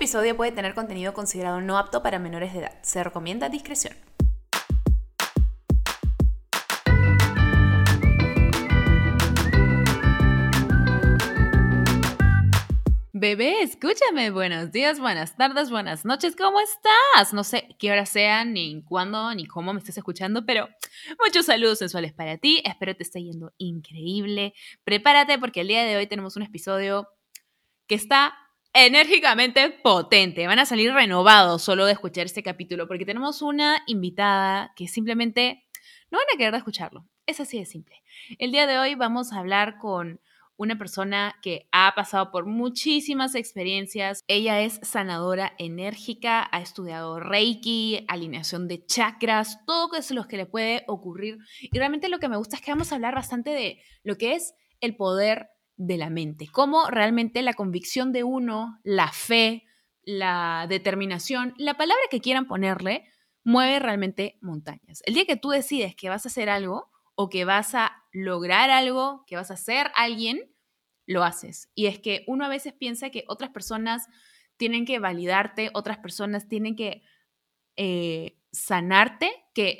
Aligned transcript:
episodio 0.00 0.34
puede 0.34 0.50
tener 0.50 0.72
contenido 0.72 1.12
considerado 1.12 1.60
no 1.60 1.76
apto 1.76 2.02
para 2.02 2.18
menores 2.18 2.54
de 2.54 2.60
edad. 2.60 2.72
Se 2.80 3.04
recomienda 3.04 3.50
discreción. 3.50 3.94
Bebé, 13.12 13.60
escúchame. 13.60 14.30
Buenos 14.30 14.72
días, 14.72 14.98
buenas 14.98 15.36
tardes, 15.36 15.70
buenas 15.70 16.06
noches. 16.06 16.34
¿Cómo 16.34 16.58
estás? 16.60 17.34
No 17.34 17.44
sé 17.44 17.68
qué 17.78 17.92
hora 17.92 18.06
sean, 18.06 18.54
ni 18.54 18.82
cuándo, 18.84 19.34
ni 19.34 19.44
cómo 19.44 19.74
me 19.74 19.80
estés 19.80 19.98
escuchando, 19.98 20.46
pero 20.46 20.66
muchos 21.22 21.44
saludos 21.44 21.78
sensuales 21.78 22.14
para 22.14 22.38
ti. 22.38 22.62
Espero 22.64 22.96
te 22.96 23.02
esté 23.02 23.22
yendo 23.22 23.52
increíble. 23.58 24.54
Prepárate 24.82 25.38
porque 25.38 25.60
el 25.60 25.68
día 25.68 25.84
de 25.84 25.98
hoy 25.98 26.06
tenemos 26.06 26.36
un 26.36 26.44
episodio 26.44 27.06
que 27.86 27.96
está 27.96 28.32
enérgicamente 28.72 29.70
potente. 29.70 30.46
Van 30.46 30.58
a 30.58 30.66
salir 30.66 30.92
renovados 30.92 31.62
solo 31.62 31.86
de 31.86 31.92
escuchar 31.92 32.26
este 32.26 32.42
capítulo 32.42 32.86
porque 32.86 33.04
tenemos 33.04 33.42
una 33.42 33.82
invitada 33.86 34.72
que 34.76 34.88
simplemente 34.88 35.64
no 36.10 36.18
van 36.18 36.26
a 36.34 36.38
querer 36.38 36.54
escucharlo. 36.54 37.06
Es 37.26 37.40
así 37.40 37.58
de 37.58 37.66
simple. 37.66 38.02
El 38.38 38.52
día 38.52 38.66
de 38.66 38.78
hoy 38.78 38.94
vamos 38.94 39.32
a 39.32 39.38
hablar 39.38 39.78
con 39.78 40.20
una 40.56 40.76
persona 40.76 41.36
que 41.40 41.68
ha 41.72 41.94
pasado 41.94 42.30
por 42.30 42.44
muchísimas 42.44 43.34
experiencias. 43.34 44.22
Ella 44.28 44.60
es 44.60 44.78
sanadora 44.82 45.54
enérgica, 45.58 46.46
ha 46.52 46.60
estudiado 46.60 47.18
Reiki, 47.18 48.04
alineación 48.08 48.68
de 48.68 48.84
chakras, 48.84 49.64
todo 49.64 49.94
eso 49.94 50.12
es 50.12 50.16
lo 50.16 50.28
que 50.28 50.36
le 50.36 50.44
puede 50.44 50.84
ocurrir. 50.86 51.38
Y 51.62 51.78
realmente 51.78 52.10
lo 52.10 52.18
que 52.18 52.28
me 52.28 52.36
gusta 52.36 52.56
es 52.56 52.62
que 52.62 52.72
vamos 52.72 52.92
a 52.92 52.96
hablar 52.96 53.14
bastante 53.14 53.50
de 53.50 53.80
lo 54.02 54.18
que 54.18 54.34
es 54.34 54.54
el 54.80 54.96
poder 54.96 55.48
de 55.80 55.96
la 55.96 56.10
mente, 56.10 56.46
cómo 56.46 56.90
realmente 56.90 57.40
la 57.40 57.54
convicción 57.54 58.12
de 58.12 58.22
uno, 58.22 58.78
la 58.84 59.10
fe, 59.12 59.64
la 60.02 60.66
determinación, 60.68 61.54
la 61.56 61.78
palabra 61.78 62.02
que 62.10 62.20
quieran 62.20 62.46
ponerle, 62.46 63.06
mueve 63.44 63.78
realmente 63.78 64.36
montañas. 64.42 65.02
El 65.06 65.14
día 65.14 65.24
que 65.24 65.36
tú 65.36 65.48
decides 65.48 65.96
que 65.96 66.10
vas 66.10 66.26
a 66.26 66.28
hacer 66.28 66.50
algo 66.50 66.90
o 67.14 67.30
que 67.30 67.46
vas 67.46 67.74
a 67.74 68.04
lograr 68.12 68.68
algo, 68.68 69.24
que 69.26 69.36
vas 69.36 69.50
a 69.50 69.56
ser 69.56 69.90
alguien, 69.96 70.54
lo 71.06 71.24
haces. 71.24 71.70
Y 71.74 71.86
es 71.86 71.98
que 71.98 72.24
uno 72.26 72.44
a 72.44 72.50
veces 72.50 72.74
piensa 72.74 73.08
que 73.08 73.24
otras 73.26 73.48
personas 73.50 74.06
tienen 74.58 74.84
que 74.84 74.98
validarte, 74.98 75.70
otras 75.72 75.96
personas 75.96 76.46
tienen 76.46 76.76
que 76.76 77.02
eh, 77.76 78.36
sanarte, 78.52 79.30
que 79.54 79.78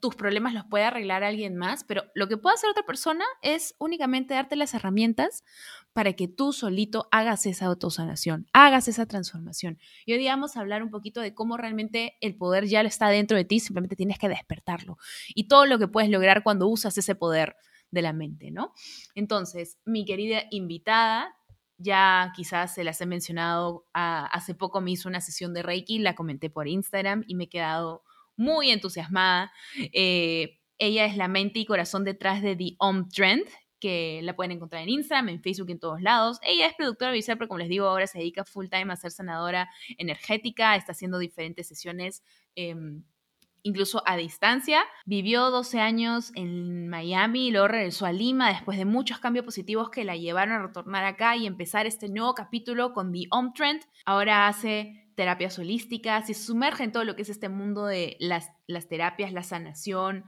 tus 0.00 0.14
problemas 0.14 0.54
los 0.54 0.64
puede 0.64 0.84
arreglar 0.84 1.24
alguien 1.24 1.56
más, 1.56 1.84
pero 1.84 2.04
lo 2.14 2.28
que 2.28 2.36
puede 2.36 2.54
hacer 2.54 2.70
otra 2.70 2.84
persona 2.84 3.24
es 3.42 3.74
únicamente 3.78 4.34
darte 4.34 4.56
las 4.56 4.74
herramientas 4.74 5.44
para 5.92 6.12
que 6.14 6.28
tú 6.28 6.52
solito 6.52 7.08
hagas 7.12 7.46
esa 7.46 7.66
autosanación, 7.66 8.46
hagas 8.52 8.88
esa 8.88 9.06
transformación. 9.06 9.78
Y 10.04 10.14
hoy 10.14 10.26
vamos 10.26 10.56
a 10.56 10.60
hablar 10.60 10.82
un 10.82 10.90
poquito 10.90 11.20
de 11.20 11.34
cómo 11.34 11.56
realmente 11.56 12.16
el 12.20 12.36
poder 12.36 12.66
ya 12.66 12.80
está 12.82 13.08
dentro 13.08 13.36
de 13.36 13.44
ti, 13.44 13.60
simplemente 13.60 13.96
tienes 13.96 14.18
que 14.18 14.28
despertarlo. 14.28 14.98
Y 15.34 15.48
todo 15.48 15.66
lo 15.66 15.78
que 15.78 15.88
puedes 15.88 16.10
lograr 16.10 16.42
cuando 16.42 16.68
usas 16.68 16.98
ese 16.98 17.14
poder 17.14 17.56
de 17.90 18.02
la 18.02 18.12
mente, 18.12 18.50
¿no? 18.50 18.72
Entonces, 19.14 19.78
mi 19.84 20.04
querida 20.04 20.42
invitada, 20.50 21.34
ya 21.78 22.32
quizás 22.34 22.74
se 22.74 22.84
las 22.84 23.00
he 23.00 23.06
mencionado, 23.06 23.86
ah, 23.94 24.26
hace 24.32 24.54
poco 24.54 24.80
me 24.80 24.92
hizo 24.92 25.08
una 25.08 25.20
sesión 25.20 25.54
de 25.54 25.62
Reiki, 25.62 25.98
la 25.98 26.14
comenté 26.14 26.50
por 26.50 26.68
Instagram 26.68 27.24
y 27.26 27.34
me 27.34 27.44
he 27.44 27.48
quedado 27.48 28.02
muy 28.36 28.70
entusiasmada. 28.70 29.52
Eh, 29.92 30.58
ella 30.78 31.04
es 31.04 31.16
la 31.16 31.28
mente 31.28 31.60
y 31.60 31.66
corazón 31.66 32.04
detrás 32.04 32.42
de 32.42 32.56
The 32.56 32.76
Om 32.78 33.08
Trend, 33.08 33.44
que 33.80 34.20
la 34.22 34.34
pueden 34.34 34.52
encontrar 34.52 34.82
en 34.82 34.88
Instagram, 34.88 35.28
en 35.28 35.42
Facebook, 35.42 35.70
en 35.70 35.78
todos 35.78 36.00
lados. 36.00 36.38
Ella 36.42 36.66
es 36.66 36.74
productora 36.74 37.12
visual, 37.12 37.38
pero 37.38 37.48
como 37.48 37.58
les 37.58 37.68
digo, 37.68 37.86
ahora 37.86 38.06
se 38.06 38.18
dedica 38.18 38.44
full 38.44 38.68
time 38.68 38.92
a 38.92 38.96
ser 38.96 39.10
sanadora 39.10 39.68
energética, 39.98 40.74
está 40.76 40.92
haciendo 40.92 41.18
diferentes 41.18 41.68
sesiones 41.68 42.22
em, 42.54 43.04
incluso 43.64 44.02
a 44.06 44.16
distancia. 44.16 44.84
Vivió 45.04 45.50
12 45.50 45.80
años 45.80 46.30
en 46.36 46.88
Miami 46.88 47.48
y 47.48 47.50
luego 47.50 47.66
regresó 47.66 48.06
a 48.06 48.12
Lima 48.12 48.50
después 48.50 48.78
de 48.78 48.84
muchos 48.84 49.18
cambios 49.18 49.44
positivos 49.44 49.90
que 49.90 50.04
la 50.04 50.16
llevaron 50.16 50.54
a 50.54 50.66
retornar 50.66 51.04
acá 51.04 51.36
y 51.36 51.46
empezar 51.46 51.86
este 51.86 52.08
nuevo 52.08 52.34
capítulo 52.34 52.92
con 52.92 53.10
The 53.12 53.26
Om 53.30 53.52
Trend. 53.54 53.82
Ahora 54.04 54.46
hace 54.46 55.10
terapias 55.16 55.58
holísticas 55.58 56.28
y 56.30 56.34
se 56.34 56.44
sumerge 56.44 56.84
en 56.84 56.92
todo 56.92 57.04
lo 57.04 57.16
que 57.16 57.22
es 57.22 57.28
este 57.28 57.48
mundo 57.48 57.86
de 57.86 58.16
las, 58.20 58.52
las 58.66 58.88
terapias, 58.88 59.32
la 59.32 59.42
sanación, 59.42 60.24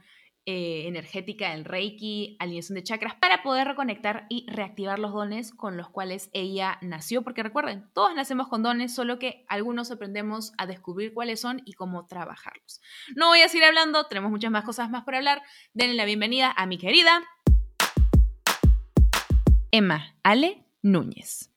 eh, 0.49 0.87
energética 0.87 1.51
del 1.51 1.65
Reiki, 1.65 2.37
alineación 2.39 2.75
de 2.75 2.83
chakras, 2.83 3.15
para 3.15 3.43
poder 3.43 3.67
reconectar 3.67 4.27
y 4.29 4.45
reactivar 4.49 4.97
los 4.97 5.11
dones 5.11 5.51
con 5.53 5.75
los 5.75 5.89
cuales 5.89 6.29
ella 6.31 6.77
nació. 6.81 7.21
Porque 7.21 7.43
recuerden, 7.43 7.89
todos 7.93 8.15
nacemos 8.15 8.47
con 8.47 8.63
dones, 8.63 8.95
solo 8.95 9.19
que 9.19 9.43
algunos 9.49 9.91
aprendemos 9.91 10.53
a 10.57 10.65
descubrir 10.65 11.13
cuáles 11.13 11.41
son 11.41 11.61
y 11.65 11.73
cómo 11.73 12.05
trabajarlos. 12.05 12.79
No 13.13 13.27
voy 13.27 13.41
a 13.41 13.49
seguir 13.49 13.65
hablando, 13.65 14.05
tenemos 14.05 14.31
muchas 14.31 14.49
más 14.49 14.63
cosas 14.63 14.89
más 14.89 15.03
por 15.03 15.15
hablar. 15.15 15.41
Denle 15.73 15.95
la 15.95 16.05
bienvenida 16.05 16.53
a 16.55 16.65
mi 16.65 16.77
querida 16.77 17.27
Emma 19.71 20.15
Ale 20.23 20.63
Núñez. 20.81 21.51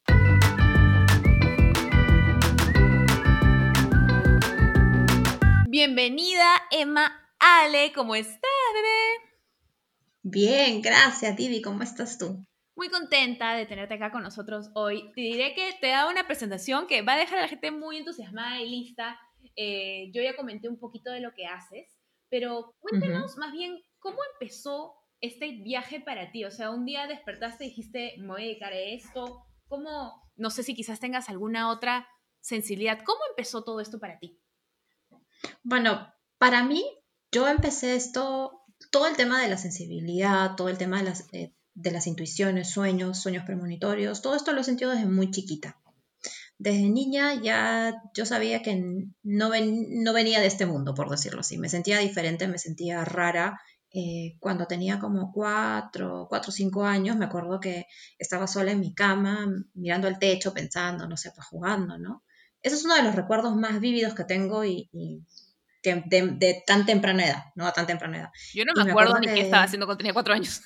Bienvenida, 5.68 6.44
Emma 6.72 7.29
Ale, 7.40 7.90
¿cómo 7.94 8.14
estás, 8.14 8.42
bebé? 8.74 9.30
Bien, 10.22 10.82
gracias, 10.82 11.34
Tibi. 11.36 11.62
¿Cómo 11.62 11.82
estás 11.82 12.18
tú? 12.18 12.44
Muy 12.76 12.90
contenta 12.90 13.54
de 13.54 13.64
tenerte 13.64 13.94
acá 13.94 14.12
con 14.12 14.22
nosotros 14.22 14.68
hoy. 14.74 15.10
Te 15.14 15.22
diré 15.22 15.54
que 15.54 15.72
te 15.80 15.88
he 15.88 15.92
dado 15.92 16.10
una 16.10 16.26
presentación 16.26 16.86
que 16.86 17.00
va 17.00 17.14
a 17.14 17.18
dejar 17.18 17.38
a 17.38 17.42
la 17.42 17.48
gente 17.48 17.70
muy 17.70 17.96
entusiasmada 17.96 18.60
y 18.60 18.68
lista. 18.68 19.18
Eh, 19.56 20.10
yo 20.12 20.20
ya 20.20 20.36
comenté 20.36 20.68
un 20.68 20.78
poquito 20.78 21.10
de 21.10 21.20
lo 21.20 21.32
que 21.32 21.46
haces, 21.46 21.98
pero 22.28 22.74
cuéntanos 22.78 23.38
más 23.38 23.52
bien 23.52 23.82
cómo 24.00 24.18
empezó 24.34 24.96
este 25.22 25.62
viaje 25.62 25.98
para 25.98 26.32
ti. 26.32 26.44
O 26.44 26.50
sea, 26.50 26.70
un 26.70 26.84
día 26.84 27.06
despertaste 27.06 27.64
y 27.64 27.68
dijiste, 27.68 28.16
me 28.18 28.26
voy 28.26 28.42
a 28.42 28.46
dedicar 28.48 28.74
a 28.74 28.78
esto. 28.78 29.46
¿Cómo, 29.66 30.30
no 30.36 30.50
sé 30.50 30.62
si 30.62 30.74
quizás 30.74 31.00
tengas 31.00 31.30
alguna 31.30 31.70
otra 31.70 32.06
sensibilidad, 32.40 33.00
cómo 33.02 33.20
empezó 33.30 33.64
todo 33.64 33.80
esto 33.80 33.98
para 33.98 34.18
ti? 34.18 34.38
Bueno, 35.62 36.12
para 36.36 36.64
mí 36.64 36.84
yo 37.32 37.48
empecé 37.48 37.94
esto, 37.94 38.62
todo 38.90 39.06
el 39.06 39.16
tema 39.16 39.40
de 39.40 39.48
la 39.48 39.56
sensibilidad, 39.56 40.56
todo 40.56 40.68
el 40.68 40.78
tema 40.78 40.98
de 40.98 41.04
las, 41.04 41.26
eh, 41.32 41.54
de 41.74 41.90
las 41.90 42.06
intuiciones, 42.06 42.70
sueños, 42.70 43.20
sueños 43.20 43.44
premonitorios, 43.44 44.22
todo 44.22 44.36
esto 44.36 44.52
lo 44.52 44.60
he 44.60 44.64
sentido 44.64 44.90
desde 44.90 45.06
muy 45.06 45.30
chiquita. 45.30 45.76
Desde 46.58 46.90
niña 46.90 47.40
ya 47.40 48.02
yo 48.14 48.26
sabía 48.26 48.60
que 48.60 48.76
no, 49.22 49.50
no 49.50 50.12
venía 50.12 50.40
de 50.40 50.46
este 50.46 50.66
mundo, 50.66 50.94
por 50.94 51.08
decirlo 51.08 51.40
así. 51.40 51.56
Me 51.56 51.70
sentía 51.70 51.98
diferente, 52.00 52.48
me 52.48 52.58
sentía 52.58 53.02
rara. 53.02 53.58
Eh, 53.92 54.36
cuando 54.40 54.66
tenía 54.66 55.00
como 55.00 55.32
cuatro, 55.32 56.26
cuatro 56.28 56.50
o 56.50 56.52
cinco 56.52 56.84
años, 56.84 57.16
me 57.16 57.24
acuerdo 57.24 57.60
que 57.60 57.86
estaba 58.18 58.46
sola 58.46 58.72
en 58.72 58.80
mi 58.80 58.94
cama, 58.94 59.46
mirando 59.72 60.06
al 60.06 60.18
techo, 60.18 60.52
pensando, 60.52 61.08
no 61.08 61.16
sé, 61.16 61.32
pues 61.34 61.46
jugando, 61.46 61.96
¿no? 61.98 62.24
Ese 62.60 62.76
es 62.76 62.84
uno 62.84 62.94
de 62.94 63.04
los 63.04 63.14
recuerdos 63.14 63.56
más 63.56 63.80
vívidos 63.80 64.14
que 64.14 64.24
tengo 64.24 64.62
y 64.64 64.90
de, 65.82 66.62
tan 66.66 66.86
temprana 66.86 67.26
edad, 67.26 67.44
no 67.54 67.66
a 67.66 67.72
tan 67.72 67.86
temprana 67.86 68.18
edad. 68.18 68.28
Yo 68.54 68.64
no 68.64 68.72
me, 68.84 68.90
acuerdo, 68.90 69.18
ni 69.18 69.26
qué 69.26 69.40
estaba 69.40 69.64
haciendo 69.64 69.86
cuando 69.86 69.98
tenía 69.98 70.12
cuatro 70.12 70.34
años. 70.34 70.62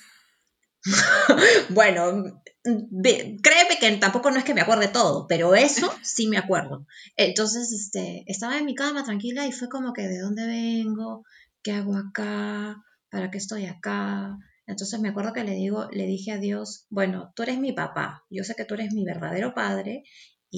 bueno, 1.69 2.41
créeme 2.63 3.79
que 3.79 3.97
tampoco 3.97 4.29
no 4.29 4.37
es 4.37 4.43
que 4.43 4.53
me 4.53 4.61
acuerde 4.61 4.87
todo, 4.87 5.25
pero 5.27 5.55
eso 5.55 5.91
sí 6.03 6.27
me 6.27 6.37
acuerdo. 6.37 6.85
Entonces, 7.15 7.71
este, 7.71 8.23
estaba 8.27 8.57
en 8.57 8.65
mi 8.65 8.75
cama 8.75 9.03
tranquila 9.03 9.47
y 9.47 9.51
fue 9.51 9.69
como 9.69 9.93
que, 9.93 10.03
¿de 10.03 10.19
dónde 10.19 10.45
vengo? 10.45 11.23
¿Qué 11.63 11.71
hago 11.71 11.95
acá? 11.95 12.77
¿Para 13.09 13.31
qué 13.31 13.37
estoy 13.37 13.65
acá? 13.65 14.37
Entonces 14.67 14.99
me 14.99 15.09
acuerdo 15.09 15.33
que 15.33 15.43
le 15.43 15.53
digo, 15.53 15.87
le 15.91 16.07
dije 16.07 16.31
a 16.31 16.37
Dios, 16.37 16.87
bueno, 16.89 17.31
tú 17.35 17.43
eres 17.43 17.59
mi 17.59 17.71
papá, 17.71 18.23
yo 18.29 18.43
sé 18.43 18.55
que 18.55 18.65
tú 18.65 18.73
eres 18.73 18.93
mi 18.93 19.05
verdadero 19.05 19.53
padre 19.53 20.03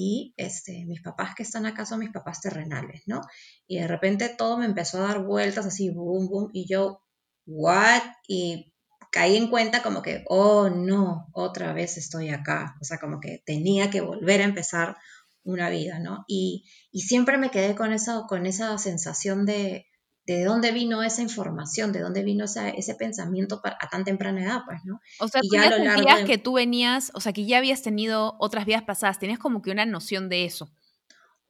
y 0.00 0.32
este, 0.36 0.84
mis 0.86 1.02
papás 1.02 1.34
que 1.34 1.42
están 1.42 1.66
acá 1.66 1.84
son 1.84 1.98
mis 1.98 2.12
papás 2.12 2.40
terrenales, 2.40 3.02
¿no? 3.06 3.20
Y 3.66 3.80
de 3.80 3.88
repente 3.88 4.28
todo 4.28 4.56
me 4.56 4.64
empezó 4.64 4.98
a 4.98 5.08
dar 5.08 5.24
vueltas 5.24 5.66
así, 5.66 5.90
boom, 5.90 6.28
boom, 6.28 6.50
y 6.52 6.68
yo, 6.68 7.02
¿what? 7.46 8.02
Y 8.28 8.72
caí 9.10 9.36
en 9.36 9.50
cuenta 9.50 9.82
como 9.82 10.00
que, 10.00 10.24
oh, 10.28 10.70
no, 10.70 11.26
otra 11.32 11.72
vez 11.72 11.96
estoy 11.96 12.28
acá, 12.28 12.76
o 12.80 12.84
sea, 12.84 12.98
como 12.98 13.18
que 13.18 13.42
tenía 13.44 13.90
que 13.90 14.00
volver 14.00 14.40
a 14.40 14.44
empezar 14.44 14.96
una 15.42 15.68
vida, 15.68 15.98
¿no? 15.98 16.24
Y, 16.28 16.64
y 16.92 17.00
siempre 17.00 17.36
me 17.36 17.50
quedé 17.50 17.74
con, 17.74 17.92
eso, 17.92 18.26
con 18.28 18.46
esa 18.46 18.78
sensación 18.78 19.46
de, 19.46 19.86
de 20.34 20.44
dónde 20.44 20.72
vino 20.72 21.02
esa 21.02 21.22
información, 21.22 21.90
de 21.90 22.00
dónde 22.00 22.22
vino 22.22 22.44
ese 22.44 22.94
pensamiento 22.94 23.62
a 23.64 23.88
tan 23.88 24.04
temprana 24.04 24.42
edad, 24.42 24.60
pues, 24.66 24.84
¿no? 24.84 25.00
O 25.20 25.28
sea, 25.28 25.40
tú 25.40 25.48
ya, 25.50 26.24
que 26.26 26.36
tú 26.36 26.52
venías, 26.52 27.10
o 27.14 27.20
sea, 27.20 27.32
que 27.32 27.46
ya 27.46 27.56
habías 27.56 27.80
tenido 27.80 28.36
otras 28.38 28.66
vidas 28.66 28.82
pasadas, 28.82 29.18
tenías 29.18 29.38
como 29.38 29.62
que 29.62 29.70
una 29.70 29.86
noción 29.86 30.28
de 30.28 30.44
eso. 30.44 30.70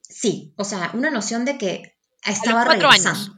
Sí, 0.01 0.55
o 0.57 0.63
sea, 0.63 0.93
una 0.95 1.11
noción 1.11 1.45
de 1.45 1.59
que 1.59 1.97
estaba 2.25 2.63
a 2.63 2.65
los 2.67 2.75
cuatro 2.75 2.89
Años. 2.89 3.33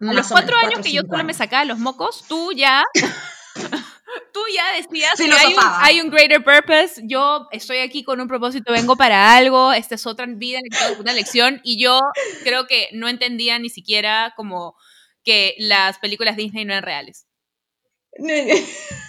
A 0.00 0.12
los 0.12 0.28
cuatro 0.28 0.56
años 0.56 0.80
que 0.80 0.92
yo 0.92 1.02
solo 1.08 1.24
me 1.24 1.34
sacaba 1.34 1.64
los 1.66 1.78
mocos, 1.78 2.24
tú 2.26 2.52
ya, 2.52 2.84
ya 4.56 4.72
decías 4.72 5.14
que 5.16 5.24
hay 5.24 5.54
un, 5.54 5.60
hay 5.62 6.00
un, 6.00 6.10
greater 6.10 6.42
purpose. 6.42 7.02
Yo 7.04 7.46
estoy 7.52 7.78
aquí 7.78 8.02
con 8.02 8.20
un 8.20 8.28
propósito, 8.28 8.72
vengo 8.72 8.96
para 8.96 9.36
algo. 9.36 9.72
Esta 9.72 9.94
es 9.94 10.06
otra 10.06 10.26
vida, 10.26 10.58
una 10.98 11.12
lección. 11.12 11.60
Y 11.62 11.80
yo 11.80 12.00
creo 12.42 12.66
que 12.66 12.88
no 12.92 13.08
entendía 13.08 13.58
ni 13.58 13.68
siquiera 13.68 14.32
como 14.36 14.74
que 15.24 15.54
las 15.58 15.98
películas 15.98 16.36
Disney 16.36 16.64
no 16.64 16.72
eran 16.72 16.84
reales. 16.84 17.26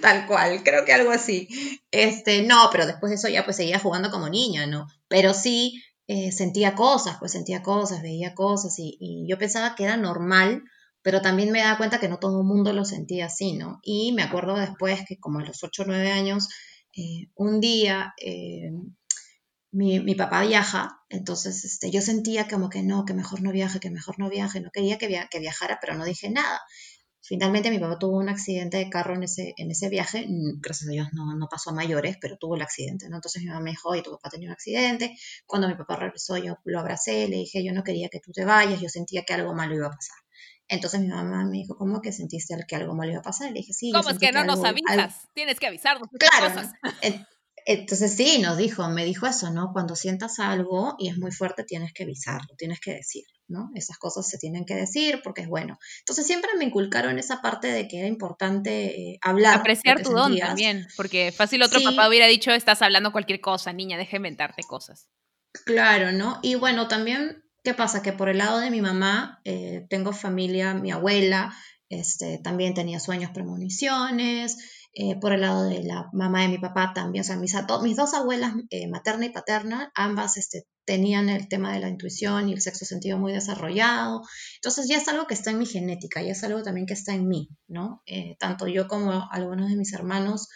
Tal 0.00 0.26
cual, 0.26 0.62
creo 0.64 0.84
que 0.84 0.92
algo 0.92 1.10
así. 1.10 1.48
Este, 1.90 2.42
no, 2.42 2.68
pero 2.70 2.86
después 2.86 3.10
de 3.10 3.16
eso 3.16 3.28
ya 3.28 3.44
pues 3.44 3.56
seguía 3.56 3.78
jugando 3.78 4.10
como 4.10 4.28
niña, 4.28 4.66
¿no? 4.66 4.86
Pero 5.08 5.34
sí 5.34 5.82
eh, 6.08 6.32
sentía 6.32 6.74
cosas, 6.74 7.16
pues 7.18 7.32
sentía 7.32 7.62
cosas, 7.62 8.02
veía 8.02 8.34
cosas 8.34 8.74
y, 8.78 9.24
yo 9.28 9.38
pensaba 9.38 9.74
que 9.74 9.84
era 9.84 9.96
normal, 9.96 10.62
pero 11.02 11.20
también 11.20 11.50
me 11.50 11.60
daba 11.60 11.78
cuenta 11.78 11.98
que 11.98 12.08
no 12.08 12.18
todo 12.18 12.40
el 12.40 12.46
mundo 12.46 12.72
lo 12.72 12.84
sentía 12.84 13.26
así, 13.26 13.52
¿no? 13.54 13.80
Y 13.82 14.12
me 14.12 14.22
acuerdo 14.22 14.56
después 14.56 15.04
que 15.06 15.18
como 15.18 15.40
a 15.40 15.44
los 15.44 15.62
8 15.62 15.82
o 15.82 15.86
9 15.86 16.12
años, 16.12 16.48
eh, 16.96 17.28
un 17.34 17.60
día 17.60 18.14
eh, 18.18 18.70
mi, 19.72 20.00
mi, 20.00 20.14
papá 20.14 20.42
viaja, 20.42 21.00
entonces 21.08 21.64
este, 21.64 21.90
yo 21.90 22.02
sentía 22.02 22.46
como 22.46 22.68
que 22.68 22.82
no, 22.82 23.04
que 23.04 23.14
mejor 23.14 23.40
no 23.42 23.52
viaje, 23.52 23.80
que 23.80 23.90
mejor 23.90 24.18
no 24.18 24.28
viaje, 24.28 24.60
no 24.60 24.70
quería 24.70 24.98
que, 24.98 25.08
que 25.30 25.38
viajara, 25.38 25.78
pero 25.80 25.94
no 25.94 26.04
dije 26.04 26.30
nada. 26.30 26.60
Finalmente 27.24 27.70
mi 27.70 27.78
papá 27.78 27.98
tuvo 27.98 28.18
un 28.18 28.28
accidente 28.28 28.76
de 28.78 28.90
carro 28.90 29.14
en 29.14 29.22
ese, 29.22 29.54
en 29.56 29.70
ese 29.70 29.88
viaje, 29.88 30.26
mm, 30.28 30.60
gracias 30.60 30.88
a 30.88 30.92
Dios 30.92 31.08
no, 31.12 31.34
no 31.36 31.48
pasó 31.48 31.70
a 31.70 31.72
mayores, 31.72 32.18
pero 32.20 32.36
tuvo 32.36 32.56
el 32.56 32.62
accidente, 32.62 33.08
¿no? 33.08 33.16
Entonces 33.16 33.42
mi 33.42 33.48
mamá 33.48 33.60
me 33.60 33.70
dijo, 33.70 33.88
oye, 33.90 34.02
tu 34.02 34.10
papá 34.10 34.28
tenía 34.28 34.48
un 34.48 34.52
accidente, 34.52 35.16
cuando 35.46 35.68
mi 35.68 35.74
papá 35.76 35.96
regresó 35.96 36.36
yo 36.36 36.58
lo 36.64 36.80
abracé, 36.80 37.28
le 37.28 37.36
dije, 37.36 37.64
yo 37.64 37.72
no 37.72 37.84
quería 37.84 38.08
que 38.10 38.20
tú 38.20 38.32
te 38.32 38.44
vayas, 38.44 38.80
yo 38.80 38.88
sentía 38.88 39.22
que 39.24 39.34
algo 39.34 39.54
malo 39.54 39.74
iba 39.74 39.86
a 39.86 39.90
pasar. 39.90 40.16
Entonces 40.72 41.00
mi 41.00 41.08
mamá 41.08 41.44
me 41.44 41.58
dijo, 41.58 41.76
¿cómo 41.76 42.00
que 42.00 42.12
sentiste 42.12 42.56
que 42.66 42.76
algo 42.76 42.94
malo 42.94 43.12
iba 43.12 43.20
a 43.20 43.22
pasar? 43.22 43.48
le 43.48 43.58
dije, 43.58 43.74
sí. 43.74 43.92
¿Cómo 43.92 44.08
es 44.08 44.18
que 44.18 44.32
no 44.32 44.42
nos 44.44 44.64
avisas? 44.64 45.28
Tienes 45.34 45.60
que 45.60 45.66
avisarnos. 45.66 46.08
Claro. 46.18 46.54
Cosas. 46.54 46.72
Entonces 47.64 48.16
sí, 48.16 48.40
nos 48.40 48.56
dijo, 48.56 48.88
me 48.88 49.04
dijo 49.04 49.26
eso, 49.26 49.50
¿no? 49.50 49.70
Cuando 49.72 49.94
sientas 49.94 50.38
algo 50.40 50.96
y 50.98 51.10
es 51.10 51.18
muy 51.18 51.30
fuerte, 51.30 51.62
tienes 51.62 51.92
que 51.92 52.04
avisarlo, 52.04 52.48
tienes 52.56 52.80
que 52.80 52.92
decirlo, 52.92 53.38
¿no? 53.48 53.70
Esas 53.74 53.98
cosas 53.98 54.28
se 54.28 54.38
tienen 54.38 54.64
que 54.64 54.74
decir 54.74 55.20
porque 55.22 55.42
es 55.42 55.48
bueno. 55.48 55.78
Entonces 56.00 56.26
siempre 56.26 56.50
me 56.58 56.64
inculcaron 56.64 57.18
esa 57.18 57.40
parte 57.40 57.68
de 57.68 57.86
que 57.86 57.98
era 57.98 58.08
importante 58.08 59.10
eh, 59.12 59.18
hablar. 59.20 59.60
Apreciar 59.60 60.02
tu 60.02 60.10
don 60.10 60.36
también, 60.36 60.88
porque 60.96 61.30
fácil 61.30 61.62
otro 61.62 61.80
papá 61.82 62.08
hubiera 62.08 62.26
dicho, 62.26 62.50
estás 62.50 62.82
hablando 62.82 63.12
cualquier 63.12 63.40
cosa, 63.40 63.72
niña, 63.72 63.96
deje 63.96 64.16
inventarte 64.16 64.62
cosas. 64.64 65.08
Claro, 65.64 66.12
¿no? 66.12 66.40
Y 66.42 66.54
bueno, 66.54 66.88
también, 66.88 67.41
¿qué 67.62 67.74
pasa? 67.74 68.02
Que 68.02 68.12
por 68.12 68.28
el 68.28 68.38
lado 68.38 68.58
de 68.60 68.70
mi 68.70 68.80
mamá, 68.80 69.40
eh, 69.44 69.86
tengo 69.88 70.12
familia, 70.12 70.74
mi 70.74 70.90
abuela, 70.90 71.54
este, 71.88 72.38
también 72.38 72.74
tenía 72.74 73.00
sueños 73.00 73.30
premoniciones, 73.30 74.56
eh, 74.94 75.18
por 75.18 75.32
el 75.32 75.40
lado 75.40 75.64
de 75.64 75.82
la 75.82 76.08
mamá 76.12 76.42
de 76.42 76.48
mi 76.48 76.58
papá 76.58 76.92
también, 76.94 77.22
o 77.22 77.24
sea, 77.24 77.36
mis, 77.36 77.54
mis 77.82 77.96
dos 77.96 78.14
abuelas, 78.14 78.52
eh, 78.70 78.88
materna 78.88 79.26
y 79.26 79.30
paterna, 79.30 79.90
ambas 79.94 80.36
este, 80.36 80.66
tenían 80.84 81.28
el 81.28 81.48
tema 81.48 81.72
de 81.72 81.80
la 81.80 81.88
intuición 81.88 82.48
y 82.48 82.52
el 82.52 82.60
sexo 82.60 82.84
sentido 82.84 83.18
muy 83.18 83.32
desarrollado. 83.32 84.22
Entonces 84.56 84.88
ya 84.88 84.98
es 84.98 85.08
algo 85.08 85.26
que 85.26 85.34
está 85.34 85.50
en 85.50 85.58
mi 85.58 85.66
genética, 85.66 86.22
ya 86.22 86.32
es 86.32 86.44
algo 86.44 86.62
también 86.62 86.86
que 86.86 86.94
está 86.94 87.14
en 87.14 87.28
mí, 87.28 87.48
¿no? 87.68 88.02
Tanto 88.38 88.66
yo 88.66 88.88
como 88.88 89.28
algunos 89.30 89.70
de 89.70 89.76
mis 89.76 89.92
hermanos 89.92 90.48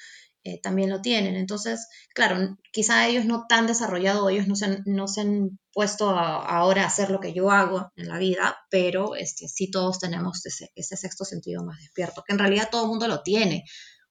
también 0.63 0.91
lo 0.91 1.01
tienen. 1.01 1.37
Entonces, 1.37 1.89
claro, 2.15 2.57
quizá 2.73 3.07
ellos 3.07 3.25
no 3.25 3.47
tan 3.49 3.67
desarrollado, 3.67 4.29
ellos 4.29 4.49
no 4.49 4.57
se 4.57 4.67
han, 4.67 4.83
no 4.87 5.09
se 5.09 5.23
han 5.23 5.59
puesto 5.73 6.11
ahora 6.11 6.85
a 6.85 6.87
hacer 6.87 7.11
lo 7.11 7.21
que 7.21 7.35
yo 7.35 7.51
hago 7.51 7.93
en 7.97 8.09
la 8.09 8.19
vida, 8.19 8.57
pero 8.71 9.15
este, 9.15 9.49
sí 9.49 9.71
todos 9.71 9.99
tenemos 9.99 10.45
ese, 10.47 10.73
ese 10.75 10.97
sexto 10.97 11.25
sentido 11.25 11.65
más 11.65 11.79
despierto, 11.81 12.23
que 12.27 12.33
en 12.33 12.39
realidad 12.39 12.69
todo 12.71 12.85
el 12.85 12.89
mundo 12.89 13.09
lo 13.09 13.23
tiene. 13.23 13.65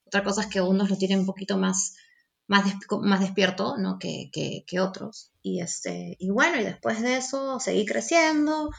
Otra 0.06 0.24
cosa 0.24 0.42
es 0.42 0.48
que 0.48 0.62
unos 0.62 0.90
lo 0.90 0.98
tienen 0.98 1.20
un 1.20 1.26
poquito 1.26 1.58
más, 1.58 1.96
más, 2.48 2.66
más 3.02 3.20
despierto 3.20 3.78
¿no? 3.78 3.98
que, 4.00 4.30
que, 4.32 4.80
otros. 4.80 5.32
Y, 5.42 5.62
este, 5.62 6.16
y 6.20 6.30
bueno, 6.30 6.60
y 6.60 6.64
después 6.64 7.02
de 7.02 7.18
eso 7.18 7.60
seguí 7.60 7.86
creciendo. 7.86 8.70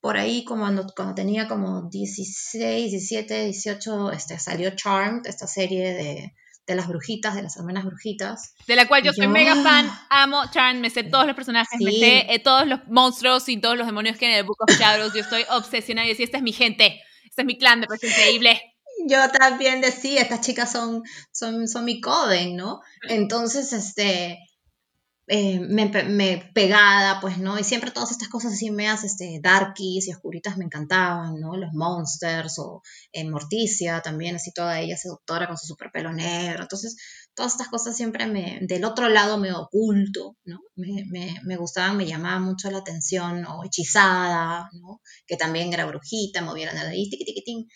Por 0.00 0.18
ahí, 0.18 0.44
como 0.44 0.62
cuando, 0.62 0.86
cuando 0.94 1.14
tenía 1.14 1.48
como 1.48 1.88
16, 1.88 2.90
17, 2.90 3.44
18, 3.44 4.12
este, 4.12 4.38
salió 4.38 4.70
Charmed, 4.76 5.26
esta 5.26 5.46
serie 5.46 5.94
de, 5.94 6.34
de 6.66 6.74
las 6.74 6.88
brujitas, 6.88 7.34
de 7.34 7.42
las 7.42 7.56
hermanas 7.56 7.84
brujitas. 7.84 8.54
De 8.66 8.76
la 8.76 8.88
cual 8.88 9.02
yo 9.02 9.12
soy 9.12 9.28
mega 9.28 9.54
fan, 9.62 9.90
amo 10.10 10.42
Charmed, 10.50 10.80
me 10.80 10.90
sé 10.90 11.04
todos 11.04 11.26
los 11.26 11.36
personajes, 11.36 11.80
me 11.80 11.92
sé 11.92 12.26
eh, 12.28 12.38
todos 12.38 12.66
los 12.66 12.80
monstruos 12.88 13.48
y 13.48 13.58
todos 13.58 13.76
los 13.76 13.86
demonios 13.86 14.16
que 14.16 14.26
hay 14.26 14.32
en 14.32 14.38
el 14.38 14.44
Book 14.44 14.58
of 14.60 14.78
Shadows. 14.78 15.14
Yo 15.14 15.20
estoy 15.20 15.44
obsesionada 15.50 16.06
y 16.06 16.10
decía, 16.10 16.24
esta 16.24 16.38
es 16.38 16.42
mi 16.42 16.52
gente, 16.52 17.00
este 17.24 17.42
es 17.42 17.46
mi 17.46 17.56
clan, 17.56 17.80
me 17.80 17.86
parece 17.86 18.08
increíble 18.08 18.60
yo 19.04 19.18
también 19.30 19.80
decía, 19.80 20.22
estas 20.22 20.40
chicas 20.40 20.72
son, 20.72 21.04
son, 21.30 21.68
son 21.68 21.84
mi 21.84 22.00
coven, 22.00 22.56
¿no? 22.56 22.80
Entonces, 23.08 23.72
este, 23.72 24.45
eh, 25.28 25.58
me, 25.60 25.86
me, 26.04 26.50
pegada, 26.54 27.20
pues, 27.20 27.38
¿no? 27.38 27.58
Y 27.58 27.64
siempre 27.64 27.90
todas 27.90 28.12
estas 28.12 28.28
cosas 28.28 28.52
así 28.52 28.70
meas, 28.70 29.02
este, 29.02 29.40
darkies 29.42 30.06
y 30.06 30.12
oscuritas 30.12 30.56
me 30.56 30.64
encantaban, 30.64 31.40
¿no? 31.40 31.56
Los 31.56 31.72
monsters 31.72 32.58
o 32.58 32.82
eh, 33.12 33.28
Morticia 33.28 34.00
también, 34.02 34.36
así 34.36 34.52
toda 34.52 34.80
ella 34.80 34.96
seductora 34.96 35.48
con 35.48 35.58
su 35.58 35.66
super 35.66 35.90
pelo 35.92 36.12
negro. 36.12 36.62
Entonces, 36.62 36.96
todas 37.34 37.52
estas 37.52 37.68
cosas 37.68 37.96
siempre 37.96 38.26
me, 38.26 38.60
del 38.62 38.84
otro 38.84 39.08
lado 39.08 39.36
me 39.38 39.52
oculto, 39.52 40.36
¿no? 40.44 40.60
Me, 40.76 41.04
me, 41.10 41.40
me 41.44 41.56
gustaban, 41.56 41.96
me 41.96 42.06
llamaban 42.06 42.42
mucho 42.42 42.70
la 42.70 42.78
atención, 42.78 43.44
o 43.46 43.64
hechizada, 43.64 44.70
¿no? 44.74 45.00
Que 45.26 45.36
también 45.36 45.72
era 45.72 45.86
brujita, 45.86 46.42
movía 46.42 46.66
la 46.66 46.84
nariz, 46.84 47.10
tiqui, 47.10 47.68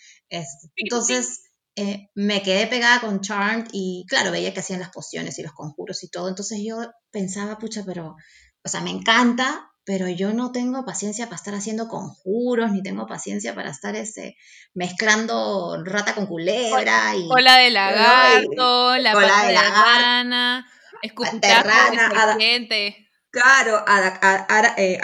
Entonces, 0.77 1.50
eh, 1.75 2.09
me 2.15 2.41
quedé 2.41 2.67
pegada 2.67 2.99
con 2.99 3.21
Charmed 3.21 3.67
y 3.71 4.05
claro, 4.09 4.31
veía 4.31 4.53
que 4.53 4.59
hacían 4.59 4.81
las 4.81 4.89
pociones 4.89 5.39
y 5.39 5.43
los 5.43 5.53
conjuros 5.53 6.03
y 6.03 6.09
todo, 6.09 6.27
entonces 6.27 6.59
yo 6.65 6.77
pensaba, 7.11 7.57
pucha, 7.57 7.83
pero, 7.85 8.15
o 8.63 8.69
sea, 8.69 8.81
me 8.81 8.89
encanta, 8.89 9.71
pero 9.85 10.09
yo 10.09 10.33
no 10.33 10.51
tengo 10.51 10.85
paciencia 10.85 11.25
para 11.25 11.37
estar 11.37 11.55
haciendo 11.55 11.87
conjuros, 11.87 12.71
ni 12.71 12.83
tengo 12.83 13.07
paciencia 13.07 13.55
para 13.55 13.71
estar 13.71 13.95
este, 13.95 14.35
mezclando 14.73 15.81
rata 15.83 16.13
con 16.13 16.27
culebra 16.27 17.15
y... 17.15 17.27
Cola 17.27 17.57
de 17.57 17.71
lagarto, 17.71 18.97
la 18.97 19.13
cola 19.13 19.43
de, 19.45 19.53
la 19.53 19.61
rana, 19.61 19.83
rana, 19.83 20.71
Claro, 23.31 23.83
abra, 23.87 24.75
eh. 24.77 24.99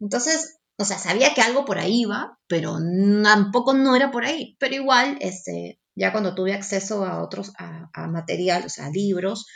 Entonces, 0.00 0.60
o 0.82 0.84
sea, 0.84 0.98
sabía 0.98 1.34
que 1.34 1.40
algo 1.40 1.64
por 1.64 1.78
ahí 1.78 2.02
iba, 2.02 2.38
pero 2.46 2.78
tampoco 3.22 3.72
no 3.72 3.96
era 3.96 4.10
por 4.10 4.24
ahí. 4.24 4.56
Pero 4.58 4.74
igual, 4.74 5.16
este, 5.20 5.80
ya 5.94 6.12
cuando 6.12 6.34
tuve 6.34 6.54
acceso 6.54 7.04
a 7.04 7.22
otros, 7.22 7.52
a, 7.58 7.88
a 7.92 8.08
material, 8.08 8.64
o 8.66 8.68
sea, 8.68 8.86
a 8.86 8.90
libros, 8.90 9.46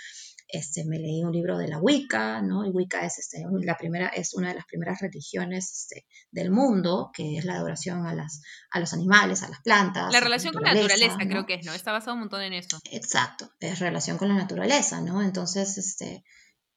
este, 0.49 0.85
me 0.85 0.99
leí 0.99 1.25
un 1.25 1.33
libro 1.33 1.59
de 1.59 1.67
la 1.67 1.79
Wicca, 1.79 2.41
¿no? 2.41 2.65
Y 2.65 2.71
Wicca 2.71 3.05
es, 3.05 3.19
este, 3.19 3.45
la 3.63 3.77
primera, 3.77 4.09
es 4.09 4.35
una 4.35 4.51
de 4.51 4.55
las 4.55 4.67
primeras 4.67 5.01
religiones 5.01 5.73
este, 5.73 6.07
del 6.31 6.51
mundo, 6.51 7.11
que 7.13 7.39
es 7.39 7.45
la 7.45 7.57
adoración 7.57 8.07
a, 8.07 8.15
las, 8.15 8.43
a 8.71 8.79
los 8.79 8.93
animales, 8.93 9.43
a 9.43 9.49
las 9.49 9.61
plantas. 9.63 10.13
La 10.13 10.21
relación 10.21 10.53
con 10.53 10.63
la 10.63 10.75
naturaleza, 10.75 11.17
creo 11.19 11.47
que 11.47 11.55
es, 11.55 11.67
¿no? 11.67 11.73
Está 11.73 11.93
basado 11.93 12.15
un 12.15 12.21
montón 12.21 12.43
en 12.43 12.53
eso. 12.53 12.79
Exacto, 12.91 13.51
es 13.59 13.81
relación 13.81 14.19
con 14.19 14.29
la 14.29 14.35
naturaleza, 14.35 15.01
¿no? 15.01 15.21
Entonces, 15.23 15.79
este, 15.79 16.23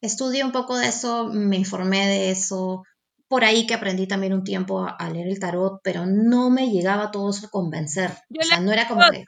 estudié 0.02 0.44
un 0.44 0.52
poco 0.52 0.76
de 0.78 0.88
eso, 0.88 1.30
me 1.32 1.58
informé 1.58 2.08
de 2.08 2.32
eso, 2.32 2.84
por 3.30 3.46
ahí 3.46 3.66
que 3.68 3.76
aprendí 3.76 4.08
también 4.08 4.34
un 4.34 4.44
tiempo 4.44 4.86
a, 4.86 5.10
leer 5.10 5.28
el 5.28 5.40
tarot, 5.40 5.82
pero 5.84 6.06
no 6.06 6.50
me 6.50 6.72
llegaba 6.72 7.12
todo 7.12 7.30
eso 7.30 7.46
a 7.46 7.50
convencer. 7.50 8.12
o 8.38 8.44
sea, 8.44 8.60
no 8.60 8.74
era 8.74 8.88
como 8.88 9.10
que... 9.10 9.26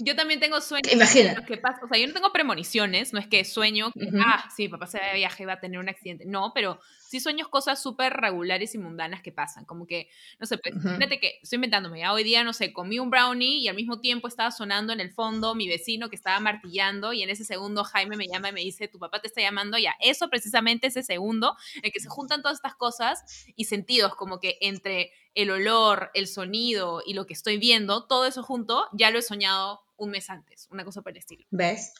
Yo 0.00 0.16
también 0.16 0.40
tengo 0.40 0.60
sueños. 0.60 0.92
Imagina. 0.92 1.44
Que 1.46 1.58
pasa, 1.58 1.80
o 1.84 1.88
sea, 1.88 1.98
yo 1.98 2.08
no 2.08 2.12
tengo 2.12 2.32
premoniciones, 2.32 3.12
no 3.12 3.20
es 3.20 3.28
que 3.28 3.44
sueño 3.44 3.92
que, 3.92 4.10
ah, 4.18 4.48
sí, 4.54 4.68
papá 4.68 4.86
se 4.88 4.98
va 4.98 5.06
de 5.06 5.14
viaje 5.14 5.44
y 5.44 5.46
va 5.46 5.52
a 5.52 5.60
tener 5.60 5.78
un 5.78 5.88
accidente. 5.88 6.24
No, 6.26 6.50
pero 6.54 6.80
sí 7.08 7.20
sueños 7.20 7.48
cosas 7.48 7.82
súper 7.82 8.12
regulares 8.12 8.74
y 8.74 8.78
mundanas 8.78 9.22
que 9.22 9.32
pasan. 9.32 9.64
Como 9.64 9.86
que, 9.86 10.08
no 10.38 10.46
sé, 10.46 10.58
pues, 10.58 10.74
fíjate 10.74 11.18
que 11.20 11.38
estoy 11.42 11.56
inventándome. 11.56 12.00
Ya 12.00 12.12
hoy 12.12 12.24
día, 12.24 12.44
no 12.44 12.52
sé, 12.52 12.72
comí 12.72 12.98
un 12.98 13.10
brownie 13.10 13.58
y 13.58 13.68
al 13.68 13.76
mismo 13.76 14.00
tiempo 14.00 14.28
estaba 14.28 14.50
sonando 14.50 14.92
en 14.92 15.00
el 15.00 15.10
fondo 15.10 15.54
mi 15.54 15.68
vecino 15.68 16.08
que 16.10 16.16
estaba 16.16 16.40
martillando 16.40 17.12
y 17.12 17.22
en 17.22 17.30
ese 17.30 17.44
segundo 17.44 17.84
Jaime 17.84 18.16
me 18.16 18.26
llama 18.26 18.50
y 18.50 18.52
me 18.52 18.60
dice, 18.60 18.88
tu 18.88 18.98
papá 18.98 19.20
te 19.20 19.28
está 19.28 19.40
llamando. 19.40 19.78
Ya, 19.78 19.94
eso 20.00 20.28
precisamente 20.28 20.88
ese 20.88 21.02
segundo 21.02 21.56
en 21.82 21.90
que 21.90 22.00
se 22.00 22.08
juntan 22.08 22.42
todas 22.42 22.58
estas 22.58 22.74
cosas 22.74 23.44
y 23.56 23.64
sentidos, 23.64 24.14
como 24.14 24.40
que 24.40 24.58
entre 24.60 25.12
el 25.34 25.50
olor, 25.50 26.10
el 26.14 26.26
sonido 26.26 27.02
y 27.04 27.14
lo 27.14 27.26
que 27.26 27.34
estoy 27.34 27.58
viendo, 27.58 28.06
todo 28.06 28.26
eso 28.26 28.42
junto, 28.42 28.88
ya 28.92 29.10
lo 29.10 29.18
he 29.18 29.22
soñado 29.22 29.82
un 29.96 30.10
mes 30.10 30.30
antes, 30.30 30.68
una 30.70 30.84
cosa 30.84 31.02
por 31.02 31.12
el 31.12 31.18
estilo. 31.18 31.46
¿Ves? 31.50 31.92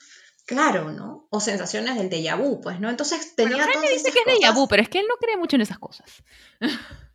Claro, 0.47 0.93
¿no? 0.93 1.27
O 1.31 1.41
sensaciones 1.41 1.97
del 1.97 2.09
déjà 2.09 2.37
vu, 2.37 2.61
pues, 2.61 2.79
¿no? 2.79 2.89
Entonces 2.89 3.35
tenía 3.35 3.65
bueno, 3.65 3.81
me 3.81 3.91
dice 3.91 4.13
que 4.13 4.21
es 4.21 4.39
déjà 4.39 4.55
vu, 4.55 4.69
pero 4.69 4.81
es 4.81 4.89
que 4.89 5.01
él 5.01 5.07
no 5.09 5.17
cree 5.17 5.37
mucho 5.37 5.57
en 5.57 5.63
esas 5.63 5.79
cosas. 5.79 6.09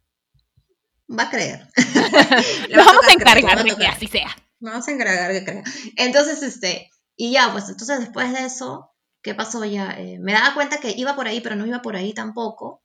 Va 1.09 1.23
a 1.23 1.29
creer. 1.29 1.67
Nos 2.69 2.85
vamos 2.85 3.07
a 3.07 3.13
encargar 3.13 3.63
de 3.63 3.75
que 3.75 3.87
así 3.87 4.07
sea. 4.07 4.35
Vamos 4.59 4.87
a 4.87 4.91
encargar 4.91 5.31
de 5.31 5.39
que 5.39 5.45
crea. 5.45 5.63
Entonces, 5.95 6.43
este, 6.43 6.91
y 7.15 7.31
ya, 7.31 7.51
pues 7.51 7.69
entonces 7.69 7.99
después 7.99 8.33
de 8.33 8.45
eso, 8.45 8.91
¿qué 9.21 9.33
pasó 9.33 9.63
ya? 9.63 9.91
Eh, 9.97 10.19
me 10.19 10.33
daba 10.33 10.53
cuenta 10.53 10.79
que 10.79 10.93
iba 10.95 11.15
por 11.15 11.27
ahí, 11.27 11.39
pero 11.39 11.55
no 11.55 11.65
iba 11.65 11.81
por 11.81 11.95
ahí 11.95 12.13
tampoco. 12.13 12.83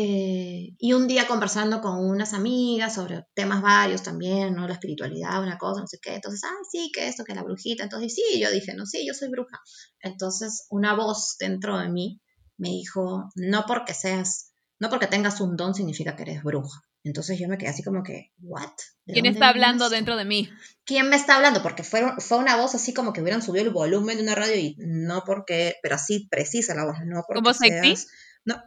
Eh, 0.00 0.76
y 0.78 0.92
un 0.92 1.08
día 1.08 1.26
conversando 1.26 1.80
con 1.80 1.98
unas 1.98 2.32
amigas 2.32 2.94
sobre 2.94 3.24
temas 3.34 3.60
varios 3.60 4.04
también, 4.04 4.54
¿no? 4.54 4.68
La 4.68 4.74
espiritualidad, 4.74 5.42
una 5.42 5.58
cosa, 5.58 5.80
no 5.80 5.88
sé 5.88 5.98
qué. 6.00 6.14
Entonces, 6.14 6.44
ay, 6.44 6.56
sí, 6.70 6.92
que 6.94 7.08
esto, 7.08 7.24
que 7.24 7.34
la 7.34 7.42
brujita. 7.42 7.82
Entonces, 7.82 8.14
sí, 8.14 8.38
yo 8.40 8.48
dije, 8.52 8.74
no, 8.74 8.86
sí, 8.86 9.04
yo 9.04 9.12
soy 9.12 9.28
bruja. 9.28 9.60
Entonces, 10.00 10.66
una 10.70 10.94
voz 10.94 11.34
dentro 11.40 11.76
de 11.78 11.88
mí 11.88 12.20
me 12.58 12.68
dijo, 12.68 13.28
no 13.34 13.64
porque 13.66 13.92
seas, 13.92 14.52
no 14.78 14.88
porque 14.88 15.08
tengas 15.08 15.40
un 15.40 15.56
don 15.56 15.74
significa 15.74 16.14
que 16.14 16.22
eres 16.22 16.44
bruja. 16.44 16.80
Entonces 17.02 17.36
yo 17.36 17.48
me 17.48 17.58
quedé 17.58 17.70
así 17.70 17.82
como 17.82 18.04
que, 18.04 18.30
¿what? 18.38 18.70
¿Quién 19.04 19.26
está 19.26 19.48
hablando 19.48 19.90
dentro 19.90 20.16
de 20.16 20.24
mí? 20.24 20.48
¿Quién 20.84 21.08
me 21.08 21.16
está 21.16 21.34
hablando? 21.34 21.60
Porque 21.60 21.82
fue, 21.82 22.02
fue 22.18 22.38
una 22.38 22.54
voz 22.54 22.76
así 22.76 22.94
como 22.94 23.12
que 23.12 23.20
hubieran 23.20 23.42
subido 23.42 23.64
el 23.64 23.72
volumen 23.72 24.16
de 24.16 24.22
una 24.22 24.36
radio 24.36 24.54
y 24.54 24.76
no 24.78 25.24
porque, 25.26 25.74
pero 25.82 25.96
así 25.96 26.28
precisa 26.30 26.76
la 26.76 26.84
voz, 26.84 26.98
no 27.04 27.24
porque 27.26 27.42
¿Como 27.42 27.54
sexy? 27.54 28.06
no. 28.44 28.62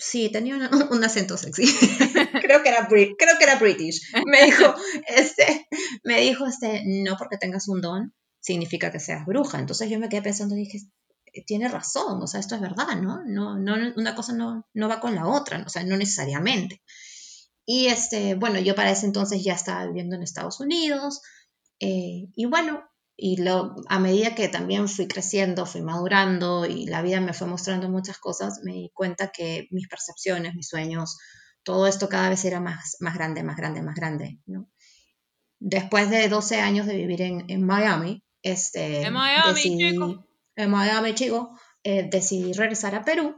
Sí, 0.00 0.30
tenía 0.32 0.56
un, 0.90 1.04
acento 1.04 1.36
sexy. 1.36 1.64
creo, 2.42 2.62
que 2.62 2.68
era, 2.70 2.88
creo 2.88 3.38
que 3.38 3.44
era 3.44 3.58
British. 3.58 4.00
Me 4.26 4.44
dijo, 4.46 4.74
este, 5.06 5.68
me 6.02 6.20
dijo, 6.20 6.46
este, 6.46 6.82
no 6.86 7.16
porque 7.16 7.36
tengas 7.36 7.68
un 7.68 7.80
don 7.80 8.14
significa 8.40 8.90
que 8.90 8.98
seas 8.98 9.26
bruja. 9.26 9.58
Entonces 9.58 9.90
yo 9.90 9.98
me 9.98 10.08
quedé 10.08 10.22
pensando 10.22 10.56
y 10.56 10.60
dije, 10.60 10.78
tiene 11.46 11.68
razón, 11.68 12.20
o 12.22 12.26
sea, 12.26 12.40
esto 12.40 12.54
es 12.54 12.60
verdad, 12.62 12.96
¿no? 13.00 13.22
No, 13.26 13.58
no 13.58 13.76
una 13.96 14.14
cosa 14.14 14.32
no, 14.32 14.66
no 14.72 14.88
va 14.88 15.00
con 15.00 15.14
la 15.14 15.28
otra, 15.28 15.62
o 15.64 15.68
sea, 15.68 15.84
no 15.84 15.96
necesariamente. 15.98 16.82
Y 17.66 17.86
este, 17.86 18.34
bueno, 18.34 18.58
yo 18.58 18.74
para 18.74 18.90
ese 18.90 19.04
entonces 19.04 19.44
ya 19.44 19.52
estaba 19.52 19.86
viviendo 19.86 20.16
en 20.16 20.22
Estados 20.22 20.58
Unidos. 20.60 21.20
Eh, 21.78 22.28
y 22.34 22.46
bueno, 22.46 22.82
y 23.22 23.36
lo, 23.36 23.76
a 23.90 23.98
medida 23.98 24.34
que 24.34 24.48
también 24.48 24.88
fui 24.88 25.06
creciendo, 25.06 25.66
fui 25.66 25.82
madurando 25.82 26.64
y 26.64 26.86
la 26.86 27.02
vida 27.02 27.20
me 27.20 27.34
fue 27.34 27.46
mostrando 27.46 27.90
muchas 27.90 28.16
cosas, 28.16 28.60
me 28.64 28.72
di 28.72 28.90
cuenta 28.94 29.30
que 29.30 29.68
mis 29.70 29.88
percepciones, 29.88 30.54
mis 30.54 30.68
sueños, 30.68 31.18
todo 31.62 31.86
esto 31.86 32.08
cada 32.08 32.30
vez 32.30 32.46
era 32.46 32.60
más, 32.60 32.96
más 33.00 33.14
grande, 33.14 33.42
más 33.42 33.56
grande, 33.56 33.82
más 33.82 33.94
grande. 33.94 34.38
¿no? 34.46 34.70
Después 35.58 36.08
de 36.08 36.30
12 36.30 36.60
años 36.62 36.86
de 36.86 36.96
vivir 36.96 37.20
en, 37.20 37.44
en 37.50 37.62
Miami, 37.62 38.24
este, 38.40 39.02
en 39.02 39.12
Miami, 39.12 39.52
decidí, 39.52 39.90
chico. 39.90 40.26
En 40.56 40.70
Miami, 40.70 41.14
chico, 41.14 41.58
eh, 41.82 42.08
decidí 42.10 42.54
regresar 42.54 42.94
a 42.94 43.04
Perú 43.04 43.34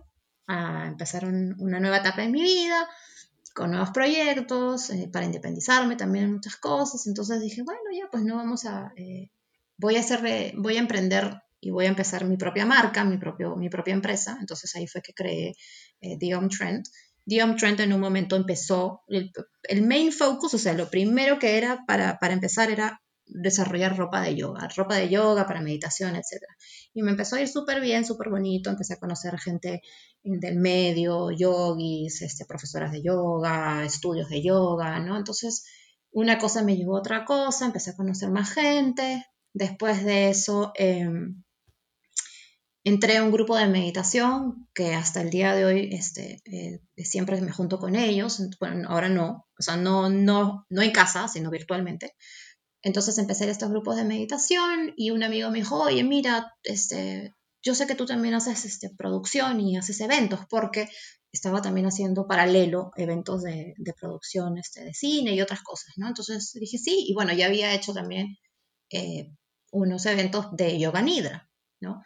a 0.46 0.86
empezar 0.86 1.24
una 1.24 1.80
nueva 1.80 1.96
etapa 1.96 2.22
en 2.22 2.30
mi 2.30 2.42
vida 2.42 2.88
con 3.52 3.72
nuevos 3.72 3.90
proyectos, 3.90 4.90
eh, 4.90 5.10
para 5.12 5.26
independizarme 5.26 5.96
también 5.96 6.26
en 6.26 6.34
muchas 6.34 6.56
cosas. 6.56 7.06
Entonces 7.08 7.40
dije, 7.40 7.62
bueno, 7.64 7.80
ya 7.92 8.08
pues 8.10 8.22
no 8.22 8.36
vamos 8.36 8.64
a, 8.64 8.92
eh, 8.96 9.30
voy 9.82 9.96
a 9.96 10.00
hacer, 10.00 10.54
voy 10.56 10.76
a 10.76 10.80
emprender 10.80 11.42
y 11.60 11.70
voy 11.70 11.86
a 11.86 11.88
empezar 11.88 12.24
mi 12.24 12.36
propia 12.36 12.64
marca, 12.64 13.04
mi, 13.04 13.18
mi 13.56 13.68
propia 13.68 13.92
empresa. 13.92 14.38
Entonces 14.40 14.74
ahí 14.76 14.86
fue 14.86 15.02
que 15.02 15.12
creé 15.12 15.54
eh, 16.00 16.16
The 16.18 16.34
Home 16.34 16.48
Trend. 16.48 16.84
En 17.26 17.92
un 17.92 18.00
momento 18.00 18.36
empezó, 18.36 19.02
el, 19.08 19.82
main 19.82 20.12
focus, 20.12 20.54
o 20.54 20.58
sea, 20.58 20.72
lo 20.72 20.88
primero 20.88 21.38
que 21.38 21.58
era 21.58 21.84
para, 21.86 22.18
para 22.18 22.32
empezar 22.32 22.70
era 22.70 23.00
desarrollar 23.26 23.96
ropa 23.96 24.20
de 24.20 24.34
yoga, 24.34 24.68
ropa 24.76 24.96
de 24.96 25.08
yoga 25.08 25.46
para 25.46 25.60
meditación, 25.60 26.16
etc. 26.16 26.42
Y 26.94 27.02
me 27.02 27.12
empezó 27.12 27.36
a 27.36 27.40
ir 27.40 27.48
súper 27.48 27.80
bien, 27.80 28.04
súper 28.04 28.28
bonito, 28.28 28.70
empecé 28.70 28.94
a 28.94 28.98
conocer 28.98 29.38
gente 29.38 29.82
del 30.22 30.56
medio, 30.56 31.30
yogis, 31.30 32.22
este, 32.22 32.44
profesoras 32.44 32.92
de 32.92 33.02
yoga, 33.02 33.84
estudios 33.84 34.28
de 34.28 34.42
yoga, 34.42 34.98
¿no? 34.98 35.16
Entonces, 35.16 35.64
una 36.10 36.38
cosa 36.38 36.62
me 36.62 36.76
llevó 36.76 36.96
a 36.96 37.00
otra 37.00 37.24
cosa, 37.24 37.66
empecé 37.66 37.90
a 37.90 37.96
conocer 37.96 38.30
más 38.30 38.52
gente, 38.52 39.24
después 39.54 40.04
de 40.04 40.30
eso 40.30 40.72
em, 40.74 41.42
entré 42.84 43.16
a 43.16 43.24
un 43.24 43.30
grupo 43.30 43.56
de 43.56 43.68
meditación 43.68 44.68
que 44.74 44.94
hasta 44.94 45.20
el 45.20 45.30
día 45.30 45.54
de 45.54 45.64
hoy 45.64 45.90
este, 45.92 46.42
eh, 46.44 46.80
siempre 46.96 47.40
me 47.40 47.52
junto 47.52 47.78
con 47.78 47.94
ellos, 47.94 48.42
bueno, 48.58 48.88
ahora 48.88 49.08
no, 49.08 49.46
o 49.58 49.62
sea, 49.62 49.76
no, 49.76 50.10
no, 50.10 50.66
no 50.68 50.82
en 50.82 50.90
casa, 50.90 51.28
sino 51.28 51.50
virtualmente, 51.50 52.14
entonces 52.82 53.16
empecé 53.18 53.48
estos 53.48 53.70
grupos 53.70 53.96
de 53.96 54.04
meditación 54.04 54.92
y 54.96 55.10
un 55.10 55.22
amigo 55.22 55.50
me 55.50 55.58
dijo, 55.58 55.80
oye, 55.80 56.02
mira, 56.02 56.52
este, 56.64 57.32
yo 57.62 57.74
sé 57.74 57.86
que 57.86 57.94
tú 57.94 58.06
también 58.06 58.34
haces 58.34 58.64
este, 58.64 58.90
producción 58.90 59.60
y 59.60 59.76
haces 59.76 60.00
eventos, 60.00 60.40
porque 60.50 60.88
estaba 61.30 61.62
también 61.62 61.86
haciendo 61.86 62.26
paralelo 62.26 62.90
eventos 62.96 63.42
de, 63.42 63.74
producción 64.00 64.58
este, 64.58 64.84
de 64.84 64.94
cine 64.94 65.34
y 65.34 65.40
otras 65.40 65.62
cosas, 65.62 65.92
¿no? 65.96 66.08
Entonces 66.08 66.52
dije, 66.54 66.76
sí, 66.76 67.06
y 67.08 67.14
bueno, 67.14 67.32
ya 67.32 67.46
había 67.46 67.72
hecho 67.72 67.94
también 67.94 68.36
eh, 68.90 69.30
unos 69.72 70.06
eventos 70.06 70.46
de 70.52 70.78
yoga 70.78 71.02
nidra, 71.02 71.50
¿no? 71.80 72.02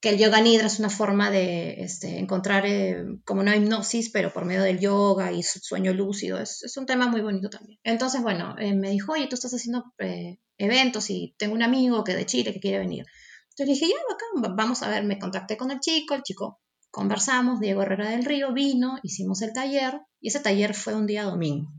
que 0.00 0.08
el 0.08 0.18
yoga 0.18 0.40
nidra 0.40 0.66
es 0.66 0.78
una 0.78 0.88
forma 0.88 1.30
de 1.30 1.82
este, 1.82 2.18
encontrar 2.18 2.64
eh, 2.66 3.04
como 3.24 3.42
una 3.42 3.56
hipnosis, 3.56 4.08
pero 4.10 4.32
por 4.32 4.46
medio 4.46 4.62
del 4.62 4.80
yoga 4.80 5.30
y 5.30 5.42
sueño 5.42 5.92
lúcido. 5.92 6.40
Es, 6.40 6.74
un 6.78 6.86
tema 6.86 7.06
muy 7.06 7.20
bonito 7.20 7.50
también. 7.50 7.78
Entonces, 7.84 8.22
bueno, 8.22 8.56
eh, 8.58 8.74
me 8.74 8.90
dijo, 8.90 9.12
oye, 9.12 9.26
tú 9.26 9.34
estás 9.34 9.52
haciendo 9.52 9.92
eh, 9.98 10.38
eventos 10.56 11.10
y 11.10 11.34
tengo 11.36 11.54
un 11.54 11.62
amigo 11.62 12.02
que 12.02 12.14
de 12.14 12.24
Chile 12.24 12.54
que 12.54 12.60
quiere 12.60 12.78
venir. 12.78 13.04
Entonces 13.50 13.66
le 13.66 13.72
dije, 13.74 13.88
ya, 13.88 14.14
acá, 14.14 14.54
vamos 14.54 14.82
a 14.82 14.88
ver, 14.88 15.04
me 15.04 15.18
contacté 15.18 15.58
con 15.58 15.70
el 15.70 15.80
chico, 15.80 16.14
el 16.14 16.22
chico 16.22 16.60
conversamos, 16.90 17.60
Diego 17.60 17.82
Herrera 17.82 18.10
del 18.10 18.24
Río 18.24 18.52
vino, 18.52 18.98
hicimos 19.02 19.42
el 19.42 19.52
taller 19.52 20.00
y 20.20 20.28
ese 20.28 20.40
taller 20.40 20.74
fue 20.74 20.94
un 20.94 21.06
día 21.06 21.24
domingo. 21.24 21.70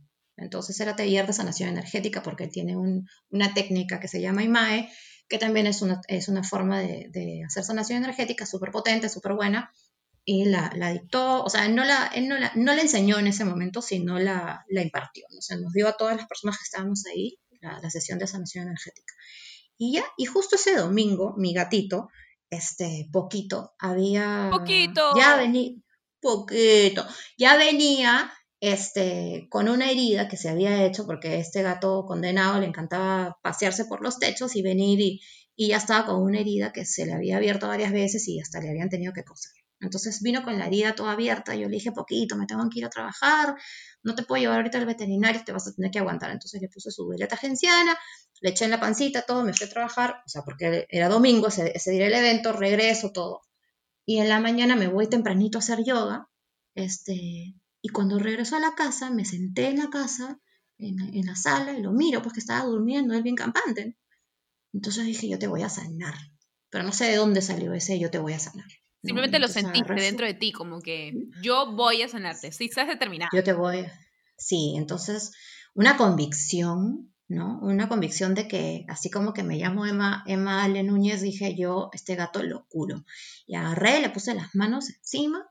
Entonces 0.42 0.80
era 0.80 0.96
taller 0.96 1.28
de 1.28 1.34
sanación 1.34 1.70
energética 1.70 2.24
porque 2.24 2.48
tiene 2.48 2.76
un, 2.76 3.08
una 3.30 3.54
técnica 3.54 4.00
que 4.00 4.08
se 4.08 4.22
llama 4.22 4.44
IMAE, 4.44 4.90
que 5.28 5.38
también 5.38 5.68
es 5.68 5.82
una, 5.82 6.02
es 6.08 6.28
una 6.28 6.44
forma 6.44 6.80
de, 6.80 7.44
hacer 7.46 7.64
sanación 7.64 8.04
energética 8.04 8.46
súper 8.46 8.72
potente, 8.72 9.10
súper 9.10 9.34
buena, 9.34 9.72
y 10.26 10.46
la, 10.46 10.70
dictó, 10.92 11.44
o 11.44 11.50
sea, 11.50 11.68
no 11.68 11.84
la, 11.84 12.08
él 12.14 12.28
no 12.28 12.38
la, 12.38 12.52
no 12.56 12.74
la 12.74 12.82
enseñó 12.82 13.18
en 13.18 13.28
ese 13.28 13.46
momento, 13.46 13.82
sino 13.82 14.20
la, 14.20 14.66
la 14.68 14.82
impartió, 14.82 15.26
o 15.38 15.42
sea, 15.42 15.58
nos 15.58 15.74
dio 15.74 15.88
a 15.88 15.98
todas 15.98 16.18
las 16.18 16.28
personas 16.28 16.58
que 16.58 16.64
estábamos 16.64 17.06
ahí 17.06 17.40
la, 17.62 17.90
sesión 17.90 18.20
de 18.20 18.28
sanación 18.28 18.66
energética. 18.66 19.14
Y 19.78 19.94
ya, 19.94 20.04
y 20.18 20.26
justo 20.26 20.56
ese 20.56 20.76
domingo, 20.76 21.34
mi 21.38 21.54
gatito, 21.54 22.10
este, 22.50 23.08
poquito, 23.12 23.74
había... 23.80 24.50
Poquito. 24.52 25.12
Ya 25.16 25.38
venía, 25.38 25.72
poquito, 26.20 27.08
ya 27.38 27.56
venía 27.56 28.32
este, 28.62 29.48
con 29.50 29.68
una 29.68 29.90
herida 29.90 30.28
que 30.28 30.38
se 30.38 30.48
había 30.48 30.86
hecho 30.86 31.08
porque 31.08 31.40
este 31.40 31.64
gato 31.64 32.06
condenado 32.06 32.60
le 32.60 32.68
encantaba 32.68 33.40
pasearse 33.42 33.86
por 33.86 34.04
los 34.04 34.20
techos 34.20 34.56
y 34.56 34.62
venir 34.62 35.00
y, 35.02 35.20
ya 35.58 35.78
estaba 35.78 36.08
con 36.08 36.22
una 36.24 36.40
herida 36.40 36.72
que 36.72 36.86
se 36.86 37.06
le 37.06 37.14
había 37.14 37.38
abierto 37.38 37.68
varias 37.68 37.92
veces 37.92 38.28
y 38.28 38.40
hasta 38.40 38.60
le 38.60 38.70
habían 38.70 38.90
tenido 38.90 39.14
que 39.14 39.24
coser. 39.24 39.52
Entonces 39.80 40.22
vino 40.22 40.44
con 40.44 40.58
la 40.58 40.68
herida 40.68 40.96
toda 40.96 41.12
abierta, 41.12 41.54
yo 41.56 41.68
le 41.70 41.76
dije, 41.76 41.92
poquito, 41.92 42.36
me 42.36 42.48
tengo 42.48 42.68
que 42.70 42.80
ir 42.80 42.86
a 42.86 42.90
trabajar, 42.90 43.56
no 44.04 44.16
te 44.16 44.24
puedo 44.24 44.42
llevar 44.42 44.58
ahorita 44.58 44.80
al 44.80 44.86
veterinario, 44.86 45.44
te 45.44 45.52
vas 45.52 45.68
a 45.68 45.74
tener 45.74 45.92
que 45.92 46.00
aguantar. 46.00 46.32
Entonces 46.32 46.62
le 46.62 46.70
puse 46.70 46.90
su 46.92 47.08
veleta 47.08 47.38
genciana, 47.38 47.98
le 48.42 48.50
eché 48.52 48.66
en 48.66 48.72
la 48.72 48.80
pancita, 48.80 49.24
todo, 49.24 49.44
me 49.44 49.54
fui 49.54 49.68
a 49.68 49.70
trabajar, 49.70 50.22
o 50.26 50.30
sea, 50.30 50.44
porque 50.44 50.88
era 50.90 51.10
domingo, 51.10 51.48
ese, 51.48 51.72
ese 51.76 51.92
día 51.92 52.08
el 52.08 52.14
evento, 52.14 52.54
regreso, 52.54 53.12
todo. 53.12 53.42
Y 54.06 54.20
en 54.20 54.30
la 54.30 54.40
mañana 54.40 54.76
me 54.76 54.88
voy 54.88 55.08
tempranito 55.08 55.58
a 55.58 55.62
hacer 55.62 55.84
yoga, 55.84 56.28
este, 56.74 57.56
y 57.82 57.90
cuando 57.90 58.20
regresó 58.20 58.56
a 58.58 58.60
la 58.60 58.76
casa, 58.76 59.10
me 59.10 59.26
senté 59.26 59.70
en 59.70 59.80
la 59.80 59.90
casa, 59.90 60.40
en, 60.78 61.26
la 61.26 61.36
sala, 61.36 61.74
y 61.74 61.82
lo 61.82 61.92
miro, 61.92 62.22
pues 62.22 62.34
que 62.34 62.40
estaba 62.40 62.66
durmiendo, 62.66 63.14
él 63.14 63.24
bien 63.24 63.36
campante. 63.36 63.98
Entonces 64.74 65.06
dije, 65.06 65.28
yo 65.28 65.40
te 65.40 65.48
voy 65.48 65.64
a 65.64 65.70
sanar. 65.70 66.14
Pero 66.70 66.84
no 66.84 66.94
sé 66.94 67.06
de 67.06 67.16
dónde 67.16 67.42
salió 67.42 67.74
ese 67.74 68.00
yo 68.00 68.10
te 68.12 68.20
voy 68.20 68.34
a 68.34 68.40
sanar. 68.40 68.68
Simplemente 69.04 69.40
lo 69.40 69.48
sentiste 69.48 69.94
dentro 69.96 70.28
de 70.28 70.36
ti, 70.36 70.52
como 70.52 70.80
que 70.80 71.14
yo 71.42 71.74
voy 71.74 72.04
a 72.04 72.08
sanarte. 72.08 72.52
Sí, 72.52 72.66
estás 72.66 72.88
determinado. 72.88 73.30
Yo 73.34 73.44
te 73.44 73.54
voy. 73.54 73.86
Sí, 74.38 74.76
entonces, 74.78 75.32
una 75.74 75.98
convicción, 75.98 77.12
¿no? 77.28 77.60
Una 77.62 77.90
convicción 77.90 78.36
de 78.36 78.48
que, 78.48 78.86
así 78.88 79.10
como 79.10 79.34
que 79.34 79.44
me 79.44 79.58
llamo 79.58 79.88
Emma, 79.88 80.24
Emma 80.28 80.64
Ale 80.64 80.84
Núñez, 80.84 81.22
dije 81.22 81.56
yo, 81.58 81.90
este 81.94 82.16
gato 82.16 82.44
lo 82.44 82.68
curo. 82.68 83.04
Y 83.48 83.56
agarré, 83.56 84.02
le 84.02 84.12
puse 84.12 84.36
las 84.36 84.54
manos 84.54 84.90
encima 84.92 85.51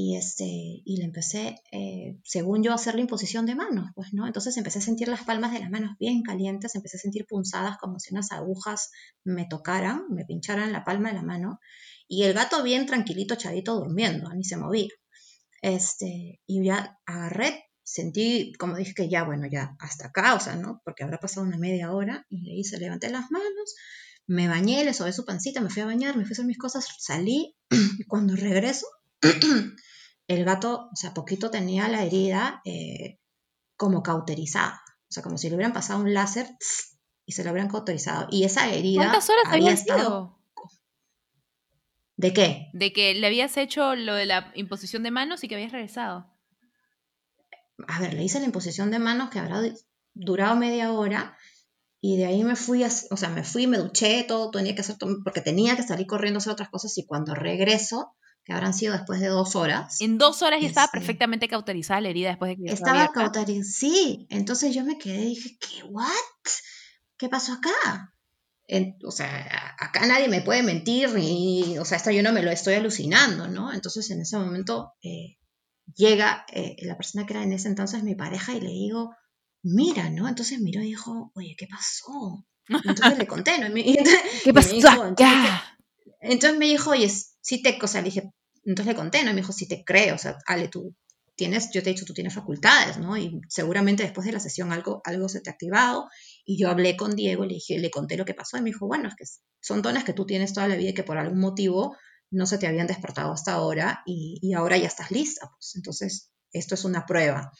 y, 0.00 0.14
este, 0.14 0.44
y 0.44 0.96
le 0.98 1.06
empecé, 1.06 1.60
eh, 1.72 2.20
según 2.22 2.62
yo, 2.62 2.70
a 2.70 2.76
hacer 2.76 2.94
la 2.94 3.00
imposición 3.00 3.46
de 3.46 3.56
manos, 3.56 3.90
pues, 3.96 4.12
¿no? 4.12 4.28
Entonces 4.28 4.56
empecé 4.56 4.78
a 4.78 4.82
sentir 4.82 5.08
las 5.08 5.24
palmas 5.24 5.50
de 5.50 5.58
las 5.58 5.70
manos 5.70 5.96
bien 5.98 6.22
calientes, 6.22 6.76
empecé 6.76 6.98
a 6.98 7.00
sentir 7.00 7.26
punzadas 7.26 7.78
como 7.78 7.98
si 7.98 8.14
unas 8.14 8.30
agujas 8.30 8.92
me 9.24 9.46
tocaran, 9.46 10.04
me 10.08 10.24
pincharan 10.24 10.70
la 10.70 10.84
palma 10.84 11.08
de 11.08 11.16
la 11.16 11.24
mano, 11.24 11.58
y 12.06 12.22
el 12.22 12.32
gato 12.32 12.62
bien 12.62 12.86
tranquilito, 12.86 13.34
chavito, 13.34 13.74
durmiendo, 13.74 14.32
ni 14.34 14.44
se 14.44 14.56
movía. 14.56 14.86
Este, 15.62 16.38
y 16.46 16.64
ya 16.64 16.96
agarré, 17.04 17.64
sentí, 17.82 18.52
como 18.56 18.76
dije 18.76 18.94
que 18.94 19.08
ya, 19.08 19.24
bueno, 19.24 19.48
ya 19.50 19.74
hasta 19.80 20.06
acá, 20.06 20.34
o 20.34 20.38
sea, 20.38 20.54
¿no? 20.54 20.80
Porque 20.84 21.02
habrá 21.02 21.18
pasado 21.18 21.44
una 21.44 21.58
media 21.58 21.90
hora, 21.90 22.24
y 22.30 22.42
le 22.42 22.54
hice, 22.54 22.78
levanté 22.78 23.10
las 23.10 23.32
manos, 23.32 23.74
me 24.28 24.46
bañé, 24.46 24.84
le 24.84 24.94
sobé 24.94 25.12
su 25.12 25.24
pancita, 25.24 25.60
me 25.60 25.70
fui 25.70 25.82
a 25.82 25.86
bañar, 25.86 26.16
me 26.16 26.22
fui 26.22 26.30
a 26.30 26.34
hacer 26.34 26.46
mis 26.46 26.56
cosas, 26.56 26.86
salí, 27.00 27.56
y 27.98 28.04
cuando 28.04 28.36
regreso, 28.36 28.86
el 30.28 30.44
gato, 30.44 30.88
o 30.92 30.96
sea, 30.96 31.14
poquito 31.14 31.50
tenía 31.50 31.88
la 31.88 32.04
herida 32.04 32.60
eh, 32.64 33.18
como 33.76 34.02
cauterizada, 34.02 34.82
o 35.08 35.12
sea, 35.12 35.22
como 35.22 35.38
si 35.38 35.48
le 35.48 35.56
hubieran 35.56 35.72
pasado 35.72 36.00
un 36.00 36.14
láser 36.14 36.46
y 37.26 37.32
se 37.32 37.42
lo 37.42 37.50
hubieran 37.50 37.70
cauterizado. 37.70 38.28
Y 38.30 38.44
esa 38.44 38.70
herida... 38.72 39.02
¿Cuántas 39.02 39.28
horas 39.30 39.44
había 39.48 39.72
estado? 39.72 40.38
¿De 42.16 42.32
qué? 42.32 42.68
De 42.72 42.92
que 42.92 43.14
le 43.14 43.26
habías 43.26 43.56
hecho 43.56 43.94
lo 43.94 44.14
de 44.14 44.26
la 44.26 44.52
imposición 44.54 45.02
de 45.02 45.10
manos 45.10 45.42
y 45.44 45.48
que 45.48 45.54
habías 45.54 45.72
regresado. 45.72 46.26
A 47.86 48.00
ver, 48.00 48.14
le 48.14 48.24
hice 48.24 48.40
la 48.40 48.46
imposición 48.46 48.90
de 48.90 48.98
manos 48.98 49.30
que 49.30 49.38
habrá 49.38 49.62
durado 50.14 50.56
media 50.56 50.92
hora 50.92 51.38
y 52.00 52.16
de 52.16 52.26
ahí 52.26 52.44
me 52.44 52.56
fui, 52.56 52.84
o 52.84 53.16
sea, 53.16 53.28
me 53.28 53.44
fui, 53.44 53.66
me 53.66 53.78
duché, 53.78 54.24
todo, 54.24 54.50
tenía 54.50 54.74
que 54.74 54.82
hacer, 54.82 54.96
porque 55.24 55.40
tenía 55.40 55.76
que 55.76 55.82
salir 55.82 56.06
corriendo 56.06 56.38
a 56.38 56.40
hacer 56.40 56.52
otras 56.52 56.70
cosas 56.70 56.96
y 56.98 57.06
cuando 57.06 57.34
regreso, 57.34 58.16
que 58.48 58.54
habrán 58.54 58.72
sido 58.72 58.94
después 58.94 59.20
de 59.20 59.26
dos 59.26 59.54
horas. 59.56 60.00
En 60.00 60.16
dos 60.16 60.40
horas 60.40 60.62
ya 60.62 60.68
estaba 60.68 60.88
perfectamente 60.90 61.48
cauterizada 61.48 62.00
la 62.00 62.08
herida 62.08 62.30
después 62.30 62.56
de 62.56 62.64
que... 62.64 62.72
Estaba 62.72 63.12
cauterizada, 63.12 63.62
sí. 63.62 64.26
Entonces 64.30 64.74
yo 64.74 64.86
me 64.86 64.96
quedé 64.96 65.20
y 65.20 65.28
dije, 65.34 65.58
¿qué? 65.60 65.82
¿What? 65.84 66.08
¿Qué 67.18 67.28
pasó 67.28 67.52
acá? 67.52 68.14
o 69.04 69.10
sea, 69.10 69.76
acá 69.78 70.06
nadie 70.06 70.28
me 70.28 70.40
puede 70.40 70.62
mentir, 70.62 71.12
ni, 71.12 71.78
o 71.78 71.84
sea, 71.84 71.98
esto 71.98 72.10
yo 72.10 72.22
no 72.22 72.32
me 72.32 72.42
lo 72.42 72.50
estoy 72.50 72.74
alucinando, 72.74 73.48
¿no? 73.48 73.72
Entonces 73.72 74.10
en 74.10 74.22
ese 74.22 74.38
momento 74.38 74.92
eh, 75.02 75.36
llega 75.94 76.46
eh, 76.52 76.76
la 76.82 76.96
persona 76.96 77.26
que 77.26 77.34
era 77.34 77.42
en 77.42 77.52
ese 77.52 77.68
entonces 77.68 78.02
mi 78.02 78.14
pareja 78.14 78.54
y 78.54 78.60
le 78.60 78.70
digo, 78.70 79.14
mira, 79.62 80.08
¿no? 80.08 80.26
Entonces 80.26 80.58
miró 80.60 80.80
y 80.80 80.86
dijo, 80.86 81.32
oye, 81.34 81.54
¿qué 81.58 81.66
pasó? 81.66 82.46
Entonces 82.66 83.18
le 83.18 83.26
conté, 83.26 83.58
¿no? 83.58 83.74
¿Qué 84.44 84.54
pasó 84.54 84.74
Entonces, 86.20 86.58
me 86.58 86.66
dijo, 86.66 86.90
oye, 86.90 87.10
sí 87.40 87.62
te, 87.62 87.78
o 87.82 87.86
sea, 87.86 88.00
le 88.00 88.06
dije, 88.06 88.30
entonces 88.64 88.94
le 88.94 88.98
conté, 88.98 89.24
¿no? 89.24 89.30
Y 89.30 89.34
me 89.34 89.40
dijo, 89.40 89.52
sí 89.52 89.66
te 89.68 89.84
creo, 89.84 90.14
o 90.14 90.18
sea, 90.18 90.38
Ale, 90.46 90.68
tú 90.68 90.94
tienes, 91.36 91.70
yo 91.72 91.82
te 91.82 91.90
he 91.90 91.92
dicho, 91.94 92.04
tú 92.04 92.14
tienes 92.14 92.34
facultades, 92.34 92.98
¿no? 92.98 93.16
Y 93.16 93.40
seguramente 93.48 94.02
después 94.02 94.26
de 94.26 94.32
la 94.32 94.40
sesión 94.40 94.72
algo, 94.72 95.00
algo 95.04 95.28
se 95.28 95.40
te 95.40 95.50
ha 95.50 95.52
activado. 95.52 96.08
Y 96.44 96.58
yo 96.58 96.68
hablé 96.68 96.96
con 96.96 97.14
Diego, 97.14 97.44
le 97.44 97.54
dije, 97.54 97.78
le 97.78 97.90
conté 97.90 98.16
lo 98.16 98.24
que 98.24 98.34
pasó 98.34 98.58
y 98.58 98.60
me 98.60 98.70
dijo, 98.70 98.86
bueno, 98.86 99.08
es 99.08 99.14
que 99.14 99.24
son 99.60 99.80
dones 99.80 100.04
que 100.04 100.12
tú 100.12 100.26
tienes 100.26 100.52
toda 100.52 100.68
la 100.68 100.76
vida 100.76 100.90
y 100.90 100.94
que 100.94 101.04
por 101.04 101.16
algún 101.16 101.38
motivo 101.38 101.96
no 102.30 102.44
se 102.46 102.58
te 102.58 102.66
habían 102.66 102.88
despertado 102.88 103.32
hasta 103.32 103.52
ahora 103.52 104.02
y, 104.04 104.38
y 104.42 104.52
ahora 104.54 104.76
ya 104.76 104.88
estás 104.88 105.10
lista, 105.10 105.48
pues. 105.56 105.76
Entonces, 105.76 106.32
esto 106.52 106.74
es 106.74 106.84
una 106.84 107.06
prueba. 107.06 107.52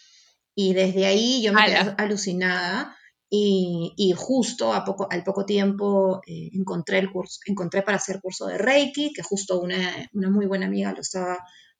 Y 0.55 0.75
desde 0.75 1.07
ahí 1.07 1.41
yo 1.41 1.53
me 1.53 1.65
quedé 1.65 1.95
alucinada 1.99 2.98
y, 3.31 4.15
justo 4.17 4.73
a 4.73 4.85
poco, 4.85 5.07
al 5.11 5.23
poco 5.23 5.45
tiempo 5.45 6.23
eh, 6.27 6.51
encontré 6.53 6.99
el 6.99 7.11
curso, 7.11 7.41
para 7.85 7.97
hacer 7.97 8.21
curso 8.21 8.47
de 8.47 8.57
Reiki, 8.59 9.13
que 9.13 9.23
justo 9.23 9.61
una, 9.61 10.09
muy 10.13 10.47
buena 10.47 10.67
amiga 10.67 10.93
lo 10.93 11.01
estaba, 11.01 11.35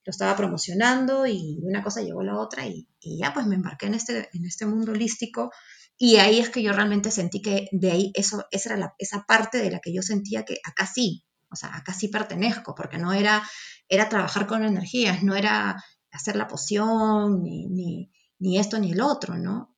lo 0.05 0.11
estaba 0.11 0.35
promocionando 0.35 1.25
y 1.25 1.59
una 1.63 1.83
cosa 1.83 2.01
llegó 2.01 2.21
a 2.21 2.25
la 2.25 2.37
otra 2.37 2.67
y, 2.67 2.87
ya 3.01 3.33
pues 3.33 3.47
me 3.47 3.55
embarqué 3.55 3.87
en 3.87 3.95
este, 3.95 4.29
en 4.33 4.45
este 4.45 4.65
mundo 4.65 4.91
holístico 4.91 5.51
y 5.97 6.17
ahí 6.17 6.39
es 6.39 6.49
que 6.49 6.61
yo 6.61 6.71
realmente 6.71 7.11
sentí 7.11 7.41
que 7.41 7.67
de 7.71 7.91
ahí 7.91 8.11
eso, 8.13 8.45
esa 8.51 8.93
esa 8.99 9.25
parte 9.27 9.57
de 9.57 9.71
la 9.71 9.79
que 9.79 9.93
yo 9.93 10.01
sentía 10.01 10.45
que 10.45 10.57
acá 10.63 10.85
sí, 10.85 11.25
o 11.51 11.55
sea, 11.55 11.75
acá 11.75 11.93
sí 11.93 12.09
pertenezco, 12.09 12.75
porque 12.75 12.99
no 12.99 13.11
era, 13.11 13.43
era 13.87 14.07
trabajar 14.07 14.45
con 14.47 14.63
energías, 14.63 15.23
no 15.23 15.35
era 15.35 15.83
hacer 16.11 16.35
la 16.35 16.47
poción 16.47 17.41
ni, 17.43 17.67
ni 17.67 18.11
ni 18.39 18.57
esto 18.57 18.79
ni 18.79 18.93
el 18.93 19.01
otro, 19.01 19.37
¿no? 19.37 19.75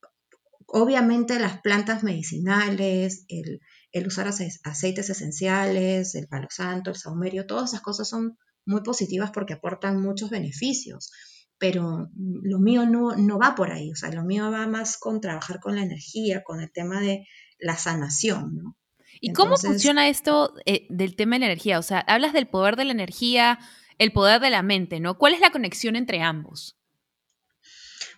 Obviamente 0.74 1.38
las 1.38 1.60
plantas 1.60 2.02
medicinales, 2.02 3.26
el, 3.28 3.60
usar 4.06 4.26
aceites 4.28 5.10
esenciales, 5.10 6.14
el 6.14 6.28
palo 6.28 6.48
santo, 6.48 6.88
el 6.88 6.96
saumerio, 6.96 7.46
todas 7.46 7.70
esas 7.70 7.82
cosas 7.82 8.08
son 8.08 8.38
muy 8.64 8.82
positivas 8.82 9.30
porque 9.32 9.52
aportan 9.52 10.00
muchos 10.00 10.30
beneficios, 10.30 11.12
pero 11.58 12.08
lo 12.16 12.58
mío 12.58 12.86
no, 12.86 13.14
no 13.16 13.38
va 13.38 13.54
por 13.54 13.70
ahí, 13.70 13.92
o 13.92 13.96
sea, 13.96 14.10
lo 14.12 14.24
mío 14.24 14.50
va 14.50 14.66
más 14.66 14.96
con 14.96 15.20
trabajar 15.20 15.60
con 15.60 15.76
la 15.76 15.82
energía, 15.82 16.42
con 16.42 16.62
el 16.62 16.72
tema 16.72 17.02
de 17.02 17.26
la 17.58 17.76
sanación, 17.76 18.56
¿no? 18.56 18.76
¿Y 19.20 19.34
cómo 19.34 19.58
funciona 19.58 20.08
esto 20.08 20.54
eh, 20.64 20.86
del 20.88 21.16
tema 21.16 21.36
de 21.36 21.40
la 21.40 21.46
energía? 21.46 21.78
O 21.78 21.82
sea, 21.82 21.98
hablas 21.98 22.32
del 22.32 22.48
poder 22.48 22.76
de 22.76 22.86
la 22.86 22.92
energía, 22.92 23.58
el 23.98 24.10
poder 24.10 24.40
de 24.40 24.48
la 24.48 24.62
mente, 24.62 25.00
¿no? 25.00 25.18
¿Cuál 25.18 25.34
es 25.34 25.40
la 25.40 25.52
conexión 25.52 25.96
entre 25.96 26.22
ambos? 26.22 26.78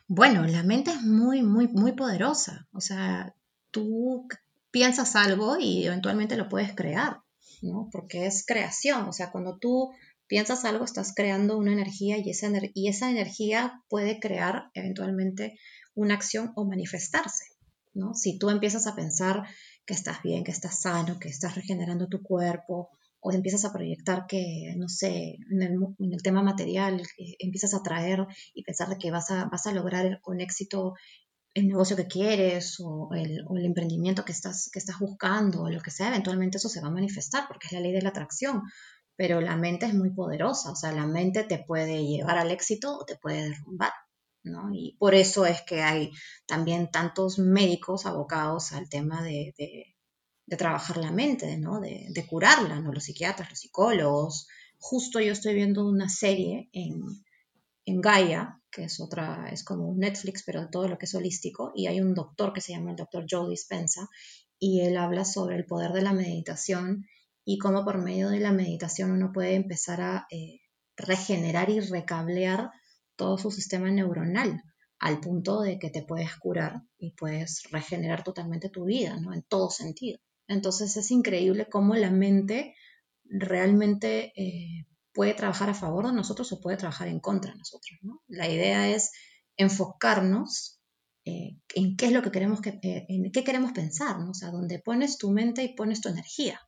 Bueno, 0.07 0.47
la 0.47 0.63
mente 0.63 0.91
es 0.91 1.03
muy, 1.03 1.43
muy, 1.43 1.69
muy 1.69 1.93
poderosa. 1.93 2.69
O 2.73 2.81
sea, 2.81 3.35
tú 3.71 4.29
piensas 4.71 5.17
algo 5.17 5.57
y 5.59 5.87
eventualmente 5.87 6.37
lo 6.37 6.49
puedes 6.49 6.75
crear, 6.75 7.21
¿no? 7.63 7.89
Porque 7.91 8.27
es 8.27 8.45
creación. 8.47 9.09
O 9.09 9.13
sea, 9.13 9.31
cuando 9.31 9.59
tú 9.59 9.91
piensas 10.27 10.65
algo, 10.65 10.85
estás 10.85 11.15
creando 11.15 11.57
una 11.57 11.73
energía 11.73 12.19
y 12.19 12.31
esa, 12.31 12.51
y 12.75 12.89
esa 12.89 13.11
energía 13.11 13.83
puede 13.89 14.21
crear 14.21 14.71
eventualmente 14.75 15.59
una 15.95 16.15
acción 16.15 16.53
o 16.57 16.65
manifestarse, 16.65 17.45
¿no? 17.95 18.15
Si 18.15 18.39
tú 18.39 18.51
empiezas 18.51 18.87
a 18.87 18.95
pensar 18.95 19.45
que 19.87 19.95
estás 19.95 20.23
bien, 20.23 20.45
que 20.45 20.51
estás 20.51 20.81
sano, 20.81 21.19
que 21.19 21.29
estás 21.29 21.55
regenerando 21.55 22.09
tu 22.09 22.23
cuerpo, 22.23 22.91
o 23.27 23.33
empiezas 23.33 23.65
a 23.65 23.73
proyectar 23.73 24.27
que, 24.27 24.75
no 24.77 24.87
sé, 24.87 25.39
en 25.51 25.63
el, 25.63 26.23
tema 26.23 26.43
material, 26.43 27.03
empiezas 27.39 27.73
a 27.73 27.83
traer 27.83 28.27
y 28.53 28.63
pensar 28.65 28.99
que 28.99 29.11
vas 29.11 29.31
a, 29.31 29.47
vas 29.47 29.67
a 29.67 29.73
lograr 29.73 30.21
con 30.21 30.43
éxito 30.43 30.93
el 31.55 31.69
negocio 31.69 31.97
que 31.97 32.07
quieres 32.07 32.77
o 32.81 33.09
el, 33.15 33.47
emprendimiento 33.65 34.27
que 34.27 34.33
estás, 34.33 34.69
que 34.71 34.79
estás 34.79 34.99
buscando 34.99 35.63
o 35.63 35.71
lo 35.71 35.81
que 35.81 35.91
sea, 35.91 36.09
eventualmente 36.09 36.59
eso 36.59 36.69
se 36.69 36.83
va 36.83 36.89
a 36.89 36.91
manifestar 36.91 37.49
porque 37.49 37.69
es 37.69 37.73
la 37.73 37.81
ley 37.81 37.93
de 37.93 38.03
la 38.03 38.11
atracción. 38.11 38.63
Pero 39.17 39.41
la 39.41 39.57
mente 39.57 39.87
es 39.87 39.95
muy 39.95 40.11
poderosa, 40.11 40.73
o 40.73 40.77
sea, 40.77 40.93
la 40.93 41.07
mente 41.07 41.45
te 41.45 41.65
puede 41.67 42.05
llevar 42.05 42.37
al 42.37 42.51
éxito 42.51 42.99
o 42.99 43.07
te 43.07 43.17
puede 43.17 43.49
derrumbar. 43.49 43.93
¿no? 44.43 44.69
Y 44.71 44.97
por 44.99 45.15
eso 45.15 45.47
es 45.47 45.63
que 45.63 45.81
hay 45.81 46.11
también 46.47 46.91
tantos 46.91 47.39
médicos 47.39 48.05
abocados 48.05 48.73
al 48.73 48.91
tema 48.91 49.23
de 49.23 49.94
trabajar 50.49 50.99
la 50.99 51.11
mente, 51.11 51.57
¿no? 51.59 51.81
De, 51.81 52.07
de, 52.11 52.27
curarla, 52.27 52.81
¿no? 52.81 52.93
Los 52.93 53.05
psiquiatras, 53.05 53.51
los 53.51 53.59
psicólogos. 53.59 54.49
Justo 54.79 55.21
yo 55.21 55.33
estoy 55.33 55.55
viendo 55.55 55.87
una 55.89 56.09
serie 56.09 56.69
en, 56.73 57.03
en 57.87 58.01
Gaia, 58.01 58.61
que 58.71 58.85
es 58.85 59.01
otra, 59.01 59.49
es 59.51 59.65
como 59.65 59.89
un 59.89 59.99
Netflix, 59.99 60.43
pero 60.45 60.69
todo 60.69 60.89
lo 60.89 60.99
que 60.99 61.07
es 61.07 61.15
holístico, 61.15 61.73
y 61.75 61.87
hay 61.87 62.01
un 62.01 62.15
doctor 62.15 62.53
que 62.53 62.61
se 62.61 62.73
llama 62.73 62.91
el 62.91 62.97
doctor 62.97 63.27
Joe 63.29 63.49
Dispensa, 63.49 64.09
y 64.59 64.81
él 64.81 64.97
habla 64.97 65.25
sobre 65.25 65.57
el 65.57 65.67
poder 65.67 65.93
de 65.93 66.03
la 66.03 66.13
meditación 66.13 67.07
y 67.45 67.59
cómo 67.59 67.85
por 67.85 67.99
medio 67.99 68.31
de 68.31 68.41
la 68.41 68.53
meditación 68.53 69.11
uno 69.11 69.33
puede 69.33 69.55
empezar 69.55 70.01
a 70.01 70.27
eh, 70.31 70.61
regenerar 70.97 71.71
y 71.71 71.81
recablear 71.81 72.71
todo 73.17 73.37
su 73.37 73.51
sistema 73.51 73.91
neuronal 73.91 74.63
al 74.99 75.21
punto 75.21 75.61
de 75.61 75.79
que 75.79 75.91
te 75.91 76.03
puedes 76.03 76.35
curar 76.37 76.83
y 76.99 77.11
puedes 77.11 77.65
regenerar 77.71 78.25
totalmente 78.25 78.71
tu 78.71 78.85
vida, 78.85 79.19
¿no? 79.21 79.35
En 79.35 79.43
todo 79.43 79.69
sentido. 79.69 80.19
Entonces 80.49 80.97
es 80.97 81.11
increíble 81.11 81.69
cómo 81.71 81.95
la 81.95 82.11
mente 82.11 82.75
realmente 83.25 84.33
eh, 84.37 84.87
puede 85.13 85.35
trabajar 85.35 85.71
a 85.71 85.75
favor 85.75 86.07
de 86.07 86.13
nosotros 86.13 86.53
o 86.53 86.61
puede 86.61 86.77
trabajar 86.77 87.09
en 87.09 87.21
contra 87.21 87.53
de 87.53 87.59
nosotros. 87.59 87.99
La 88.27 88.49
idea 88.49 88.89
es 88.89 89.13
enfocarnos 89.57 90.81
eh, 91.25 91.57
en 91.75 91.97
qué 91.97 92.07
es 92.07 92.13
lo 92.13 92.23
que 92.23 92.31
queremos 92.31 92.61
que, 92.61 92.79
eh, 92.83 93.07
en 93.09 93.33
qué 93.33 93.45
queremos 93.45 93.73
pensar, 93.73 94.19
¿no? 94.19 94.31
o 94.31 94.35
sea, 94.35 94.51
donde 94.51 94.79
pones 94.79 95.17
tu 95.17 95.31
mente 95.31 95.63
y 95.63 95.75
pones 95.75 96.01
tu 96.01 96.09
energía. 96.09 96.61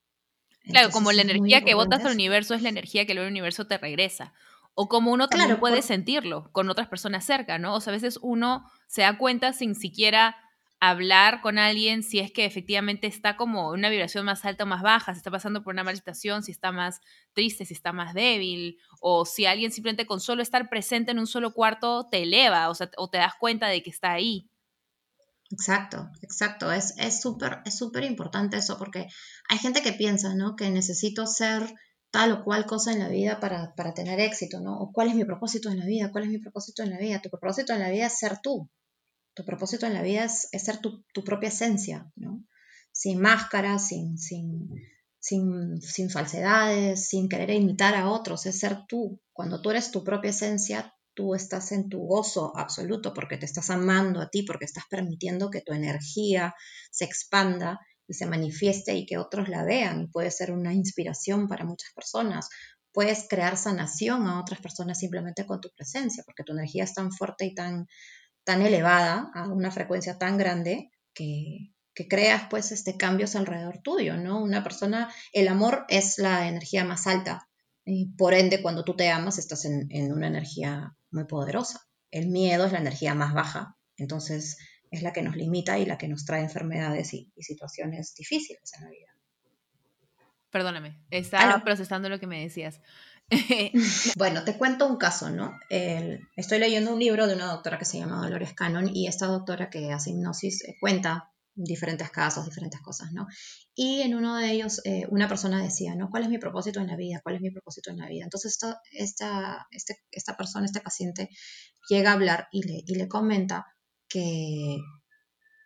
claro, 0.65 0.91
como 0.91 1.13
la 1.13 1.23
energía 1.23 1.63
que 1.63 1.75
botas 1.75 2.05
al 2.05 2.15
universo 2.15 2.55
es 2.55 2.63
la 2.63 2.71
energía 2.71 3.05
que 3.05 3.13
el 3.13 3.19
universo 3.19 3.67
te 3.67 3.77
regresa. 3.77 4.33
O 4.79 4.89
como 4.89 5.11
uno 5.11 5.29
también 5.29 5.59
puede 5.59 5.81
sentirlo 5.81 6.51
con 6.53 6.69
otras 6.69 6.87
personas 6.87 7.25
cerca, 7.25 7.59
¿no? 7.59 7.75
O 7.75 7.81
sea, 7.81 7.93
a 7.93 7.97
veces 7.97 8.19
uno 8.21 8.71
se 8.87 9.03
da 9.03 9.17
cuenta 9.17 9.55
sin 9.55 9.75
siquiera 9.75 10.37
hablar 10.81 11.41
con 11.41 11.59
alguien 11.59 12.03
si 12.03 12.19
es 12.19 12.31
que 12.31 12.45
efectivamente 12.45 13.07
está 13.07 13.37
como 13.37 13.73
en 13.73 13.81
una 13.81 13.89
vibración 13.89 14.25
más 14.25 14.45
alta 14.45 14.65
o 14.65 14.67
más 14.67 14.83
baja, 14.83 15.15
si 15.15 15.19
está 15.19 15.31
pasando 15.31 15.63
por 15.63 15.73
una 15.73 15.85
mala 15.85 15.97
situación, 15.97 16.43
si 16.43 16.53
está 16.53 16.73
más 16.73 17.01
triste, 17.33 17.65
si 17.65 17.75
está 17.75 17.93
más 17.93 18.15
débil, 18.15 18.79
o 19.01 19.25
si 19.25 19.47
alguien 19.47 19.73
simplemente 19.73 20.07
con 20.07 20.21
solo 20.21 20.43
estar 20.43 20.69
presente 20.69 21.13
en 21.13 21.19
un 21.19 21.27
solo 21.27 21.55
cuarto 21.55 22.09
te 22.11 22.23
eleva, 22.23 22.69
o, 22.69 22.75
sea, 22.75 22.91
o 22.97 23.09
te 23.09 23.19
das 23.19 23.35
cuenta 23.39 23.69
de 23.69 23.83
que 23.83 23.91
está 23.91 24.13
ahí. 24.13 24.51
Exacto, 25.51 26.11
exacto. 26.23 26.73
Es 26.73 26.95
súper 27.21 27.61
es 27.65 27.79
súper 27.79 28.05
importante 28.05 28.57
eso 28.57 28.79
porque 28.79 29.07
hay 29.49 29.59
gente 29.59 29.81
que 29.81 29.93
piensa, 29.93 30.35
¿no? 30.35 30.57
Que 30.57 30.71
necesito 30.71 31.27
ser 31.27 31.63
tal 32.11 32.33
o 32.33 32.45
cual 32.45 32.67
cosa 32.67 32.93
en 32.93 32.99
la 32.99 33.09
vida 33.09 33.41
para, 33.41 33.75
para 33.75 33.95
tener 33.95 34.19
éxito, 34.21 34.61
¿no? 34.61 34.77
O 34.79 34.93
cuál 34.93 35.09
es 35.09 35.15
mi 35.15 35.25
propósito 35.25 35.71
en 35.71 35.79
la 35.79 35.87
vida, 35.87 36.11
cuál 36.11 36.25
es 36.25 36.31
mi 36.31 36.39
propósito 36.39 36.83
en 36.83 36.91
la 36.91 36.99
vida. 36.99 37.23
Tu 37.23 37.31
propósito 37.31 37.73
en 37.73 37.81
la 37.81 37.91
vida 37.91 38.07
es 38.07 38.19
ser 38.19 38.41
tú, 38.43 38.69
tu 39.37 39.45
propósito 39.45 39.87
en 39.87 39.93
la 39.93 40.03
vida 40.03 40.25
es, 40.25 40.49
ser 40.51 40.79
tu, 40.79 41.05
propia 41.23 41.51
esencia, 41.51 42.11
¿no? 42.17 42.43
Sin 42.91 43.21
máscaras, 43.21 43.89
sin, 43.89 44.17
sin, 44.17 44.71
sin, 45.21 46.11
falsedades, 46.11 47.07
sin 47.07 47.29
querer 47.29 47.51
imitar 47.51 47.95
a 47.95 48.09
otros, 48.09 48.47
es 48.47 48.59
ser 48.59 48.87
tú. 48.89 49.21
Cuando 49.35 49.61
tú 49.61 49.71
eres 49.71 49.91
tu 49.91 50.03
propia 50.03 50.31
esencia, 50.31 50.95
tú 51.13 51.35
estás 51.35 51.71
en 51.73 51.91
tu 51.91 51.99
gozo 52.07 52.57
absoluto 52.57 53.13
porque 53.13 53.37
te 53.37 53.45
estás 53.45 53.69
amando 53.69 54.23
a 54.23 54.31
ti, 54.31 54.43
porque 54.43 54.65
estás 54.65 54.85
permitiendo 54.89 55.51
que 55.51 55.61
tu 55.61 55.75
energía 55.75 56.55
se 56.91 57.05
expanda 57.05 57.79
y 58.09 58.15
se 58.15 58.25
manifieste 58.25 58.95
y 58.95 59.05
que 59.05 59.19
otros 59.19 59.51
la 59.51 59.65
vean. 59.65 60.11
Puede 60.11 60.31
ser 60.31 60.51
una 60.51 60.73
inspiración 60.73 61.47
para 61.47 61.67
muchas 61.67 61.93
personas. 61.95 62.49
Puedes 62.91 63.27
crear 63.29 63.59
sanación 63.59 64.27
a 64.29 64.41
otras 64.41 64.63
personas 64.63 64.99
simplemente 64.99 65.45
con 65.45 65.61
tu 65.61 65.69
presencia, 65.77 66.23
porque 66.25 66.43
tu 66.43 66.53
energía 66.53 66.85
es 66.85 66.95
tan 66.95 67.13
fuerte 67.13 67.45
y 67.45 67.55
tan, 67.55 67.87
tan 68.47 68.63
elevada, 68.63 69.33
a 69.35 69.49
una 69.49 69.73
frecuencia 69.73 70.19
tan 70.19 70.39
grande, 70.39 70.93
que, 71.13 71.73
creas 72.09 72.45
pues 72.49 72.71
este 72.73 72.97
cambios 72.97 73.35
alrededor 73.35 73.79
tuyo, 73.83 74.17
¿no? 74.17 74.41
Una 74.41 74.63
persona, 74.63 75.13
el 75.33 75.49
amor 75.49 75.85
es 75.89 76.19
la 76.19 76.47
energía 76.47 76.85
más 76.85 77.07
alta 77.07 77.49
Y 77.85 78.13
por 78.17 78.35
ende, 78.35 78.63
cuando 78.63 78.85
tú 78.85 78.95
te 78.95 79.11
amas, 79.11 79.39
estás 79.39 79.65
en, 79.65 79.89
en 79.91 80.13
una 80.13 80.29
energía 80.29 80.95
muy 81.11 81.25
poderosa. 81.25 81.81
El 82.11 82.29
miedo 82.29 82.67
es 82.67 82.73
la 82.73 82.79
energía 82.79 83.15
más 83.15 83.35
baja, 83.35 83.77
entonces 83.97 84.59
es 84.91 85.03
la 85.03 85.13
que 85.13 85.23
nos 85.23 85.37
limita 85.37 85.79
y 85.79 85.87
la 85.87 85.99
que 85.99 86.07
nos 86.07 86.25
trae 86.25 86.43
enfermedades 86.43 87.15
y, 87.15 87.33
y 87.35 87.43
situaciones 87.43 88.15
difíciles 88.15 88.73
en 88.77 88.85
la 88.85 88.91
vida. 88.91 89.17
Perdóname, 90.51 91.01
estaba 91.11 91.65
procesando 91.65 92.09
lo 92.09 92.21
que 92.21 92.29
me 92.29 92.43
decías. 92.43 92.81
bueno, 94.17 94.45
te 94.45 94.57
cuento 94.57 94.87
un 94.87 94.97
caso, 94.97 95.31
¿no? 95.31 95.59
estoy 95.69 96.59
leyendo 96.59 96.93
un 96.93 97.01
libro 97.01 97.27
de 97.27 97.35
una 97.35 97.47
doctora 97.47 97.79
que 97.79 97.85
se 97.85 97.99
llama 97.99 98.23
Dolores 98.23 98.55
Cannon 98.55 98.89
y 98.95 99.09
esta 99.09 99.27
doctora 99.27 99.69
que 99.69 99.93
hace 99.93 100.11
hipnosis 100.11 100.65
eh, 100.65 100.77
cuenta 100.81 101.33
diferentes 101.57 102.11
casos, 102.11 102.45
diferentes 102.45 102.81
cosas, 102.83 103.13
¿no? 103.13 103.27
Y 103.75 104.03
en 104.03 104.15
uno 104.15 104.37
de 104.37 104.53
ellos 104.53 104.83
eh, 104.85 105.07
una 105.09 105.27
persona 105.27 105.63
decía, 105.63 105.95
¿no? 105.95 106.11
¿Cuál 106.11 106.25
es 106.25 106.29
mi 106.29 106.39
propósito 106.39 106.81
en 106.81 106.87
la 106.87 106.97
vida? 106.97 107.21
¿Cuál 107.23 107.37
es 107.37 107.41
mi 107.41 107.51
propósito 107.51 107.91
en 107.91 107.97
la 107.97 108.07
vida? 108.07 108.25
Entonces 108.25 108.53
esta, 108.53 108.81
esta, 108.93 109.67
este, 109.71 109.97
esta 110.11 110.37
persona, 110.37 110.67
este 110.67 110.81
paciente, 110.81 111.31
llega 111.89 112.11
a 112.11 112.15
hablar 112.15 112.49
y 112.53 112.63
le, 112.63 112.83
y 112.87 112.95
le 112.97 113.09
comenta 113.09 113.67
que 114.09 114.77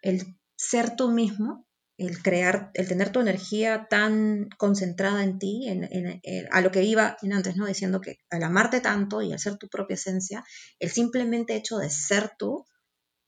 el 0.03 0.39
ser 0.57 0.95
tú 0.95 1.11
mismo 1.11 1.67
el 2.01 2.23
crear, 2.23 2.71
el 2.73 2.89
tener 2.89 3.13
tu 3.13 3.21
energía 3.21 3.87
tan 3.91 4.49
concentrada 4.57 5.23
en 5.23 5.39
ti, 5.39 5.69
en, 5.69 6.21
a 6.51 6.61
lo 6.63 6.71
que 6.71 6.83
iba 6.83 7.19
antes, 7.31 7.57
¿no? 7.57 7.67
Diciendo 7.67 8.01
que 8.01 8.17
al 8.31 8.43
amarte 8.43 8.81
tanto 8.81 9.21
y 9.21 9.33
al 9.33 9.39
ser 9.39 9.59
tu 9.59 9.69
propia 9.69 9.95
esencia, 9.95 10.43
el 10.79 10.91
simplemente 10.91 11.55
hecho 11.55 11.77
de 11.77 11.91
ser 11.91 12.33
tú, 12.39 12.65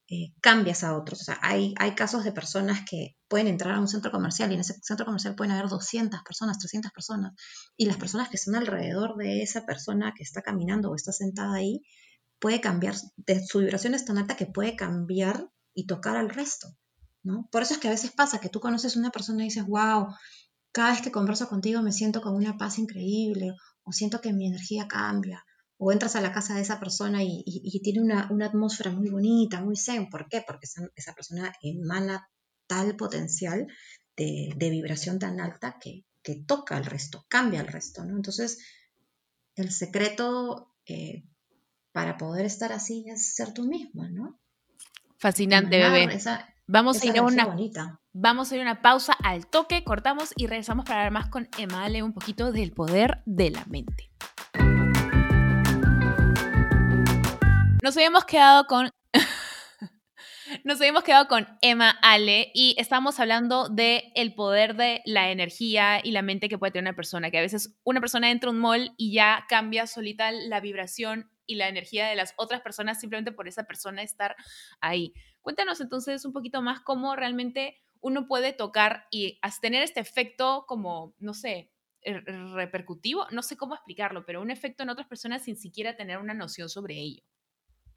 eh, 0.08 0.32
cambias 0.40 0.84
a 0.84 0.96
otros. 0.96 1.20
O 1.20 1.24
sea, 1.24 1.38
hay, 1.42 1.74
hay 1.78 1.94
casos 1.94 2.24
de 2.24 2.32
personas 2.32 2.80
que 2.88 3.16
pueden 3.28 3.46
entrar 3.46 3.74
a 3.74 3.80
un 3.80 3.88
centro 3.88 4.10
comercial 4.10 4.50
y 4.50 4.54
en 4.54 4.60
ese 4.60 4.74
centro 4.82 5.04
comercial 5.04 5.34
pueden 5.34 5.52
haber 5.52 5.68
200 5.68 6.22
personas, 6.22 6.58
300 6.58 6.92
personas, 6.92 7.32
y 7.76 7.84
las 7.84 7.98
personas 7.98 8.30
que 8.30 8.36
están 8.36 8.54
alrededor 8.54 9.16
de 9.16 9.42
esa 9.42 9.66
persona 9.66 10.14
que 10.16 10.22
está 10.22 10.40
caminando 10.40 10.90
o 10.90 10.96
está 10.96 11.12
sentada 11.12 11.54
ahí, 11.54 11.82
puede 12.40 12.62
cambiar, 12.62 12.94
su 12.96 13.58
vibración 13.58 13.94
es 13.94 14.06
tan 14.06 14.16
alta 14.16 14.34
que 14.34 14.46
puede 14.46 14.76
cambiar 14.76 15.50
y 15.74 15.86
tocar 15.86 16.16
al 16.16 16.30
resto. 16.30 16.68
Por 17.50 17.62
eso 17.62 17.74
es 17.74 17.80
que 17.80 17.88
a 17.88 17.92
veces 17.92 18.10
pasa 18.10 18.40
que 18.40 18.48
tú 18.48 18.60
conoces 18.60 18.96
a 18.96 18.98
una 18.98 19.10
persona 19.10 19.42
y 19.42 19.48
dices, 19.48 19.66
wow, 19.66 20.08
cada 20.72 20.92
vez 20.92 21.02
que 21.02 21.12
converso 21.12 21.48
contigo 21.48 21.82
me 21.82 21.92
siento 21.92 22.20
con 22.20 22.34
una 22.34 22.56
paz 22.56 22.78
increíble, 22.78 23.54
o 23.84 23.92
siento 23.92 24.20
que 24.20 24.32
mi 24.32 24.46
energía 24.46 24.88
cambia, 24.88 25.44
o 25.76 25.92
entras 25.92 26.16
a 26.16 26.20
la 26.20 26.32
casa 26.32 26.54
de 26.54 26.62
esa 26.62 26.78
persona 26.80 27.22
y, 27.22 27.80
tiene 27.82 28.00
una, 28.00 28.28
atmósfera 28.44 28.90
muy 28.90 29.10
bonita, 29.10 29.60
muy 29.60 29.76
zen. 29.76 30.08
¿Por 30.08 30.28
qué? 30.28 30.42
Porque 30.46 30.66
esa, 30.94 31.14
persona 31.14 31.52
emana 31.62 32.28
tal 32.66 32.96
potencial 32.96 33.66
de, 34.16 34.54
vibración 34.70 35.18
tan 35.18 35.40
alta 35.40 35.78
que, 35.80 36.04
toca 36.46 36.76
al 36.76 36.86
resto, 36.86 37.26
cambia 37.28 37.60
al 37.60 37.66
resto, 37.66 38.04
¿no? 38.04 38.16
Entonces, 38.16 38.58
el 39.56 39.72
secreto 39.72 40.72
eh, 40.86 41.24
para 41.90 42.16
poder 42.16 42.46
estar 42.46 42.72
así 42.72 43.04
es 43.08 43.34
ser 43.34 43.52
tú 43.52 43.64
mismo, 43.64 44.08
¿no? 44.08 44.40
Fascinante, 45.18 45.78
bebé. 45.78 46.18
Vamos 46.74 47.02
a, 47.02 47.06
ir 47.06 47.18
a 47.18 47.22
una, 47.22 47.54
vamos 48.14 48.50
a 48.50 48.54
ir 48.54 48.62
a 48.62 48.64
una 48.64 48.80
pausa 48.80 49.12
al 49.12 49.46
toque, 49.46 49.84
cortamos 49.84 50.32
y 50.36 50.46
regresamos 50.46 50.86
para 50.86 51.00
hablar 51.00 51.12
más 51.12 51.28
con 51.28 51.46
Emale 51.58 52.02
un 52.02 52.14
poquito 52.14 52.50
del 52.50 52.72
poder 52.72 53.20
de 53.26 53.50
la 53.50 53.62
mente. 53.66 54.10
Nos 57.82 57.94
habíamos 57.94 58.24
quedado 58.24 58.66
con 58.66 58.88
nos 60.64 60.80
habíamos 60.80 61.04
quedado 61.04 61.28
con 61.28 61.46
Emma 61.60 61.90
Ale 62.00 62.50
y 62.54 62.74
estamos 62.78 63.20
hablando 63.20 63.68
de 63.68 64.10
el 64.14 64.34
poder 64.34 64.74
de 64.74 65.02
la 65.04 65.30
energía 65.30 66.00
y 66.02 66.12
la 66.12 66.22
mente 66.22 66.48
que 66.48 66.56
puede 66.56 66.72
tener 66.72 66.88
una 66.90 66.96
persona, 66.96 67.30
que 67.30 67.36
a 67.36 67.42
veces 67.42 67.76
una 67.84 68.00
persona 68.00 68.30
entra 68.30 68.48
a 68.48 68.52
un 68.54 68.60
mall 68.60 68.94
y 68.96 69.12
ya 69.12 69.44
cambia 69.46 69.86
solita 69.86 70.32
la 70.32 70.60
vibración 70.60 71.31
y 71.52 71.54
la 71.54 71.68
energía 71.68 72.08
de 72.08 72.16
las 72.16 72.34
otras 72.36 72.60
personas 72.60 73.00
simplemente 73.00 73.32
por 73.32 73.48
esa 73.48 73.64
persona 73.64 74.02
estar 74.02 74.34
ahí. 74.80 75.12
Cuéntanos 75.40 75.80
entonces 75.80 76.24
un 76.24 76.32
poquito 76.32 76.62
más 76.62 76.80
cómo 76.80 77.14
realmente 77.14 77.82
uno 78.00 78.26
puede 78.26 78.52
tocar 78.52 79.06
y 79.10 79.38
tener 79.60 79.82
este 79.82 80.00
efecto 80.00 80.64
como, 80.66 81.14
no 81.18 81.34
sé, 81.34 81.70
er, 82.02 82.24
repercutivo, 82.24 83.26
no 83.30 83.42
sé 83.42 83.56
cómo 83.56 83.74
explicarlo, 83.74 84.26
pero 84.26 84.42
un 84.42 84.50
efecto 84.50 84.82
en 84.82 84.90
otras 84.90 85.06
personas 85.06 85.42
sin 85.42 85.56
siquiera 85.56 85.96
tener 85.96 86.18
una 86.18 86.34
noción 86.34 86.68
sobre 86.68 86.98
ello. 86.98 87.22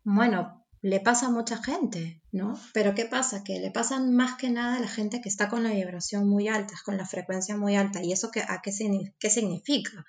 Bueno, 0.03 0.65
le 0.81 0.99
pasa 0.99 1.27
a 1.27 1.31
mucha 1.31 1.57
gente, 1.63 2.21
¿no? 2.31 2.59
Pero 2.73 2.93
¿qué 2.93 3.05
pasa? 3.05 3.43
Que 3.43 3.59
le 3.59 3.71
pasan 3.71 4.15
más 4.15 4.37
que 4.37 4.51
nada 4.51 4.77
a 4.77 4.79
la 4.79 4.87
gente 4.87 5.19
que 5.21 5.29
está 5.29 5.49
con 5.49 5.63
la 5.63 5.71
vibración 5.71 6.29
muy 6.29 6.47
alta, 6.47 6.75
con 6.85 6.97
la 6.97 7.05
frecuencia 7.05 7.57
muy 7.57 7.75
alta. 7.75 8.03
¿Y 8.03 8.11
eso 8.11 8.29
qué, 8.31 8.41
a 8.41 8.61
qué, 8.61 8.71
qué 9.19 9.29
significa? 9.31 10.05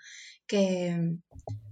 Que 0.46 1.16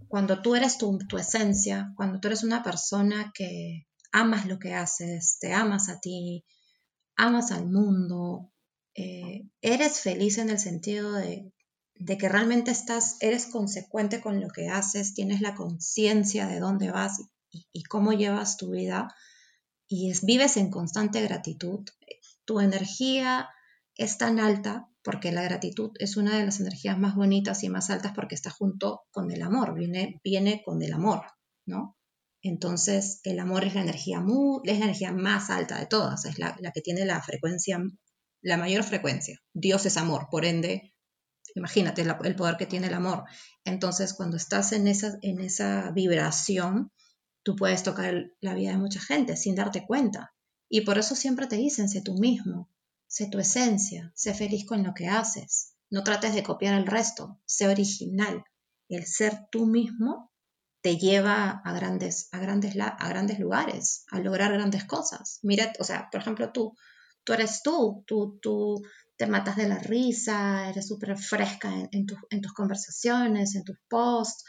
cuando 0.09 0.43
tú 0.43 0.55
eres 0.55 0.79
tu, 0.79 0.99
tu 1.09 1.19
esencia, 1.19 1.93
cuando 1.97 2.21
tú 2.21 2.29
eres 2.29 2.45
una 2.45 2.63
persona 2.63 3.33
que, 3.35 3.87
amas 4.15 4.47
lo 4.47 4.61
que 4.61 4.75
haces, 4.75 5.39
te 5.41 5.53
amas 5.53 5.89
a 5.89 5.99
ti, 5.99 6.45
amas 7.17 7.51
al 7.51 7.67
mundo, 7.67 8.53
eh, 8.95 9.49
eres 9.61 10.01
feliz 10.01 10.39
en 10.39 10.51
el 10.51 10.61
sentido 10.61 11.13
de, 11.13 11.53
que 12.07 12.29
realmente 12.29 12.71
estás, 12.71 13.17
eres 13.21 13.47
consecuente 13.47 14.21
con 14.21 14.41
lo 14.41 14.49
que 14.49 14.69
haces, 14.69 15.15
tienes 15.15 15.41
la 15.41 15.57
conciencia 15.57 16.47
de 16.47 16.61
dónde 16.61 16.93
vas 16.93 17.21
y, 17.51 17.83
cómo 17.83 18.13
llevas 18.13 18.57
tu 18.57 18.71
vida 18.71 19.13
y 19.89 20.13
vives 20.23 20.57
en 20.59 20.71
constante 20.71 21.21
gratitud, 21.21 21.81
tu 22.45 22.61
energía 22.61 23.49
es 23.97 24.17
tan 24.17 24.39
alta 24.39 24.89
porque 25.05 25.33
la 25.33 25.43
gratitud 25.43 25.91
es 25.99 26.17
una 26.17 26.39
de 26.39 26.47
las 26.47 26.61
energías 26.61 26.99
más 26.99 27.15
bonitas 27.15 27.63
y 27.63 27.69
más 27.69 27.91
altas 27.91 28.13
porque 28.15 28.35
está 28.35 28.51
junto 28.51 29.03
con 29.11 29.31
el 29.31 29.43
amor, 29.43 29.75
viene, 29.75 30.21
viene 30.25 30.63
con 30.65 30.83
el 30.83 30.95
amor, 30.95 31.27
¿no? 31.67 31.97
Entonces, 32.43 33.21
el 33.25 33.39
amor 33.39 33.65
es 33.65 33.75
la 33.75 33.83
energía, 33.83 34.25
es 34.65 34.79
la 34.79 34.85
energía 34.85 35.13
más 35.13 35.51
alta 35.51 35.79
de 35.79 35.87
todas, 35.87 36.25
es 36.25 36.39
la, 36.39 36.57
que 36.75 36.81
tiene 36.81 37.05
la 37.05 37.23
frecuencia, 37.23 37.83
la 38.43 38.57
mayor 38.57 38.83
frecuencia. 38.83 39.39
Dios 39.53 39.87
es 39.87 39.97
amor, 39.99 40.29
por 40.31 40.45
ende, 40.45 40.95
imagínate 41.55 42.03
el 42.03 42.37
poder 42.37 42.57
que 42.57 42.67
tiene 42.67 42.87
el 42.87 42.95
amor. 42.95 43.25
Entonces, 43.65 44.15
cuando 44.15 44.37
estás 44.37 44.73
en 44.73 44.89
esa, 44.89 45.19
en 45.23 45.41
esa 45.41 45.91
vibración, 45.93 46.93
tú 47.43 47.57
puedes 47.57 47.83
tocar 47.83 48.33
la 48.41 48.55
vida 48.55 48.71
de 48.71 48.79
mucha 48.79 49.01
gente 49.01 49.37
sin 49.37 49.55
darte 49.55 49.87
cuenta. 49.87 50.35
Y 50.69 50.83
por 50.83 50.99
eso 50.99 51.15
siempre 51.15 51.47
te 51.47 51.57
dicen, 51.57 51.89
sé 51.89 52.03
tú 52.03 52.15
mismo, 52.15 52.71
sé 53.15 53.29
tu 53.29 53.39
esencia, 53.39 54.11
sé 54.17 54.35
feliz 54.35 54.67
con 54.67 54.83
lo 54.83 54.93
que 54.93 55.07
haces, 55.07 55.77
no 55.89 56.03
trates 56.03 56.35
de 56.35 56.43
copiar 56.43 56.75
al 56.75 56.85
resto, 56.85 57.41
sé 57.47 57.69
original. 57.69 58.45
El 58.89 59.07
ser 59.07 59.47
tú 59.53 59.67
mismo 59.67 60.33
te 60.83 60.97
lleva 60.97 61.63
a 61.65 61.73
grandes, 61.73 62.29
a 62.33 62.41
grandes, 62.41 62.75
a 62.77 63.09
grandes 63.09 63.39
lugares, 63.39 64.05
a 64.11 64.19
lograr 64.19 64.53
grandes 64.53 64.85
cosas. 64.85 65.39
Mira, 65.43 65.73
o 65.79 65.85
sea, 65.85 66.09
por 66.11 66.23
ejemplo, 66.23 66.51
tú, 66.51 66.75
tú 67.23 67.33
eres 67.35 67.63
tú, 67.63 68.03
tú, 68.05 68.41
tú 68.43 68.83
te 69.17 69.29
matas 69.29 69.55
de 69.55 69.69
la 69.69 69.79
risa, 69.79 70.69
eres 70.69 70.89
súper 70.89 71.17
fresca 71.17 71.73
en, 71.73 71.89
en, 71.93 72.41
tus 72.41 72.53
conversaciones, 72.53 73.55
en 73.55 73.63
tus 73.63 73.79
posts, 73.89 74.45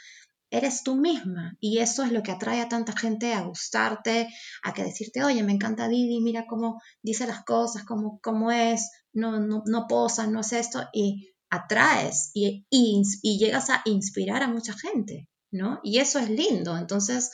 eres 0.58 0.84
tú 0.84 0.96
misma 0.96 1.58
y 1.60 1.80
eso 1.80 2.04
es 2.04 2.12
lo 2.12 2.24
que 2.24 2.32
atrae 2.32 2.62
a 2.62 2.70
tanta 2.70 2.94
gente 2.94 3.34
a 3.34 3.42
gustarte, 3.42 4.30
a 4.64 4.74
que 4.74 4.84
decirte, 4.84 5.24
oye, 5.24 5.44
me 5.44 5.54
encanta 5.54 5.88
Didi, 5.88 6.22
mira 6.22 6.46
cómo 6.48 6.82
dice 7.02 7.28
las 7.28 7.44
cosas, 7.44 7.84
cómo, 7.84 8.20
cómo 8.22 8.52
es, 8.52 8.90
no, 9.14 9.40
no, 9.40 9.64
no 9.66 9.88
posa, 9.88 10.28
no 10.28 10.42
es 10.42 10.54
esto, 10.54 10.88
y 10.94 11.34
atraes 11.50 12.32
y, 12.34 12.66
y 12.70 13.38
llegas 13.38 13.70
a 13.70 13.82
inspirar 13.86 14.44
a 14.44 14.48
mucha 14.48 14.74
gente. 14.74 15.28
¿no? 15.56 15.80
Y 15.84 16.00
eso 16.00 16.20
es 16.20 16.30
lindo. 16.30 16.78
Entonces, 16.78 17.32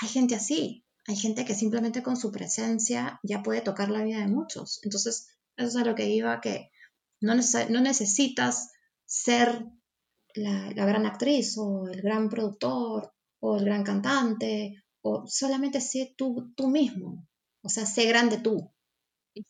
hay 0.00 0.08
gente 0.08 0.34
así, 0.34 0.84
hay 1.06 1.16
gente 1.16 1.44
que 1.44 1.54
simplemente 1.54 2.02
con 2.02 2.16
su 2.16 2.30
presencia 2.30 3.18
ya 3.22 3.42
puede 3.42 3.62
tocar 3.62 3.90
la 3.90 4.04
vida 4.04 4.18
de 4.18 4.28
muchos. 4.28 4.80
Entonces, 4.82 5.28
eso 5.56 5.68
es 5.68 5.76
a 5.76 5.84
lo 5.84 5.94
que 5.94 6.08
iba, 6.08 6.40
que 6.40 6.70
no, 7.20 7.34
no 7.34 7.80
necesitas 7.80 8.70
ser 9.06 9.64
la, 10.36 10.72
gran 10.72 11.06
actriz 11.06 11.56
o 11.58 11.88
el 11.88 12.02
gran 12.02 12.28
productor 12.28 13.12
o 13.40 13.56
el 13.58 13.64
gran 13.64 13.84
cantante, 13.84 14.82
o 15.02 15.24
solamente 15.26 15.80
sé 15.80 16.14
tú, 16.16 16.52
tú 16.56 16.68
mismo, 16.68 17.26
o 17.62 17.68
sea, 17.68 17.86
sé 17.86 18.06
grande 18.06 18.38
tú. 18.38 18.72
Y 19.34 19.44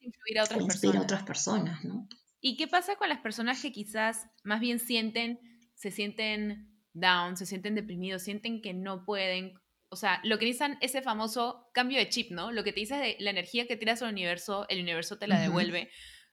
influir 0.00 0.38
a 0.38 0.44
otras 0.44 0.64
personas. 0.64 0.96
a 0.96 1.02
otras 1.02 1.22
personas, 1.24 1.84
¿no? 1.84 2.08
¿Y 2.40 2.56
qué 2.56 2.68
pasa 2.68 2.96
con 2.96 3.08
las 3.08 3.20
personas 3.20 3.60
que 3.60 3.72
quizás 3.72 4.28
más 4.44 4.60
bien 4.60 4.78
sienten, 4.78 5.40
se 5.74 5.90
sienten 5.90 6.76
down, 6.96 7.36
se 7.36 7.46
sienten 7.46 7.74
deprimidos, 7.74 8.22
sienten 8.22 8.62
que 8.62 8.74
no 8.74 9.04
pueden. 9.04 9.54
O 9.88 9.96
sea, 9.96 10.20
lo 10.24 10.38
que 10.38 10.46
dicen 10.46 10.78
ese 10.80 11.02
famoso 11.02 11.68
cambio 11.72 11.98
de 11.98 12.08
chip, 12.08 12.30
¿no? 12.32 12.50
Lo 12.50 12.64
que 12.64 12.72
te 12.72 12.80
dices 12.80 12.98
de 12.98 13.16
la 13.20 13.30
energía 13.30 13.66
que 13.66 13.76
tiras 13.76 14.02
al 14.02 14.12
universo, 14.12 14.66
el 14.68 14.80
universo 14.80 15.18
te 15.18 15.28
la 15.28 15.40
devuelve. 15.40 15.90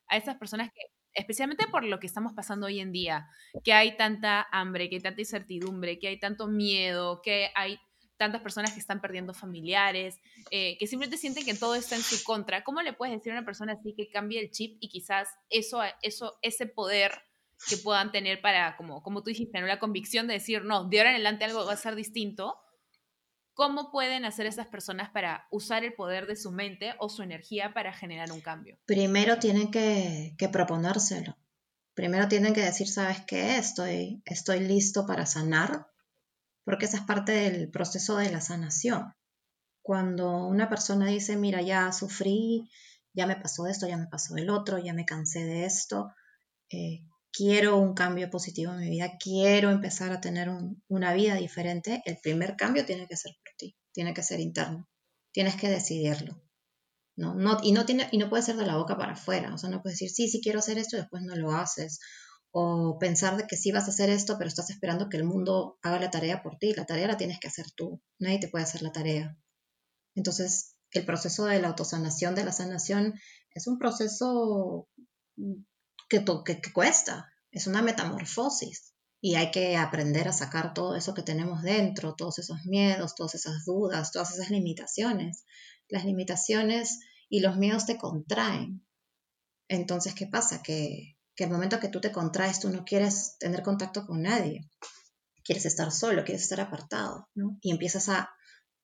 A 0.07 0.17
esas 0.17 0.37
personas 0.37 0.69
que, 0.73 0.81
especialmente 1.13 1.67
por 1.67 1.83
lo 1.83 1.99
que 1.99 2.07
estamos 2.07 2.33
pasando 2.33 2.67
hoy 2.67 2.79
en 2.79 2.91
día, 2.91 3.27
que 3.63 3.73
hay 3.73 3.97
tanta 3.97 4.47
hambre, 4.51 4.89
que 4.89 4.95
hay 4.95 5.01
tanta 5.01 5.21
incertidumbre, 5.21 5.99
que 5.99 6.07
hay 6.07 6.19
tanto 6.19 6.47
miedo, 6.47 7.21
que 7.21 7.51
hay 7.55 7.79
tantas 8.17 8.41
personas 8.41 8.73
que 8.73 8.79
están 8.79 9.01
perdiendo 9.01 9.33
familiares, 9.33 10.19
eh, 10.51 10.77
que 10.77 10.87
simplemente 10.87 11.17
sienten 11.17 11.45
que 11.45 11.55
todo 11.55 11.75
está 11.75 11.95
en 11.95 12.03
su 12.03 12.23
contra. 12.23 12.63
¿Cómo 12.63 12.81
le 12.81 12.93
puedes 12.93 13.15
decir 13.15 13.31
a 13.33 13.37
una 13.37 13.45
persona 13.45 13.73
así 13.73 13.93
que 13.95 14.09
cambie 14.09 14.39
el 14.39 14.51
chip 14.51 14.77
y 14.79 14.89
quizás 14.89 15.27
eso, 15.49 15.81
eso, 16.01 16.37
ese 16.41 16.65
poder 16.67 17.11
que 17.67 17.77
puedan 17.77 18.11
tener 18.11 18.41
para, 18.41 18.75
como, 18.77 19.01
como 19.03 19.23
tú 19.23 19.29
dijiste, 19.29 19.59
¿no? 19.59 19.67
la 19.67 19.79
convicción 19.79 20.27
de 20.27 20.35
decir, 20.35 20.63
no, 20.63 20.87
de 20.87 20.99
ahora 20.99 21.11
en 21.11 21.15
adelante 21.15 21.45
algo 21.45 21.65
va 21.65 21.73
a 21.73 21.77
ser 21.77 21.95
distinto. 21.95 22.57
¿Cómo 23.53 23.91
pueden 23.91 24.25
hacer 24.25 24.45
esas 24.47 24.67
personas 24.67 25.09
para 25.11 25.47
usar 25.51 25.83
el 25.83 25.93
poder 25.93 26.25
de 26.25 26.35
su 26.35 26.51
mente 26.51 26.95
o 26.99 27.09
su 27.09 27.21
energía 27.21 27.73
para 27.73 27.93
generar 27.93 28.31
un 28.31 28.41
cambio? 28.41 28.77
Primero 28.85 29.37
tienen 29.37 29.69
que, 29.69 30.35
que 30.37 30.49
proponérselo. 30.49 31.37
Primero 31.93 32.27
tienen 32.27 32.55
que 32.55 32.61
decir, 32.61 32.87
¿sabes 32.87 33.21
qué? 33.27 33.57
Estoy, 33.57 34.23
estoy 34.25 34.61
listo 34.61 35.05
para 35.05 35.27
sanar, 35.27 35.87
porque 36.63 36.85
esa 36.85 36.97
es 36.97 37.03
parte 37.03 37.31
del 37.31 37.69
proceso 37.69 38.17
de 38.17 38.31
la 38.31 38.41
sanación. 38.41 39.13
Cuando 39.83 40.47
una 40.47 40.69
persona 40.69 41.07
dice, 41.07 41.35
mira, 41.35 41.61
ya 41.61 41.91
sufrí, 41.91 42.71
ya 43.13 43.27
me 43.27 43.35
pasó 43.35 43.67
esto, 43.67 43.87
ya 43.87 43.97
me 43.97 44.07
pasó 44.07 44.35
el 44.35 44.49
otro, 44.49 44.79
ya 44.79 44.93
me 44.93 45.05
cansé 45.05 45.45
de 45.45 45.65
esto, 45.65 46.11
eh, 46.69 47.05
quiero 47.33 47.77
un 47.77 47.93
cambio 47.93 48.29
positivo 48.29 48.73
en 48.73 48.79
mi 48.79 48.89
vida, 48.89 49.17
quiero 49.19 49.71
empezar 49.71 50.11
a 50.11 50.21
tener 50.21 50.49
una 50.87 51.13
vida 51.13 51.35
diferente, 51.35 52.01
el 52.05 52.17
primer 52.21 52.55
cambio 52.55 52.85
tiene 52.85 53.07
que 53.07 53.17
ser 53.17 53.33
por 53.43 53.53
ti, 53.57 53.75
tiene 53.91 54.13
que 54.13 54.23
ser 54.23 54.39
interno, 54.39 54.87
tienes 55.31 55.55
que 55.55 55.69
decidirlo. 55.69 56.41
¿no? 57.15 57.33
No, 57.35 57.57
y, 57.61 57.71
no 57.71 57.85
tiene, 57.85 58.07
y 58.11 58.17
no 58.17 58.29
puede 58.29 58.43
ser 58.43 58.55
de 58.55 58.65
la 58.65 58.77
boca 58.77 58.97
para 58.97 59.13
afuera, 59.13 59.53
o 59.53 59.57
sea, 59.57 59.69
no 59.69 59.81
puedes 59.81 59.99
decir, 59.99 60.11
sí, 60.11 60.29
sí 60.29 60.41
quiero 60.41 60.59
hacer 60.59 60.77
esto 60.77 60.95
y 60.95 60.99
después 60.99 61.23
no 61.23 61.35
lo 61.35 61.51
haces, 61.51 61.99
o 62.51 62.97
pensar 62.99 63.35
de 63.35 63.47
que 63.47 63.57
sí 63.57 63.71
vas 63.71 63.87
a 63.87 63.91
hacer 63.91 64.11
esto, 64.11 64.37
pero 64.37 64.47
estás 64.47 64.69
esperando 64.69 65.09
que 65.09 65.17
el 65.17 65.23
mundo 65.23 65.79
haga 65.81 65.99
la 65.99 66.11
tarea 66.11 66.43
por 66.43 66.57
ti, 66.57 66.73
la 66.73 66.85
tarea 66.85 67.07
la 67.07 67.17
tienes 67.17 67.39
que 67.39 67.47
hacer 67.47 67.65
tú, 67.75 68.01
nadie 68.19 68.39
te 68.39 68.47
puede 68.47 68.63
hacer 68.63 68.83
la 68.83 68.91
tarea. 68.91 69.35
Entonces, 70.15 70.75
el 70.91 71.05
proceso 71.05 71.45
de 71.45 71.59
la 71.59 71.69
autosanación, 71.69 72.35
de 72.35 72.45
la 72.45 72.51
sanación, 72.51 73.15
es 73.55 73.65
un 73.65 73.79
proceso 73.79 74.87
que, 76.43 76.61
cuesta, 76.73 77.33
es 77.51 77.67
una 77.67 77.81
metamorfosis 77.81 78.93
y 79.21 79.35
hay 79.35 79.51
que 79.51 79.77
aprender 79.77 80.27
a 80.27 80.33
sacar 80.33 80.73
todo 80.73 80.95
eso 80.95 81.13
que 81.13 81.23
tenemos 81.23 81.63
dentro, 81.63 82.15
todos 82.15 82.39
esos 82.39 82.65
miedos, 82.65 83.15
todas 83.15 83.35
esas 83.35 83.65
dudas, 83.65 84.11
todas 84.11 84.33
esas 84.33 84.49
limitaciones. 84.49 85.45
Las 85.87 86.05
limitaciones 86.05 86.99
y 87.29 87.39
los 87.39 87.57
miedos 87.57 87.85
te 87.85 87.97
contraen. 87.97 88.85
Entonces, 89.67 90.13
¿qué 90.13 90.27
pasa? 90.27 90.61
Que, 90.61 91.17
el 91.37 91.49
momento 91.49 91.79
que 91.79 91.87
tú 91.87 91.99
te 91.99 92.11
contraes, 92.11 92.59
tú 92.59 92.69
no 92.69 92.85
quieres 92.85 93.37
tener 93.39 93.63
contacto 93.63 94.05
con 94.05 94.21
nadie. 94.21 94.69
Quieres 95.43 95.65
estar 95.65 95.91
solo, 95.91 96.23
quieres 96.23 96.43
estar 96.43 96.61
apartado. 96.61 97.29
Y 97.61 97.71
empiezas 97.71 98.09
a 98.09 98.29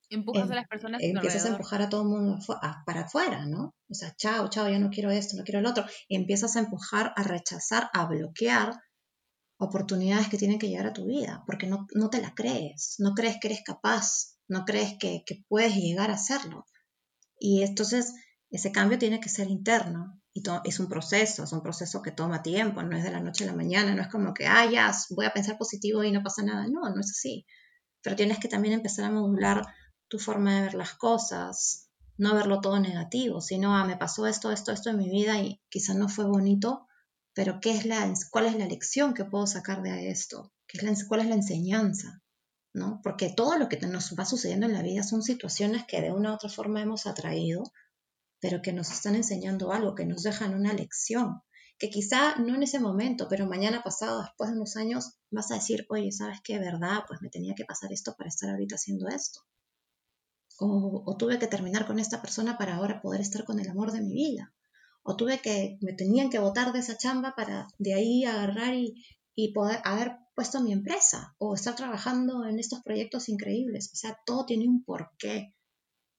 Empujas 0.09 0.45
em, 0.45 0.51
a 0.51 0.55
las 0.55 0.67
personas. 0.67 1.01
Empiezas 1.03 1.45
a 1.45 1.49
empujar 1.49 1.81
a 1.81 1.89
todo 1.89 2.01
el 2.01 2.07
mundo 2.07 2.39
para 2.85 3.01
afuera, 3.01 3.45
¿no? 3.45 3.75
O 3.89 3.93
sea, 3.93 4.13
chao, 4.15 4.49
chao, 4.49 4.69
ya 4.69 4.79
no 4.79 4.89
quiero 4.89 5.11
esto, 5.11 5.37
no 5.37 5.43
quiero 5.43 5.59
el 5.59 5.65
otro. 5.65 5.85
Empiezas 6.07 6.55
a 6.55 6.59
empujar, 6.59 7.13
a 7.15 7.23
rechazar, 7.23 7.89
a 7.93 8.05
bloquear 8.05 8.73
oportunidades 9.57 10.29
que 10.29 10.37
tienen 10.37 10.57
que 10.57 10.69
llegar 10.69 10.87
a 10.87 10.93
tu 10.93 11.05
vida, 11.05 11.43
porque 11.45 11.67
no, 11.67 11.85
no 11.93 12.09
te 12.09 12.21
la 12.21 12.33
crees, 12.33 12.95
no 12.99 13.13
crees 13.13 13.37
que 13.41 13.49
eres 13.49 13.61
capaz, 13.63 14.37
no 14.47 14.63
crees 14.63 14.95
que, 14.97 15.23
que 15.25 15.43
puedes 15.47 15.75
llegar 15.75 16.09
a 16.11 16.15
hacerlo. 16.15 16.65
Y 17.37 17.63
entonces 17.63 18.13
ese 18.49 18.71
cambio 18.71 18.97
tiene 18.97 19.19
que 19.19 19.29
ser 19.29 19.49
interno 19.49 20.19
y 20.33 20.43
es 20.63 20.79
un 20.79 20.87
proceso, 20.87 21.43
es 21.43 21.51
un 21.51 21.61
proceso 21.61 22.01
que 22.01 22.11
toma 22.11 22.41
tiempo, 22.41 22.81
no 22.83 22.95
es 22.95 23.03
de 23.03 23.11
la 23.11 23.19
noche 23.19 23.43
a 23.43 23.47
la 23.47 23.55
mañana, 23.55 23.93
no 23.93 24.01
es 24.01 24.07
como 24.07 24.33
que, 24.33 24.45
ah, 24.45 24.65
ya, 24.69 24.91
voy 25.09 25.25
a 25.25 25.33
pensar 25.33 25.57
positivo 25.57 26.03
y 26.03 26.11
no 26.11 26.23
pasa 26.23 26.43
nada, 26.43 26.65
no, 26.67 26.89
no 26.89 26.99
es 26.99 27.11
así. 27.11 27.45
Pero 28.01 28.15
tienes 28.15 28.39
que 28.39 28.47
también 28.47 28.75
empezar 28.75 29.05
a 29.05 29.11
modular 29.11 29.65
tu 30.09 30.19
forma 30.19 30.55
de 30.55 30.61
ver 30.63 30.73
las 30.73 30.95
cosas, 30.95 31.89
no 32.17 32.35
verlo 32.35 32.59
todo 32.59 32.79
negativo, 32.79 33.39
sino, 33.39 33.75
ah, 33.75 33.85
me 33.85 33.95
pasó 33.95 34.27
esto, 34.27 34.51
esto, 34.51 34.73
esto 34.73 34.89
en 34.89 34.97
mi 34.97 35.09
vida 35.09 35.39
y 35.39 35.61
quizás 35.69 35.95
no 35.95 36.09
fue 36.09 36.25
bonito, 36.25 36.87
pero 37.33 37.59
¿qué 37.61 37.71
es 37.71 37.85
la, 37.85 38.11
¿cuál 38.31 38.47
es 38.47 38.57
la 38.57 38.65
lección 38.65 39.13
que 39.13 39.23
puedo 39.23 39.47
sacar 39.47 39.81
de 39.81 40.09
esto? 40.09 40.51
¿Qué 40.67 40.79
es 40.79 40.83
la, 40.83 40.93
¿Cuál 41.07 41.21
es 41.21 41.27
la 41.27 41.35
enseñanza? 41.35 42.21
¿No? 42.73 42.99
Porque 43.03 43.29
todo 43.29 43.57
lo 43.57 43.69
que 43.69 43.77
nos 43.87 44.15
va 44.19 44.25
sucediendo 44.25 44.65
en 44.65 44.73
la 44.73 44.81
vida 44.81 45.03
son 45.03 45.21
situaciones 45.21 45.85
que 45.87 46.01
de 46.01 46.11
una 46.11 46.31
u 46.31 46.33
otra 46.33 46.49
forma 46.49 46.81
hemos 46.81 47.05
atraído, 47.05 47.63
pero 48.41 48.61
que 48.61 48.73
nos 48.73 48.91
están 48.91 49.15
enseñando 49.15 49.71
algo, 49.71 49.95
que 49.95 50.05
nos 50.05 50.23
dejan 50.23 50.55
una 50.55 50.73
lección, 50.73 51.41
que 51.77 51.89
quizá 51.89 52.35
no 52.35 52.55
en 52.55 52.63
ese 52.63 52.79
momento, 52.79 53.27
pero 53.29 53.47
mañana 53.47 53.83
pasado, 53.83 54.21
después 54.21 54.49
de 54.49 54.57
unos 54.57 54.75
años, 54.75 55.19
vas 55.31 55.51
a 55.51 55.55
decir, 55.55 55.85
oye, 55.89 56.11
¿sabes 56.11 56.39
qué? 56.43 56.59
¿Verdad? 56.59 57.03
Pues 57.07 57.21
me 57.21 57.29
tenía 57.29 57.53
que 57.55 57.65
pasar 57.65 57.93
esto 57.93 58.15
para 58.17 58.27
estar 58.27 58.49
ahorita 58.49 58.75
haciendo 58.75 59.07
esto 59.07 59.41
o, 60.59 61.15
tuve 61.17 61.39
que 61.39 61.47
terminar 61.47 61.85
con 61.87 61.99
esta 61.99 62.21
persona 62.21 62.57
para 62.57 62.75
ahora 62.75 63.01
poder 63.01 63.21
estar 63.21 63.45
con 63.45 63.59
el 63.59 63.69
amor 63.69 63.91
de 63.91 64.01
mi 64.01 64.13
vida, 64.13 64.53
o 65.03 65.15
tuve 65.15 65.39
que, 65.39 65.77
me 65.81 65.93
tenían 65.93 66.29
que 66.29 66.39
botar 66.39 66.73
de 66.73 66.79
esa 66.79 66.97
chamba 66.97 67.33
para 67.35 67.67
de 67.77 67.93
ahí 67.93 68.25
agarrar 68.25 68.73
y, 68.75 69.05
y 69.35 69.53
poder 69.53 69.79
haber 69.83 70.17
puesto 70.35 70.61
mi 70.61 70.71
empresa 70.71 71.35
o 71.37 71.55
estar 71.55 71.75
trabajando 71.75 72.45
en 72.45 72.59
estos 72.59 72.81
proyectos 72.81 73.29
increíbles. 73.29 73.89
O 73.93 73.95
sea, 73.95 74.17
todo 74.25 74.45
tiene 74.45 74.67
un 74.67 74.83
porqué. 74.83 75.53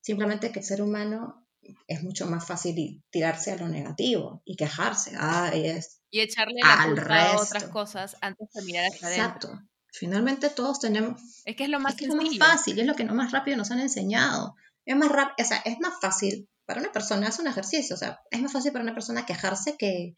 Simplemente 0.03 0.53
que 0.53 0.61
el 0.61 0.65
ser 0.65 0.83
humano 0.83 1.47
es 1.87 2.03
mucho 2.03 2.27
más 2.27 2.47
fácil 2.47 3.03
tirarse 3.11 3.53
a 3.53 3.57
lo 3.57 3.69
negativo 3.69 4.43
y 4.45 4.57
quejarse. 4.57 5.13
es, 5.55 6.01
y 6.11 6.21
echarle 6.21 6.61
la 6.63 6.85
culpa 6.87 7.33
a 7.33 7.41
otras 7.41 7.65
cosas 7.65 8.17
antes 8.21 8.49
de 8.53 8.63
mirar 8.63 8.87
hacia 8.87 9.25
adentro. 9.25 9.59
Finalmente 9.93 10.51
todos 10.51 10.81
tenemos... 10.81 11.21
Es 11.45 11.57
que 11.57 11.65
es 11.65 11.71
lo 11.71 11.81
más, 11.81 12.01
es 12.01 12.15
más 12.15 12.39
fácil, 12.39 12.79
es 12.79 12.87
lo 12.87 12.95
que 12.95 13.05
no 13.05 13.15
más 13.15 13.33
rápido 13.33 13.57
nos 13.57 13.71
han 13.71 13.81
enseñado. 13.81 14.55
Es 14.85 14.97
más, 14.97 15.11
o 15.11 15.45
sea, 15.45 15.59
es 15.65 15.79
más 15.81 15.95
fácil 16.01 16.49
para 16.67 16.81
una 16.81 16.93
persona, 16.93 17.29
es 17.29 17.39
un 17.39 17.49
ejercicio, 17.49 17.95
o 17.95 17.99
sea, 17.99 18.21
es 18.31 18.41
más 18.41 18.53
fácil 18.53 18.73
para 18.73 18.85
una 18.85 18.95
persona 18.95 19.27
quejarse 19.27 19.77
que, 19.77 20.15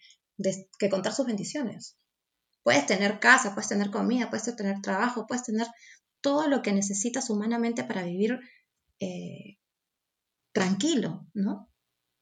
que 0.78 0.88
contar 0.90 1.14
sus 1.14 1.26
bendiciones. 1.26 1.96
Puedes 2.62 2.86
tener 2.86 3.18
casa, 3.18 3.54
puedes 3.54 3.68
tener 3.68 3.90
comida, 3.90 4.30
puedes 4.30 4.54
tener 4.54 4.80
trabajo, 4.82 5.26
puedes 5.26 5.44
tener 5.44 5.66
todo 6.20 6.48
lo 6.48 6.62
que 6.62 6.72
necesitas 6.72 7.30
humanamente 7.30 7.84
para 7.84 8.04
vivir 8.04 8.38
eh, 9.00 9.58
tranquilo, 10.52 11.26
¿no? 11.34 11.68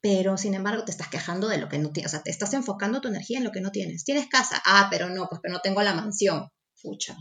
Pero 0.00 0.38
sin 0.38 0.54
embargo 0.54 0.84
te 0.84 0.92
estás 0.92 1.08
quejando 1.08 1.48
de 1.48 1.58
lo 1.58 1.68
que 1.68 1.78
no 1.78 1.92
tienes, 1.92 2.12
o 2.12 2.16
sea, 2.16 2.22
te 2.22 2.30
estás 2.30 2.54
enfocando 2.54 3.02
tu 3.02 3.08
energía 3.08 3.38
en 3.38 3.44
lo 3.44 3.52
que 3.52 3.60
no 3.60 3.70
tienes. 3.70 4.04
¿Tienes 4.04 4.28
casa? 4.28 4.62
Ah, 4.64 4.88
pero 4.90 5.10
no, 5.10 5.26
pues 5.28 5.42
que 5.42 5.50
no 5.50 5.60
tengo 5.60 5.82
la 5.82 5.92
mansión. 5.92 6.48
Fucha. 6.74 7.16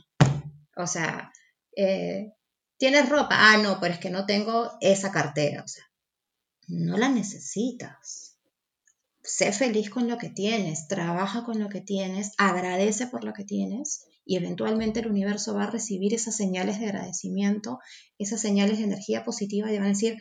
O 0.79 0.87
sea, 0.87 1.31
eh, 1.75 2.33
¿tienes 2.77 3.09
ropa? 3.09 3.35
Ah, 3.51 3.57
no, 3.57 3.79
pero 3.79 3.93
es 3.93 3.99
que 3.99 4.09
no 4.09 4.25
tengo 4.25 4.71
esa 4.81 5.11
cartera. 5.11 5.63
O 5.63 5.67
sea, 5.67 5.83
no 6.67 6.97
la 6.97 7.09
necesitas. 7.09 8.37
Sé 9.21 9.51
feliz 9.51 9.89
con 9.89 10.07
lo 10.07 10.17
que 10.17 10.29
tienes, 10.29 10.87
trabaja 10.87 11.43
con 11.43 11.59
lo 11.59 11.67
que 11.67 11.81
tienes, 11.81 12.31
agradece 12.37 13.07
por 13.07 13.23
lo 13.25 13.33
que 13.33 13.43
tienes 13.43 14.05
y 14.25 14.37
eventualmente 14.37 15.01
el 15.01 15.07
universo 15.07 15.53
va 15.53 15.65
a 15.65 15.71
recibir 15.71 16.13
esas 16.13 16.37
señales 16.37 16.79
de 16.79 16.85
agradecimiento, 16.85 17.79
esas 18.17 18.39
señales 18.39 18.77
de 18.77 18.85
energía 18.85 19.23
positiva 19.23 19.71
y 19.71 19.77
van 19.77 19.87
a 19.87 19.89
decir, 19.89 20.17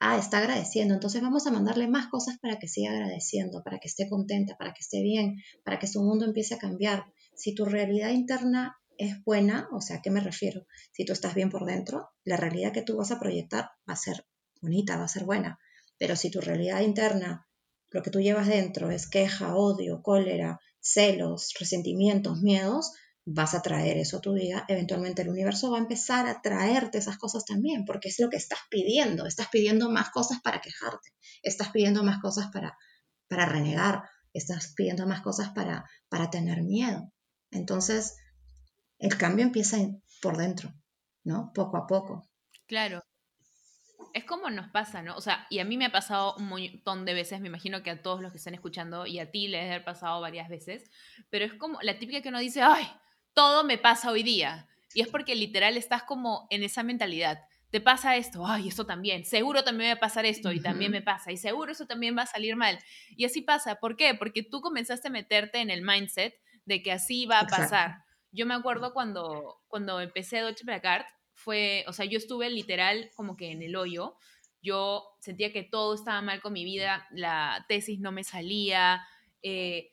ah, 0.00 0.18
está 0.18 0.38
agradeciendo, 0.38 0.94
entonces 0.94 1.22
vamos 1.22 1.46
a 1.46 1.50
mandarle 1.50 1.88
más 1.88 2.08
cosas 2.08 2.38
para 2.38 2.58
que 2.58 2.68
siga 2.68 2.92
agradeciendo, 2.92 3.62
para 3.62 3.78
que 3.78 3.88
esté 3.88 4.08
contenta, 4.08 4.56
para 4.58 4.74
que 4.74 4.80
esté 4.80 5.00
bien, 5.02 5.36
para 5.64 5.78
que 5.78 5.86
su 5.86 6.02
mundo 6.02 6.26
empiece 6.26 6.54
a 6.54 6.58
cambiar. 6.58 7.06
Si 7.34 7.54
tu 7.54 7.64
realidad 7.64 8.10
interna 8.10 8.76
es 9.02 9.22
buena, 9.24 9.68
o 9.72 9.80
sea, 9.80 9.96
¿a 9.96 10.02
qué 10.02 10.10
me 10.10 10.20
refiero? 10.20 10.66
Si 10.92 11.04
tú 11.04 11.12
estás 11.12 11.34
bien 11.34 11.50
por 11.50 11.64
dentro, 11.64 12.10
la 12.24 12.36
realidad 12.36 12.72
que 12.72 12.82
tú 12.82 12.96
vas 12.96 13.10
a 13.10 13.18
proyectar 13.18 13.70
va 13.88 13.94
a 13.94 13.96
ser 13.96 14.26
bonita, 14.60 14.96
va 14.96 15.04
a 15.04 15.08
ser 15.08 15.24
buena. 15.24 15.58
Pero 15.98 16.16
si 16.16 16.30
tu 16.30 16.40
realidad 16.40 16.80
interna, 16.80 17.46
lo 17.90 18.02
que 18.02 18.10
tú 18.10 18.20
llevas 18.20 18.46
dentro 18.46 18.90
es 18.90 19.08
queja, 19.08 19.54
odio, 19.54 20.02
cólera, 20.02 20.60
celos, 20.80 21.52
resentimientos, 21.58 22.40
miedos, 22.40 22.92
vas 23.24 23.54
a 23.54 23.62
traer 23.62 23.98
eso 23.98 24.18
a 24.18 24.20
tu 24.20 24.32
vida. 24.34 24.64
Eventualmente 24.68 25.22
el 25.22 25.28
universo 25.28 25.70
va 25.70 25.78
a 25.78 25.82
empezar 25.82 26.26
a 26.26 26.40
traerte 26.40 26.98
esas 26.98 27.18
cosas 27.18 27.44
también, 27.44 27.84
porque 27.84 28.08
es 28.08 28.18
lo 28.18 28.30
que 28.30 28.36
estás 28.36 28.58
pidiendo. 28.70 29.26
Estás 29.26 29.48
pidiendo 29.48 29.90
más 29.90 30.10
cosas 30.10 30.40
para 30.42 30.60
quejarte, 30.60 31.10
estás 31.42 31.70
pidiendo 31.70 32.02
más 32.02 32.20
cosas 32.20 32.48
para, 32.52 32.76
para 33.28 33.46
renegar, 33.46 34.02
estás 34.32 34.72
pidiendo 34.74 35.06
más 35.06 35.20
cosas 35.20 35.50
para, 35.50 35.84
para 36.08 36.30
tener 36.30 36.62
miedo. 36.62 37.12
Entonces, 37.50 38.16
el 39.02 39.18
cambio 39.18 39.44
empieza 39.44 39.78
por 40.20 40.36
dentro, 40.36 40.72
¿no? 41.24 41.52
Poco 41.52 41.76
a 41.76 41.86
poco. 41.86 42.28
Claro. 42.66 43.02
Es 44.14 44.24
como 44.24 44.48
nos 44.48 44.68
pasa, 44.68 45.02
¿no? 45.02 45.16
O 45.16 45.20
sea, 45.20 45.46
y 45.50 45.58
a 45.58 45.64
mí 45.64 45.76
me 45.76 45.86
ha 45.86 45.92
pasado 45.92 46.36
un 46.36 46.46
montón 46.48 47.04
de 47.04 47.14
veces, 47.14 47.40
me 47.40 47.48
imagino 47.48 47.82
que 47.82 47.90
a 47.90 48.00
todos 48.00 48.20
los 48.20 48.30
que 48.30 48.38
están 48.38 48.54
escuchando 48.54 49.06
y 49.06 49.18
a 49.18 49.30
ti 49.30 49.48
les 49.48 49.62
debe 49.62 49.74
haber 49.74 49.84
pasado 49.84 50.20
varias 50.20 50.48
veces, 50.48 50.88
pero 51.30 51.44
es 51.44 51.54
como 51.54 51.80
la 51.82 51.98
típica 51.98 52.22
que 52.22 52.28
uno 52.28 52.38
dice, 52.38 52.62
ay, 52.62 52.86
todo 53.32 53.64
me 53.64 53.76
pasa 53.76 54.10
hoy 54.10 54.22
día. 54.22 54.68
Y 54.94 55.00
es 55.00 55.08
porque 55.08 55.34
literal 55.34 55.76
estás 55.76 56.04
como 56.04 56.46
en 56.50 56.62
esa 56.62 56.82
mentalidad. 56.82 57.40
Te 57.70 57.80
pasa 57.80 58.16
esto, 58.16 58.46
ay, 58.46 58.68
esto 58.68 58.86
también, 58.86 59.24
seguro 59.24 59.64
también 59.64 59.88
me 59.88 59.94
va 59.94 59.96
a 59.96 60.00
pasar 60.00 60.26
esto 60.26 60.52
y 60.52 60.60
también 60.60 60.92
me 60.92 61.00
pasa, 61.00 61.32
y 61.32 61.38
seguro 61.38 61.72
eso 61.72 61.86
también 61.86 62.16
va 62.16 62.22
a 62.22 62.26
salir 62.26 62.54
mal. 62.54 62.78
Y 63.16 63.24
así 63.24 63.40
pasa, 63.40 63.76
¿por 63.76 63.96
qué? 63.96 64.14
Porque 64.14 64.42
tú 64.42 64.60
comenzaste 64.60 65.08
a 65.08 65.10
meterte 65.10 65.58
en 65.58 65.70
el 65.70 65.82
mindset 65.82 66.34
de 66.66 66.82
que 66.82 66.92
así 66.92 67.26
va 67.26 67.40
a 67.40 67.46
pasar. 67.46 68.04
Yo 68.32 68.46
me 68.46 68.54
acuerdo 68.54 68.92
cuando, 68.92 69.60
cuando 69.68 70.00
empecé 70.00 70.38
Deutsche 70.38 70.64
Placard, 70.64 71.04
fue, 71.32 71.84
o 71.86 71.92
sea, 71.92 72.04
yo 72.06 72.18
estuve 72.18 72.50
literal 72.50 73.10
como 73.14 73.36
que 73.36 73.50
en 73.50 73.62
el 73.62 73.76
hoyo. 73.76 74.16
Yo 74.62 75.04
sentía 75.20 75.52
que 75.52 75.62
todo 75.62 75.94
estaba 75.94 76.22
mal 76.22 76.40
con 76.40 76.52
mi 76.52 76.64
vida, 76.64 77.06
la 77.10 77.64
tesis 77.68 78.00
no 78.00 78.12
me 78.12 78.24
salía, 78.24 79.02
eh, 79.42 79.90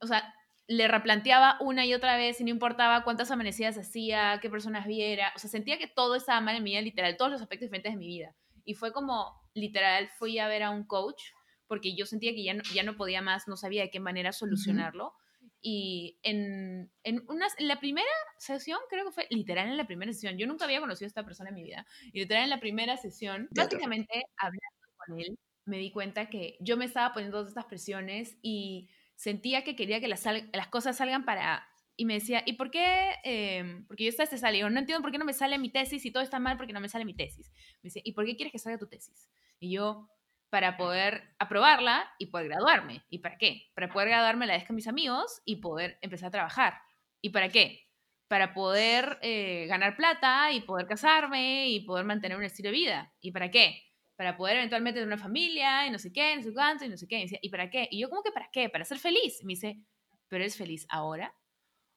o 0.00 0.06
sea, 0.06 0.34
le 0.66 0.88
replanteaba 0.88 1.56
una 1.60 1.86
y 1.86 1.94
otra 1.94 2.16
vez 2.16 2.40
y 2.40 2.44
no 2.44 2.50
importaba 2.50 3.04
cuántas 3.04 3.30
amanecidas 3.30 3.78
hacía, 3.78 4.38
qué 4.42 4.50
personas 4.50 4.86
viera, 4.86 5.32
o 5.34 5.38
sea, 5.38 5.48
sentía 5.48 5.78
que 5.78 5.86
todo 5.86 6.14
estaba 6.14 6.40
mal 6.40 6.56
en 6.56 6.62
mi 6.62 6.70
vida, 6.70 6.82
literal, 6.82 7.16
todos 7.16 7.30
los 7.30 7.40
aspectos 7.40 7.66
diferentes 7.66 7.92
de 7.92 7.98
mi 7.98 8.06
vida. 8.06 8.34
Y 8.64 8.74
fue 8.74 8.92
como, 8.92 9.40
literal, 9.54 10.08
fui 10.18 10.38
a 10.38 10.48
ver 10.48 10.62
a 10.62 10.70
un 10.70 10.84
coach 10.84 11.22
porque 11.66 11.94
yo 11.94 12.04
sentía 12.06 12.32
que 12.32 12.42
ya 12.42 12.54
no, 12.54 12.62
ya 12.74 12.82
no 12.82 12.96
podía 12.96 13.22
más, 13.22 13.46
no 13.46 13.56
sabía 13.56 13.82
de 13.82 13.90
qué 13.90 14.00
manera 14.00 14.32
solucionarlo. 14.32 15.14
Y 15.60 16.18
en, 16.22 16.90
en, 17.02 17.24
una, 17.28 17.48
en 17.58 17.68
la 17.68 17.80
primera 17.80 18.06
sesión, 18.38 18.78
creo 18.88 19.06
que 19.06 19.12
fue 19.12 19.26
literal 19.30 19.68
en 19.68 19.76
la 19.76 19.86
primera 19.86 20.12
sesión, 20.12 20.38
yo 20.38 20.46
nunca 20.46 20.64
había 20.64 20.80
conocido 20.80 21.06
a 21.06 21.08
esta 21.08 21.24
persona 21.24 21.48
en 21.50 21.56
mi 21.56 21.64
vida, 21.64 21.86
y 22.12 22.20
literal 22.20 22.44
en 22.44 22.50
la 22.50 22.60
primera 22.60 22.96
sesión, 22.96 23.48
prácticamente 23.54 24.24
hablando 24.36 24.66
con 25.04 25.20
él, 25.20 25.38
me 25.68 25.78
di 25.78 25.90
cuenta 25.90 26.28
que 26.28 26.56
yo 26.60 26.76
me 26.76 26.84
estaba 26.84 27.12
poniendo 27.12 27.36
todas 27.36 27.48
estas 27.48 27.66
presiones 27.66 28.36
y 28.42 28.88
sentía 29.14 29.64
que 29.64 29.76
quería 29.76 30.00
que 30.00 30.08
las, 30.08 30.24
las 30.52 30.68
cosas 30.68 30.96
salgan 30.96 31.24
para... 31.24 31.66
Y 32.00 32.04
me 32.04 32.14
decía, 32.14 32.44
¿y 32.46 32.52
por 32.52 32.70
qué? 32.70 33.14
Eh, 33.24 33.82
porque 33.88 34.04
yo 34.04 34.10
estaba 34.10 34.30
este 34.32 34.60
no 34.70 34.78
entiendo 34.78 35.02
por 35.02 35.10
qué 35.10 35.18
no 35.18 35.24
me 35.24 35.32
sale 35.32 35.58
mi 35.58 35.68
tesis 35.68 36.06
y 36.06 36.12
todo 36.12 36.22
está 36.22 36.38
mal 36.38 36.56
porque 36.56 36.72
no 36.72 36.80
me 36.80 36.88
sale 36.88 37.04
mi 37.04 37.14
tesis. 37.14 37.50
Me 37.82 37.88
dice, 37.88 38.00
¿y 38.04 38.12
por 38.12 38.24
qué 38.24 38.36
quieres 38.36 38.52
que 38.52 38.60
salga 38.60 38.78
tu 38.78 38.86
tesis? 38.86 39.28
Y 39.58 39.72
yo, 39.72 40.08
para 40.50 40.76
poder 40.76 41.34
aprobarla 41.38 42.10
y 42.18 42.26
poder 42.26 42.48
graduarme. 42.48 43.04
¿Y 43.10 43.18
para 43.18 43.36
qué? 43.36 43.70
Para 43.74 43.88
poder 43.88 44.08
graduarme 44.08 44.44
a 44.44 44.48
la 44.48 44.54
vez 44.54 44.66
con 44.66 44.76
mis 44.76 44.88
amigos 44.88 45.42
y 45.44 45.56
poder 45.56 45.98
empezar 46.00 46.28
a 46.28 46.32
trabajar. 46.32 46.74
¿Y 47.20 47.30
para 47.30 47.48
qué? 47.50 47.86
Para 48.28 48.54
poder 48.54 49.18
eh, 49.22 49.66
ganar 49.68 49.96
plata 49.96 50.52
y 50.52 50.60
poder 50.60 50.86
casarme 50.86 51.68
y 51.68 51.80
poder 51.80 52.04
mantener 52.04 52.38
un 52.38 52.44
estilo 52.44 52.70
de 52.70 52.76
vida. 52.76 53.12
¿Y 53.20 53.32
para 53.32 53.50
qué? 53.50 53.82
Para 54.16 54.36
poder 54.36 54.56
eventualmente 54.56 55.00
tener 55.00 55.12
una 55.12 55.22
familia 55.22 55.86
y 55.86 55.90
no 55.90 55.98
sé 55.98 56.12
qué, 56.12 56.36
no 56.36 56.42
sé 56.42 56.52
cuánto 56.52 56.84
y 56.84 56.88
no 56.88 56.96
sé 56.96 57.06
qué. 57.06 57.18
Y, 57.18 57.22
decía, 57.22 57.38
¿y 57.42 57.50
para 57.50 57.70
qué? 57.70 57.88
Y 57.90 58.00
yo, 58.00 58.08
¿cómo 58.08 58.22
que 58.22 58.32
para 58.32 58.48
qué? 58.50 58.68
Para 58.68 58.84
ser 58.84 58.98
feliz. 58.98 59.42
Y 59.42 59.46
me 59.46 59.52
dice, 59.52 59.82
¿pero 60.28 60.42
eres 60.42 60.56
feliz 60.56 60.86
ahora? 60.88 61.34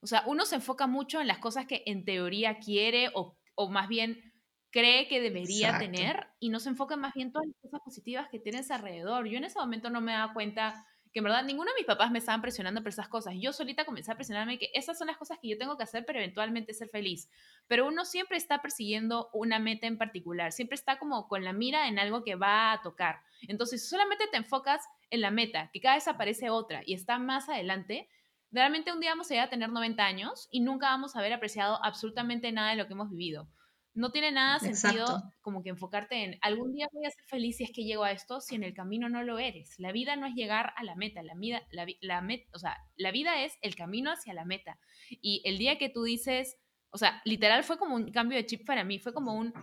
O 0.02 0.08
sea, 0.08 0.24
uno 0.26 0.46
se 0.46 0.56
enfoca 0.56 0.88
mucho 0.88 1.22
en 1.22 1.28
las 1.28 1.38
cosas 1.38 1.68
que 1.68 1.84
en 1.86 2.04
teoría 2.04 2.60
quiere 2.60 3.12
o, 3.14 3.38
o 3.56 3.70
más 3.70 3.88
bien 3.88 4.31
cree 4.72 5.08
que 5.08 5.22
debería 5.22 5.78
tener 5.78 6.28
y 6.40 6.50
no 6.50 6.60
se 6.60 6.70
enfoca 6.70 6.96
más 6.96 7.14
bien 7.14 7.28
en 7.28 7.34
todas 7.34 7.48
las 7.48 7.58
cosas 7.62 7.82
positivas 7.84 8.30
que 8.30 8.40
tienes 8.40 8.72
alrededor. 8.72 9.28
Yo 9.28 9.38
en 9.38 9.44
ese 9.44 9.60
momento 9.60 9.90
no 9.90 10.02
me 10.02 10.14
daba 10.14 10.34
cuenta 10.34 10.86
que 11.12 11.20
en 11.20 11.26
verdad 11.26 11.44
ninguno 11.44 11.70
de 11.72 11.82
mis 11.82 11.86
papás 11.86 12.10
me 12.10 12.20
estaban 12.20 12.42
presionando 12.42 12.82
por 12.82 12.90
esas 12.90 13.10
cosas. 13.10 13.36
Yo 13.38 13.52
solita 13.52 13.84
comencé 13.84 14.12
a 14.12 14.16
presionarme 14.16 14.58
que 14.58 14.72
esas 14.74 14.98
son 14.98 15.08
las 15.08 15.18
cosas 15.18 15.40
que 15.42 15.50
yo 15.50 15.58
tengo 15.58 15.78
que 15.78 15.84
hacer, 15.84 16.06
pero 16.06 16.20
eventualmente 16.20 16.74
ser 16.74 16.88
feliz. 16.88 17.30
Pero 17.68 17.86
uno 17.86 18.06
siempre 18.06 18.38
está 18.38 18.62
persiguiendo 18.62 19.30
una 19.34 19.60
meta 19.60 19.88
en 19.88 19.98
particular, 19.98 20.54
siempre 20.54 20.76
está 20.76 20.98
como 21.00 21.28
con 21.28 21.44
la 21.44 21.52
mira 21.52 21.90
en 21.90 22.00
algo 22.00 22.24
que 22.24 22.36
va 22.36 22.72
a 22.72 22.82
tocar. 22.82 23.20
Entonces, 23.48 23.90
solamente 23.90 24.28
te 24.32 24.38
enfocas 24.38 24.86
en 25.10 25.20
la 25.20 25.32
meta, 25.32 25.70
que 25.74 25.82
cada 25.82 25.96
vez 25.96 26.08
aparece 26.08 26.50
otra 26.50 26.82
y 26.86 26.94
está 26.94 27.18
más 27.20 27.50
adelante, 27.50 28.08
realmente 28.52 28.94
un 28.94 29.02
día 29.02 29.12
vamos 29.12 29.30
a 29.30 29.34
llegar 29.34 29.48
a 29.48 29.50
tener 29.50 29.70
90 29.70 30.06
años 30.06 30.48
y 30.50 30.62
nunca 30.62 30.88
vamos 30.88 31.16
a 31.16 31.20
haber 31.20 31.34
apreciado 31.34 31.84
absolutamente 31.84 32.52
nada 32.54 32.70
de 32.70 32.78
lo 32.78 32.88
que 32.88 32.94
hemos 32.94 33.10
vivido. 33.10 33.50
No 33.94 34.12
tiene 34.12 34.32
nada 34.32 34.60
sentido 34.60 35.22
como 35.42 35.64
que 35.64 35.70
enfocarte 35.70 36.24
en 36.24 36.38
algún 36.42 36.72
día 36.72 36.88
voy 36.94 37.06
a 37.06 37.12
ser 37.12 37.26
feliz 37.26 37.58
si 37.58 37.66
es 37.66 37.72
que 37.72 37.84
llego 37.84 38.04
a 38.04 38.12
esto, 38.12 38.40
si 38.40 38.56
en 38.56 38.64
el 38.64 38.74
camino 38.74 39.10
no 39.10 39.24
lo 39.24 39.38
eres. 39.38 39.78
La 39.80 39.92
vida 39.92 40.16
no 40.16 40.26
es 40.26 40.34
llegar 40.34 40.74
a 40.78 40.84
la 40.84 40.96
meta, 40.96 41.22
la 41.24 41.34
vida, 41.36 41.62
la, 41.72 41.86
la 42.00 42.26
o 42.54 42.60
sea, 42.60 42.78
la 42.96 43.12
vida 43.12 43.44
es 43.44 43.58
el 43.62 43.76
camino 43.76 44.12
hacia 44.12 44.34
la 44.34 44.46
meta. 44.46 44.80
Y 45.10 45.42
el 45.44 45.58
día 45.58 45.78
que 45.78 45.90
tú 45.90 46.04
dices, 46.04 46.58
o 46.90 46.98
sea, 46.98 47.22
literal 47.26 47.64
fue 47.64 47.78
como 47.78 47.96
un 47.96 48.12
cambio 48.12 48.38
de 48.38 48.46
chip 48.46 48.66
para 48.66 48.86
mí, 48.86 49.00
fue 49.00 49.14
como 49.14 49.34
un, 49.34 49.54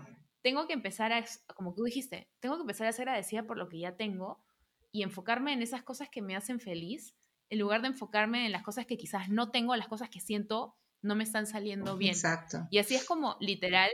tengo 0.43 0.67
que 0.67 0.75
empezar 0.75 1.13
a, 1.13 1.25
como 1.55 1.75
tú 1.75 1.85
dijiste, 1.85 2.29
tengo 2.41 2.57
que 2.57 2.63
empezar 2.63 2.87
a 2.87 2.93
ser 2.93 3.09
agradecida 3.09 3.45
por 3.45 3.57
lo 3.57 3.69
que 3.69 3.79
ya 3.79 3.97
tengo 3.97 4.43
y 4.93 5.03
enfocarme 5.03 5.53
en 5.53 5.63
esas 5.63 5.83
cosas 5.83 6.09
que 6.11 6.23
me 6.23 6.37
hacen 6.37 6.61
feliz, 6.61 7.15
en 7.51 7.59
lugar 7.59 7.83
de 7.83 7.89
enfocarme 7.89 8.47
en 8.47 8.53
las 8.53 8.63
cosas 8.63 8.87
que 8.87 8.99
quizás 8.99 9.29
no 9.29 9.51
tengo, 9.51 9.75
las 9.77 9.89
cosas 9.89 10.11
que 10.11 10.21
siento 10.21 10.75
no 11.03 11.15
me 11.15 11.25
están 11.25 11.47
saliendo 11.47 11.97
bien. 11.97 12.13
Exacto. 12.13 12.67
Y 12.71 12.79
así 12.79 12.95
es 12.95 13.05
como 13.05 13.37
literal, 13.41 13.91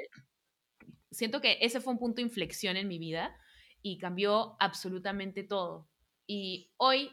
siento 1.10 1.40
que 1.40 1.58
ese 1.60 1.80
fue 1.80 1.92
un 1.92 1.98
punto 1.98 2.16
de 2.16 2.22
inflexión 2.22 2.76
en 2.76 2.88
mi 2.88 2.98
vida 2.98 3.36
y 3.82 3.98
cambió 3.98 4.56
absolutamente 4.60 5.42
todo. 5.42 5.88
Y 6.26 6.72
hoy 6.76 7.10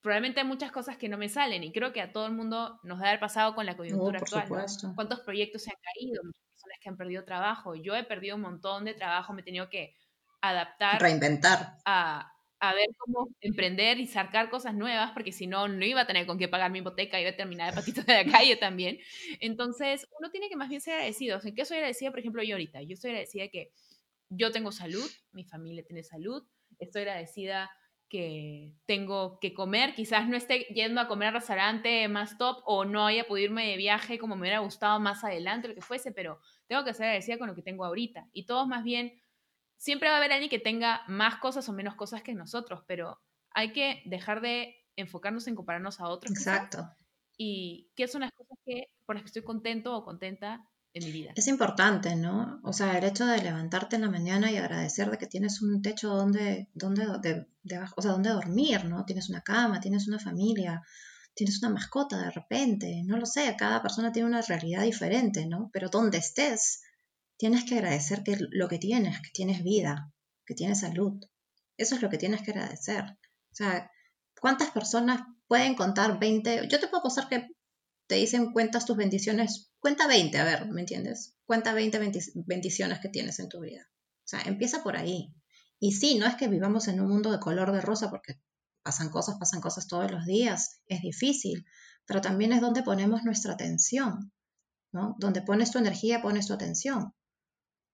probablemente 0.00 0.40
hay 0.40 0.46
muchas 0.46 0.70
cosas 0.70 0.96
que 0.96 1.08
no 1.08 1.18
me 1.18 1.28
salen 1.28 1.64
y 1.64 1.72
creo 1.72 1.92
que 1.92 2.02
a 2.02 2.12
todo 2.12 2.26
el 2.26 2.32
mundo 2.32 2.78
nos 2.82 2.98
debe 2.98 3.08
haber 3.08 3.20
pasado 3.20 3.54
con 3.54 3.66
la 3.66 3.76
coyuntura 3.76 4.18
actual. 4.18 4.46
¿Cuántos 4.94 5.20
proyectos 5.20 5.62
se 5.62 5.70
han 5.70 5.80
caído? 5.82 6.22
Muchas 6.22 6.42
personas 6.50 6.78
que 6.80 6.88
han 6.90 6.96
perdido 6.96 7.24
trabajo. 7.24 7.74
Yo 7.74 7.96
he 7.96 8.04
perdido 8.04 8.36
un 8.36 8.42
montón 8.42 8.84
de 8.84 8.94
trabajo, 8.94 9.32
me 9.32 9.40
he 9.40 9.44
tenido 9.44 9.68
que 9.70 9.96
adaptar. 10.40 11.00
Reinventar. 11.00 11.78
A, 11.86 12.33
a 12.70 12.74
ver 12.74 12.88
cómo 12.98 13.28
emprender 13.40 13.98
y 13.98 14.06
sacar 14.06 14.50
cosas 14.50 14.74
nuevas, 14.74 15.12
porque 15.12 15.32
si 15.32 15.46
no, 15.46 15.68
no 15.68 15.84
iba 15.84 16.02
a 16.02 16.06
tener 16.06 16.26
con 16.26 16.38
qué 16.38 16.48
pagar 16.48 16.70
mi 16.70 16.80
hipoteca, 16.80 17.20
iba 17.20 17.30
a 17.30 17.36
terminar 17.36 17.70
de 17.70 17.76
patito 17.80 18.02
de 18.02 18.24
la 18.24 18.30
calle 18.30 18.56
también. 18.56 18.98
Entonces, 19.40 20.08
uno 20.18 20.30
tiene 20.30 20.48
que 20.48 20.56
más 20.56 20.68
bien 20.68 20.80
ser 20.80 20.94
agradecido. 20.94 21.40
¿En 21.42 21.54
qué 21.54 21.64
soy 21.64 21.78
agradecida, 21.78 22.10
por 22.10 22.20
ejemplo, 22.20 22.42
yo 22.42 22.54
ahorita? 22.54 22.82
Yo 22.82 22.94
estoy 22.94 23.10
agradecida 23.10 23.48
que 23.48 23.72
yo 24.28 24.50
tengo 24.50 24.72
salud, 24.72 25.08
mi 25.32 25.44
familia 25.44 25.84
tiene 25.84 26.02
salud, 26.02 26.42
estoy 26.78 27.02
agradecida 27.02 27.70
que 28.08 28.72
tengo 28.86 29.38
que 29.40 29.54
comer, 29.54 29.94
quizás 29.94 30.28
no 30.28 30.36
esté 30.36 30.66
yendo 30.72 31.00
a 31.00 31.08
comer 31.08 31.28
al 31.28 31.34
restaurante 31.34 32.06
más 32.08 32.38
top 32.38 32.62
o 32.64 32.84
no 32.84 33.06
haya 33.06 33.24
podido 33.26 33.46
irme 33.46 33.66
de 33.68 33.76
viaje 33.76 34.18
como 34.18 34.36
me 34.36 34.42
hubiera 34.42 34.60
gustado 34.60 35.00
más 35.00 35.24
adelante, 35.24 35.68
lo 35.68 35.74
que 35.74 35.80
fuese, 35.80 36.12
pero 36.12 36.38
tengo 36.66 36.84
que 36.84 36.94
ser 36.94 37.06
agradecida 37.06 37.38
con 37.38 37.48
lo 37.48 37.54
que 37.54 37.62
tengo 37.62 37.84
ahorita. 37.84 38.28
Y 38.32 38.46
todos 38.46 38.68
más 38.68 38.84
bien 38.84 39.20
siempre 39.84 40.08
va 40.08 40.14
a 40.14 40.18
haber 40.18 40.32
alguien 40.32 40.48
que 40.48 40.58
tenga 40.58 41.02
más 41.08 41.36
cosas 41.36 41.68
o 41.68 41.74
menos 41.74 41.94
cosas 41.94 42.22
que 42.22 42.32
nosotros, 42.32 42.82
pero 42.86 43.20
hay 43.50 43.74
que 43.74 44.00
dejar 44.06 44.40
de 44.40 44.74
enfocarnos 44.96 45.46
en 45.46 45.54
compararnos 45.54 46.00
a 46.00 46.08
otros. 46.08 46.34
Exacto. 46.34 46.88
Y 47.36 47.92
qué 47.94 48.08
son 48.08 48.22
las 48.22 48.32
cosas 48.32 48.56
que, 48.64 48.84
por 49.04 49.14
las 49.14 49.24
que 49.24 49.26
estoy 49.26 49.42
contento 49.42 49.94
o 49.94 50.02
contenta 50.02 50.66
en 50.94 51.04
mi 51.04 51.12
vida. 51.12 51.32
Es 51.36 51.48
importante, 51.48 52.16
¿no? 52.16 52.60
O 52.62 52.72
sea, 52.72 52.96
el 52.96 53.04
hecho 53.04 53.26
de 53.26 53.42
levantarte 53.42 53.96
en 53.96 54.02
la 54.02 54.10
mañana 54.10 54.50
y 54.50 54.56
agradecer 54.56 55.10
de 55.10 55.18
que 55.18 55.26
tienes 55.26 55.60
un 55.60 55.82
techo 55.82 56.08
donde, 56.08 56.70
donde, 56.72 57.04
de, 57.20 57.46
o 57.94 58.00
sea, 58.00 58.12
donde 58.12 58.30
dormir, 58.30 58.86
¿no? 58.86 59.04
Tienes 59.04 59.28
una 59.28 59.42
cama, 59.42 59.80
tienes 59.80 60.08
una 60.08 60.18
familia, 60.18 60.80
tienes 61.34 61.62
una 61.62 61.74
mascota 61.74 62.16
de 62.22 62.30
repente, 62.30 63.02
no 63.04 63.18
lo 63.18 63.26
sé, 63.26 63.54
cada 63.58 63.82
persona 63.82 64.12
tiene 64.12 64.28
una 64.28 64.40
realidad 64.40 64.84
diferente, 64.84 65.44
¿no? 65.44 65.68
Pero 65.74 65.90
donde 65.90 66.16
estés, 66.16 66.80
tienes 67.36 67.64
que 67.64 67.74
agradecer 67.74 68.22
que 68.22 68.36
lo 68.38 68.68
que 68.68 68.78
tienes, 68.78 69.20
que 69.20 69.30
tienes 69.32 69.62
vida, 69.62 70.12
que 70.46 70.54
tienes 70.54 70.80
salud. 70.80 71.20
Eso 71.76 71.96
es 71.96 72.02
lo 72.02 72.10
que 72.10 72.18
tienes 72.18 72.42
que 72.42 72.52
agradecer. 72.52 73.02
O 73.04 73.54
sea, 73.54 73.90
¿cuántas 74.40 74.70
personas 74.70 75.22
pueden 75.48 75.74
contar 75.74 76.18
20? 76.18 76.68
Yo 76.68 76.80
te 76.80 76.88
puedo 76.88 77.02
pasar 77.02 77.28
que 77.28 77.48
te 78.06 78.16
dicen 78.16 78.52
cuentas 78.52 78.86
tus 78.86 78.96
bendiciones. 78.96 79.70
Cuenta 79.80 80.06
20, 80.06 80.38
a 80.38 80.44
ver, 80.44 80.68
¿me 80.70 80.80
entiendes? 80.80 81.36
Cuenta 81.44 81.72
20 81.72 81.98
bendiciones 82.46 83.00
que 83.00 83.08
tienes 83.08 83.38
en 83.38 83.48
tu 83.48 83.60
vida. 83.60 83.88
O 83.90 84.26
sea, 84.26 84.40
empieza 84.42 84.82
por 84.82 84.96
ahí. 84.96 85.34
Y 85.80 85.92
sí, 85.92 86.18
no 86.18 86.26
es 86.26 86.36
que 86.36 86.48
vivamos 86.48 86.88
en 86.88 87.00
un 87.00 87.08
mundo 87.08 87.32
de 87.32 87.40
color 87.40 87.72
de 87.72 87.80
rosa 87.80 88.10
porque 88.10 88.40
pasan 88.82 89.10
cosas, 89.10 89.36
pasan 89.38 89.60
cosas 89.60 89.88
todos 89.88 90.10
los 90.10 90.24
días, 90.24 90.80
es 90.86 91.02
difícil, 91.02 91.66
pero 92.06 92.20
también 92.20 92.52
es 92.52 92.60
donde 92.60 92.82
ponemos 92.82 93.24
nuestra 93.24 93.54
atención, 93.54 94.32
¿no? 94.92 95.16
Donde 95.18 95.42
pones 95.42 95.70
tu 95.70 95.78
energía, 95.78 96.22
pones 96.22 96.46
tu 96.46 96.52
atención 96.52 97.14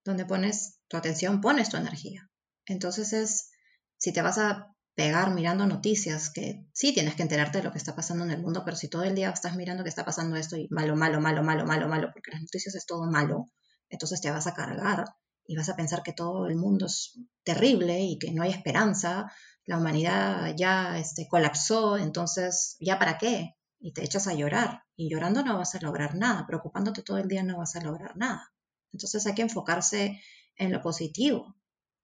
donde 0.03 0.25
pones 0.25 0.79
tu 0.87 0.97
atención, 0.97 1.41
pones 1.41 1.69
tu 1.69 1.77
energía. 1.77 2.29
Entonces 2.65 3.13
es, 3.13 3.51
si 3.97 4.13
te 4.13 4.21
vas 4.21 4.37
a 4.37 4.75
pegar 4.95 5.33
mirando 5.33 5.65
noticias, 5.65 6.29
que 6.29 6.65
sí 6.73 6.93
tienes 6.93 7.15
que 7.15 7.23
enterarte 7.23 7.59
de 7.59 7.63
lo 7.63 7.71
que 7.71 7.77
está 7.77 7.95
pasando 7.95 8.25
en 8.25 8.31
el 8.31 8.41
mundo, 8.41 8.63
pero 8.65 8.75
si 8.75 8.89
todo 8.89 9.03
el 9.03 9.15
día 9.15 9.29
estás 9.29 9.55
mirando 9.55 9.83
que 9.83 9.89
está 9.89 10.05
pasando 10.05 10.35
esto 10.35 10.57
y 10.57 10.67
malo, 10.69 10.95
malo, 10.95 11.21
malo, 11.21 11.43
malo, 11.43 11.65
malo, 11.65 11.87
malo, 11.87 12.09
porque 12.13 12.31
las 12.31 12.41
noticias 12.41 12.75
es 12.75 12.85
todo 12.85 13.09
malo, 13.09 13.45
entonces 13.89 14.21
te 14.21 14.31
vas 14.31 14.47
a 14.47 14.53
cargar 14.53 15.05
y 15.45 15.55
vas 15.55 15.69
a 15.69 15.75
pensar 15.75 16.03
que 16.03 16.13
todo 16.13 16.47
el 16.47 16.55
mundo 16.55 16.85
es 16.85 17.19
terrible 17.43 17.99
y 18.01 18.19
que 18.19 18.31
no 18.31 18.43
hay 18.43 18.51
esperanza, 18.51 19.31
la 19.65 19.77
humanidad 19.77 20.53
ya 20.57 20.97
este, 20.97 21.27
colapsó, 21.27 21.97
entonces, 21.97 22.77
¿ya 22.79 22.99
para 22.99 23.17
qué? 23.17 23.55
Y 23.79 23.93
te 23.93 24.03
echas 24.03 24.27
a 24.27 24.33
llorar. 24.33 24.83
Y 24.95 25.09
llorando 25.09 25.43
no 25.43 25.57
vas 25.57 25.75
a 25.75 25.79
lograr 25.79 26.15
nada, 26.15 26.45
preocupándote 26.45 27.01
todo 27.03 27.17
el 27.17 27.27
día 27.27 27.43
no 27.43 27.57
vas 27.57 27.75
a 27.75 27.81
lograr 27.81 28.15
nada. 28.17 28.50
Entonces 28.93 29.25
hay 29.25 29.33
que 29.33 29.41
enfocarse 29.41 30.21
en 30.57 30.71
lo 30.71 30.81
positivo 30.81 31.55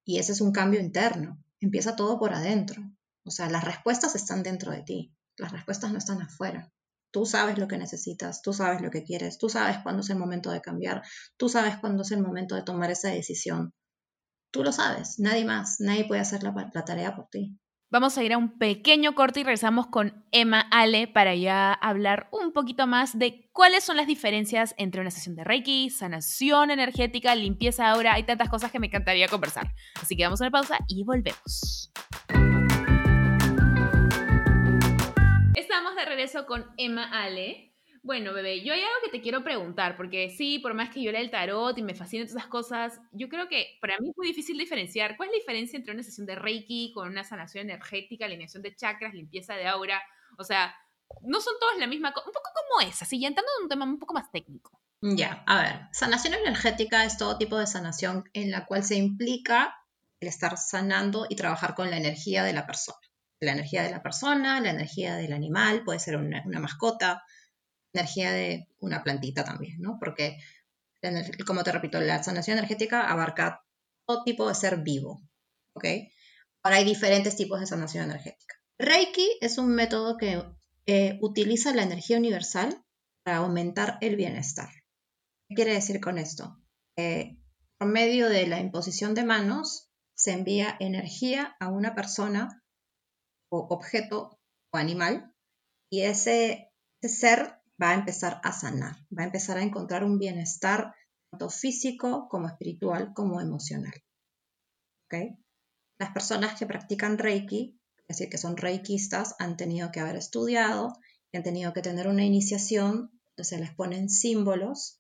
y 0.06 0.20
ese 0.20 0.32
es 0.32 0.42
un 0.42 0.52
cambio 0.52 0.80
interno. 0.80 1.44
Empieza 1.60 1.96
todo 1.96 2.18
por 2.18 2.34
adentro. 2.34 2.82
O 3.26 3.32
sea, 3.32 3.50
las 3.50 3.66
respuestas 3.66 4.16
están 4.16 4.42
dentro 4.42 4.72
de 4.72 4.84
ti, 4.84 5.14
las 5.36 5.52
respuestas 5.52 5.92
no 5.92 5.98
están 5.98 6.22
afuera. 6.22 6.72
Tú 7.12 7.26
sabes 7.26 7.58
lo 7.58 7.68
que 7.68 7.78
necesitas, 7.78 8.42
tú 8.42 8.54
sabes 8.54 8.82
lo 8.82 8.90
que 8.90 9.04
quieres, 9.04 9.38
tú 9.38 9.50
sabes 9.50 9.80
cuándo 9.80 10.02
es 10.02 10.10
el 10.10 10.18
momento 10.18 10.50
de 10.52 10.62
cambiar, 10.62 11.04
tú 11.36 11.50
sabes 11.50 11.78
cuándo 11.78 12.04
es 12.04 12.12
el 12.12 12.22
momento 12.22 12.56
de 12.56 12.64
tomar 12.64 12.90
esa 12.90 13.10
decisión. 13.10 13.74
Tú 14.52 14.64
lo 14.64 14.72
sabes, 14.72 15.20
nadie 15.20 15.44
más, 15.44 15.80
nadie 15.80 16.06
puede 16.06 16.22
hacer 16.22 16.44
la, 16.44 16.54
la 16.74 16.86
tarea 16.86 17.16
por 17.16 17.28
ti. 17.30 17.60
Vamos 17.90 18.18
a 18.18 18.24
ir 18.24 18.34
a 18.34 18.38
un 18.38 18.58
pequeño 18.60 19.16
corte 19.16 19.40
y 19.40 19.44
regresamos 19.44 19.88
con 19.88 20.26
Emma 20.34 20.60
Ale 20.60 21.08
para 21.08 21.36
ya 21.36 21.72
hablar 21.72 22.28
un 22.34 22.52
poquito 22.52 22.86
más 22.86 23.18
de 23.18 23.50
cuáles 23.54 23.86
son 23.86 23.96
las 23.96 24.08
diferencias 24.08 24.76
entre 24.78 25.00
una 25.00 25.10
sesión 25.10 25.38
de 25.38 25.46
Reiki, 25.46 25.90
sanación 25.90 26.70
energética, 26.70 27.34
limpieza 27.34 27.90
ahora. 27.90 28.16
Hay 28.16 28.24
tantas 28.24 28.50
cosas 28.50 28.74
que 28.74 28.80
me 28.80 28.88
encantaría 28.88 29.30
conversar. 29.30 29.72
Así 30.02 30.18
que 30.18 30.24
vamos 30.26 30.42
a 30.42 30.44
una 30.44 30.52
pausa 30.52 30.80
y 30.90 31.06
volvemos. 31.06 31.94
Estamos 35.56 35.96
de 35.96 36.06
regreso 36.06 36.46
con 36.46 36.66
Emma 36.76 37.10
Ale. 37.10 37.77
Bueno, 38.08 38.32
bebé, 38.32 38.64
yo 38.64 38.72
hay 38.72 38.80
algo 38.80 38.96
que 39.04 39.12
te 39.12 39.22
quiero 39.22 39.44
preguntar, 39.44 39.98
porque 39.98 40.30
sí, 40.30 40.60
por 40.60 40.74
más 40.74 40.92
que 40.92 41.04
yo 41.04 41.12
lea 41.12 41.20
el 41.20 41.30
tarot 41.30 41.78
y 41.78 41.82
me 41.82 41.94
fascinan 41.94 42.26
todas 42.26 42.42
esas 42.42 42.50
cosas, 42.50 43.02
yo 43.12 43.28
creo 43.28 43.50
que 43.50 43.78
para 43.82 43.98
mí 44.00 44.12
es 44.12 44.16
muy 44.16 44.28
difícil 44.28 44.58
diferenciar 44.58 45.18
cuál 45.18 45.28
es 45.28 45.34
la 45.34 45.40
diferencia 45.40 45.76
entre 45.76 45.94
una 45.94 46.04
sesión 46.04 46.26
de 46.26 46.36
Reiki 46.36 46.94
con 46.94 47.10
una 47.10 47.26
sanación 47.26 47.70
energética, 47.70 48.24
alineación 48.24 48.64
de 48.64 48.74
chakras, 48.74 49.14
limpieza 49.14 49.56
de 49.56 49.68
aura. 49.68 50.02
O 50.38 50.46
sea, 50.46 50.74
no 51.22 51.42
son 51.42 51.56
todas 51.60 51.78
la 51.80 51.88
misma 51.88 52.14
cosa, 52.14 52.28
un 52.28 52.32
poco 52.32 52.50
como 52.54 52.90
esa, 52.90 53.04
así, 53.04 53.18
entrando 53.26 53.52
en 53.58 53.64
un 53.64 53.70
tema 53.70 53.84
un 53.84 54.00
poco 54.00 54.14
más 54.14 54.32
técnico. 54.32 54.80
Ya, 55.02 55.44
a 55.46 55.62
ver, 55.62 55.82
sanación 55.92 56.34
energética 56.34 57.04
es 57.04 57.18
todo 57.18 57.38
tipo 57.38 57.58
de 57.58 57.68
sanación 57.68 58.24
en 58.32 58.52
la 58.52 58.68
cual 58.68 58.86
se 58.86 58.96
implica 58.96 59.76
el 60.22 60.30
estar 60.30 60.58
sanando 60.58 61.28
y 61.30 61.36
trabajar 61.36 61.76
con 61.76 61.90
la 61.90 61.98
energía 61.98 62.46
de 62.46 62.54
la 62.54 62.66
persona. 62.66 63.00
La 63.42 63.52
energía 63.52 63.84
de 63.84 63.92
la 63.92 64.02
persona, 64.02 64.62
la 64.62 64.70
energía 64.70 65.18
del 65.18 65.34
animal, 65.34 65.84
puede 65.84 66.00
ser 66.00 66.16
una, 66.16 66.42
mascota, 66.46 67.24
energía 67.94 68.32
de 68.32 68.68
una 68.80 69.04
plantita 69.04 69.44
también, 69.44 69.80
¿no? 69.80 69.98
Porque, 70.00 70.38
como 71.46 71.64
te 71.64 71.72
repito, 71.72 72.00
la 72.00 72.24
sanación 72.24 72.58
energética 72.58 73.10
abarca 73.10 73.64
todo 74.06 74.24
tipo 74.24 74.48
de 74.48 74.56
ser 74.56 74.78
vivo, 74.84 75.22
¿ok? 75.74 75.86
Ahora 76.64 76.78
hay 76.78 76.86
diferentes 76.86 77.36
tipos 77.36 77.60
de 77.60 77.68
sanación 77.68 78.06
energética. 78.06 78.56
Reiki 78.80 79.38
es 79.42 79.58
un 79.58 79.70
método 79.70 80.18
que 80.18 80.44
eh, 80.86 81.18
utiliza 81.22 81.74
la 81.74 81.84
energía 81.84 82.18
universal 82.18 82.84
para 83.24 83.38
aumentar 83.38 83.98
el 84.02 84.16
bienestar. 84.16 84.70
¿Qué 85.50 85.56
quiere 85.56 85.74
decir 85.74 86.00
con 86.00 86.18
esto? 86.18 86.58
por 87.78 87.88
medio 87.88 88.28
de 88.28 88.48
la 88.48 88.60
imposición 88.60 89.14
de 89.14 89.24
manos 89.24 89.92
se 90.16 90.32
envía 90.32 90.76
energía 90.80 91.56
a 91.60 91.68
una 91.68 91.94
persona 91.94 92.64
o 93.52 93.68
objeto 93.70 94.40
o 94.74 94.78
animal 94.78 95.32
y 95.92 96.02
ese, 96.02 96.72
ser 97.02 97.62
va 97.82 97.92
a 97.92 97.96
empezar 97.96 98.40
a 98.44 98.52
sanar, 98.52 98.96
va 99.18 99.24
a 99.24 99.26
empezar 99.26 99.58
a 99.58 99.64
encontrar 99.64 100.04
un 100.04 100.18
bienestar 100.18 100.94
tanto 101.32 101.50
físico 101.50 102.28
como 102.30 102.48
espiritual 102.48 103.14
como 103.14 103.42
emocional. 103.42 103.94
Las 106.00 106.12
personas 106.14 106.60
que 106.60 106.66
practican 106.66 107.18
Reiki, 107.18 107.80
es 108.08 108.18
decir, 108.18 108.30
que 108.30 108.38
son 108.38 108.58
reikistas, 108.58 109.36
han 109.40 109.58
tenido 109.58 109.92
que 109.92 110.00
haber 110.00 110.16
estudiado 110.16 110.94
han 111.38 111.44
tenido 111.44 111.74
que 111.74 111.82
tener 111.82 112.08
una 112.08 112.26
iniciación 112.26 113.12
se 113.44 113.60
les 113.60 113.74
ponen 113.74 114.10
símbolos 114.10 115.00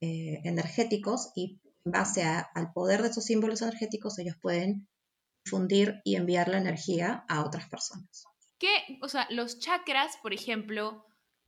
eh, 0.00 0.40
energéticos 0.44 1.32
y 1.34 1.60
en 1.84 1.92
base 1.92 2.22
al 2.22 2.72
poder 2.72 3.02
de 3.02 3.08
esos 3.08 3.24
símbolos 3.24 3.62
energéticos 3.62 4.18
ellos 4.18 4.36
pueden 4.40 4.88
difundir 5.44 6.00
y 6.04 6.16
enviar 6.16 6.48
la 6.48 6.58
energía 6.58 7.24
a 7.28 7.44
otras 7.44 7.68
personas. 7.68 8.24
¿Qué? 8.58 8.98
O 9.02 9.08
sea, 9.08 9.26
los 9.30 9.58
chakras, 9.58 10.16
por 10.22 10.32
ejemplo, 10.32 11.04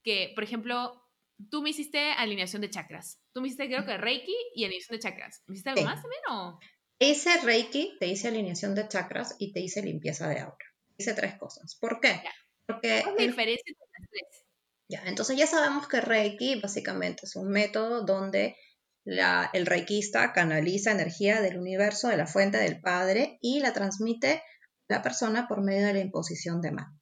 que, 0.09 0.33
por 0.35 0.43
ejemplo, 0.43 1.03
tú 1.51 1.61
me 1.61 1.69
hiciste 1.69 2.13
alineación 2.13 2.63
de 2.63 2.71
chakras. 2.71 3.21
Tú 3.35 3.43
me 3.43 3.49
hiciste, 3.49 3.67
creo 3.67 3.85
que 3.85 3.99
Reiki 3.99 4.35
y 4.55 4.65
alineación 4.65 4.97
de 4.97 5.03
chakras. 5.03 5.43
¿Me 5.47 5.53
hiciste 5.53 5.69
algo 5.69 5.83
más 5.83 6.01
también 6.01 6.23
o? 6.31 6.59
Hice 6.99 7.39
Reiki, 7.43 7.99
te 8.01 8.07
hice 8.07 8.29
alineación 8.29 8.75
de 8.75 8.89
chakras 8.89 9.37
y 9.39 9.53
te 9.53 9.61
hice 9.61 9.83
limpieza 9.83 10.27
de 10.29 10.41
aura. 10.41 10.65
Hice 10.97 11.13
tres 11.13 11.35
cosas. 11.37 11.77
¿Por 11.79 12.01
qué? 12.01 12.23
Porque 12.67 13.03
¿Cuál 13.03 13.17
es 13.17 13.21
la 13.21 13.27
diferencia 13.27 13.65
entre 13.67 13.87
las 13.99 14.11
tres? 14.11 14.45
Ya, 14.89 15.03
entonces 15.05 15.37
ya 15.37 15.47
sabemos 15.47 15.87
que 15.89 16.01
Reiki 16.01 16.59
básicamente 16.59 17.27
es 17.27 17.37
un 17.37 17.51
método 17.51 18.07
donde 18.07 18.57
el 19.05 19.67
reikista 19.67 20.33
canaliza 20.33 20.93
energía 20.93 21.43
del 21.43 21.59
universo, 21.59 22.09
de 22.09 22.17
la 22.17 22.27
fuente 22.27 22.57
del 22.57 22.81
Padre, 22.81 23.37
y 23.43 23.61
la 23.61 23.75
transmite 23.75 24.33
a 24.33 24.43
la 24.89 25.03
persona 25.03 25.47
por 25.49 25.63
medio 25.63 25.87
de 25.87 25.93
la 25.93 26.01
imposición 26.01 26.63
de 26.63 26.73
manos. 26.73 26.99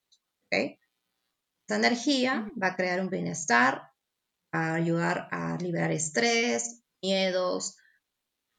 ¿okay? 0.47 0.81
Esta 1.67 1.75
energía 1.75 2.49
va 2.63 2.69
a 2.69 2.77
crear 2.77 3.01
un 3.01 3.11
bienestar, 3.11 3.91
a 4.53 4.75
ayudar 4.75 5.27
a 5.33 5.57
liberar 5.57 5.91
estrés, 5.91 6.85
miedos, 7.03 7.77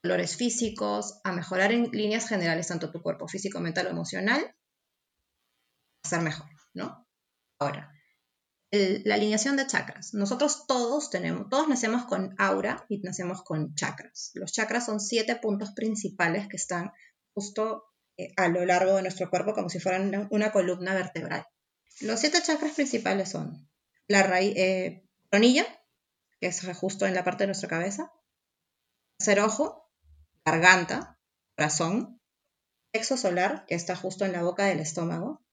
dolores 0.03 0.35
físicos, 0.35 1.21
a 1.23 1.31
mejorar 1.31 1.71
en 1.71 1.89
líneas 1.91 2.27
generales 2.27 2.67
tanto 2.67 2.91
tu 2.91 3.01
cuerpo 3.01 3.29
físico, 3.29 3.61
mental 3.61 3.87
o 3.87 3.91
emocional, 3.91 4.53
a 6.03 6.09
ser 6.09 6.21
mejor, 6.21 6.49
¿no? 6.73 7.07
Ahora, 7.59 7.93
la 8.71 9.15
alineación 9.15 9.55
de 9.55 9.67
chakras. 9.67 10.13
Nosotros 10.13 10.67
todos 10.67 11.09
tenemos, 11.09 11.47
todos 11.47 11.69
nacemos 11.69 12.03
con 12.07 12.35
aura 12.37 12.85
y 12.89 12.99
nacemos 12.99 13.41
con 13.41 13.73
chakras. 13.73 14.31
Los 14.33 14.51
chakras 14.51 14.85
son 14.85 14.99
siete 14.99 15.37
puntos 15.37 15.71
principales 15.71 16.49
que 16.49 16.57
están 16.57 16.91
justo 17.33 17.85
eh, 18.17 18.33
a 18.35 18.49
lo 18.49 18.65
largo 18.65 18.97
de 18.97 19.03
nuestro 19.03 19.29
cuerpo 19.29 19.53
como 19.53 19.69
si 19.69 19.79
fueran 19.79 20.27
una, 20.29 20.51
columna 20.51 20.93
vertebral. 20.93 21.45
Los 22.01 22.19
siete 22.19 22.41
chakras 22.43 22.73
principales 22.73 23.29
son 23.29 23.67
la 24.07 24.21
raíz, 24.21 24.53
eh, 24.55 25.03
coronilla, 25.31 25.65
que 26.39 26.47
es 26.47 26.61
justo 26.77 27.07
en 27.07 27.15
la 27.15 27.23
parte 27.23 27.43
de 27.43 27.47
nuestra 27.47 27.69
cabeza, 27.69 28.11
tercer 29.17 29.39
ojo, 29.39 29.89
garganta, 30.45 31.19
corazón, 31.55 32.21
sexo 32.93 33.17
solar, 33.17 33.65
que 33.67 33.73
está 33.73 33.95
justo 33.95 34.25
en 34.25 34.31
la 34.31 34.43
boca 34.43 34.65
del 34.65 34.79
estómago, 34.79 35.43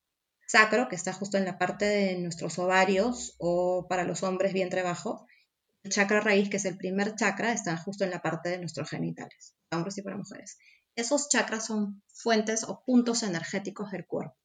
sacro, 0.47 0.89
que 0.89 0.97
está 0.97 1.15
justo 1.15 1.39
en 1.39 1.47
la 1.47 1.59
parte 1.59 1.87
de 1.87 2.19
nuestros 2.19 2.59
ovarios 2.59 3.37
o 3.39 3.87
para 3.89 4.05
los 4.05 4.23
hombres 4.23 4.53
vientre 4.53 4.83
bajo. 4.83 5.27
El 5.83 5.93
chakra 5.93 6.21
raíz, 6.21 6.51
que 6.51 6.59
es 6.59 6.67
el 6.67 6.77
primer 6.77 7.15
chakra, 7.15 7.53
está 7.53 7.77
justo 7.79 8.05
en 8.05 8.11
la 8.11 8.21
parte 8.21 8.51
de 8.51 8.59
nuestros 8.59 8.91
genitales, 8.91 9.55
para 9.69 9.79
hombres 9.79 9.97
y 9.97 10.03
para 10.03 10.19
mujeres. 10.19 10.59
Esos 10.95 11.31
chakras 11.31 11.67
son 11.67 12.03
fuentes 12.07 12.65
o 12.65 12.85
puntos 12.85 13.23
energéticos 13.23 13.91
del 13.91 14.07
cuerpo. 14.07 14.37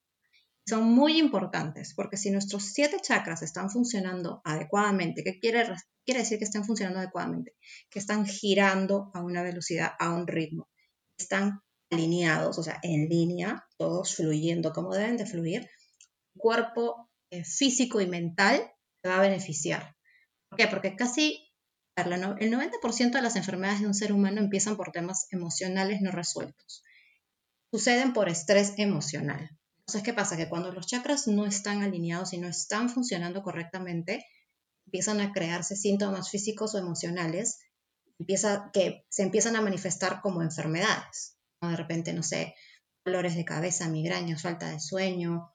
Son 0.69 0.83
muy 0.83 1.17
importantes 1.17 1.95
porque 1.95 2.15
si 2.15 2.29
nuestros 2.29 2.63
siete 2.63 2.97
chakras 3.01 3.41
están 3.41 3.71
funcionando 3.71 4.39
adecuadamente, 4.45 5.23
¿qué 5.23 5.39
quiere, 5.39 5.65
quiere 6.05 6.19
decir 6.19 6.37
que 6.37 6.43
están 6.43 6.63
funcionando 6.63 6.99
adecuadamente? 6.99 7.55
Que 7.89 7.97
están 7.97 8.27
girando 8.27 9.09
a 9.15 9.23
una 9.23 9.41
velocidad, 9.41 9.93
a 9.97 10.11
un 10.11 10.27
ritmo, 10.27 10.69
están 11.17 11.63
alineados, 11.89 12.59
o 12.59 12.61
sea, 12.61 12.79
en 12.83 13.09
línea, 13.09 13.65
todos 13.77 14.15
fluyendo 14.15 14.71
como 14.71 14.93
deben 14.93 15.17
de 15.17 15.25
fluir, 15.25 15.67
cuerpo 16.37 17.09
eh, 17.31 17.43
físico 17.43 17.99
y 17.99 18.05
mental 18.05 18.61
se 19.01 19.09
va 19.09 19.17
a 19.17 19.21
beneficiar. 19.21 19.95
¿Por 20.49 20.59
qué? 20.59 20.67
Porque 20.67 20.95
casi 20.95 21.51
el 21.95 22.11
90% 22.11 23.11
de 23.11 23.21
las 23.23 23.35
enfermedades 23.35 23.81
de 23.81 23.87
un 23.87 23.95
ser 23.95 24.13
humano 24.13 24.39
empiezan 24.39 24.77
por 24.77 24.91
temas 24.91 25.27
emocionales 25.31 25.99
no 26.01 26.11
resueltos. 26.11 26.83
Suceden 27.71 28.13
por 28.13 28.29
estrés 28.29 28.75
emocional. 28.77 29.58
Entonces, 29.89 30.05
¿qué 30.05 30.13
pasa? 30.13 30.37
Que 30.37 30.47
cuando 30.47 30.71
los 30.71 30.85
chakras 30.85 31.27
no 31.27 31.47
están 31.47 31.81
alineados 31.81 32.33
y 32.33 32.37
no 32.37 32.47
están 32.47 32.89
funcionando 32.89 33.41
correctamente, 33.41 34.23
empiezan 34.85 35.19
a 35.19 35.33
crearse 35.33 35.75
síntomas 35.75 36.29
físicos 36.29 36.75
o 36.75 36.77
emocionales 36.77 37.57
empieza, 38.19 38.69
que 38.71 39.07
se 39.09 39.23
empiezan 39.23 39.55
a 39.55 39.61
manifestar 39.61 40.21
como 40.21 40.43
enfermedades. 40.43 41.39
De 41.59 41.75
repente, 41.75 42.13
no 42.13 42.21
sé, 42.21 42.53
dolores 43.03 43.33
de 43.35 43.45
cabeza, 43.45 43.89
migrañas, 43.89 44.43
falta 44.43 44.69
de 44.69 44.79
sueño, 44.79 45.51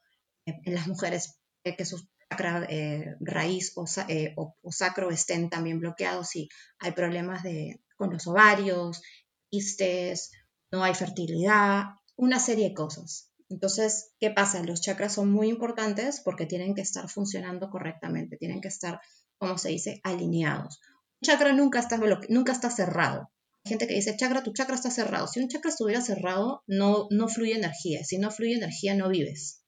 en 0.47 0.75
las 0.75 0.89
mujeres 0.89 1.39
que 1.63 1.85
su 1.85 2.05
chakra 2.29 2.67
eh, 2.69 3.15
raíz 3.21 3.73
eh, 4.09 4.35
o, 4.37 4.57
sacro 4.73 5.11
estén 5.11 5.49
también 5.49 5.79
bloqueados 5.79 6.35
y 6.35 6.49
hay 6.81 6.91
problemas 6.91 7.45
de, 7.45 7.81
con 7.97 8.11
los 8.11 8.27
ovarios, 8.27 9.01
quistes, 9.49 10.33
no 10.73 10.83
hay 10.83 10.95
fertilidad, 10.97 11.85
una 12.17 12.41
serie 12.41 12.71
de 12.71 12.75
cosas. 12.75 13.31
Entonces, 13.51 14.13
¿qué 14.19 14.31
pasa? 14.31 14.63
Los 14.63 14.81
chakras 14.81 15.15
son 15.15 15.31
muy 15.31 15.49
importantes 15.49 16.21
porque 16.25 16.47
tienen 16.47 16.75
que 16.75 16.81
estar 16.81 17.09
funcionando 17.09 17.71
correctamente, 17.71 18.37
tienen 18.37 18.61
que 18.61 18.69
estar, 18.69 19.01
como 19.39 19.59
se 19.59 19.69
dice, 19.69 20.01
alineados. 20.03 20.81
Un 21.21 21.27
chakra 21.27 21.53
nunca 21.53 21.81
está, 21.81 21.99
nunca 22.29 22.53
está 22.53 22.71
cerrado. 22.71 23.31
Hay 23.65 23.71
gente 23.71 23.87
que 23.87 23.95
dice, 23.95 24.17
chakra, 24.17 24.43
tu 24.43 24.53
chakra 24.53 24.75
está 24.75 24.91
cerrado. 24.91 25.27
Si 25.27 25.41
un 25.41 25.49
chakra 25.49 25.71
estuviera 25.71 26.01
cerrado, 26.01 26.63
no, 26.67 27.07
no 27.11 27.29
fluye 27.29 27.55
energía. 27.55 28.05
Si 28.05 28.19
no 28.19 28.31
fluye 28.31 28.55
energía, 28.55 28.95
no 28.95 29.09
vives 29.09 29.65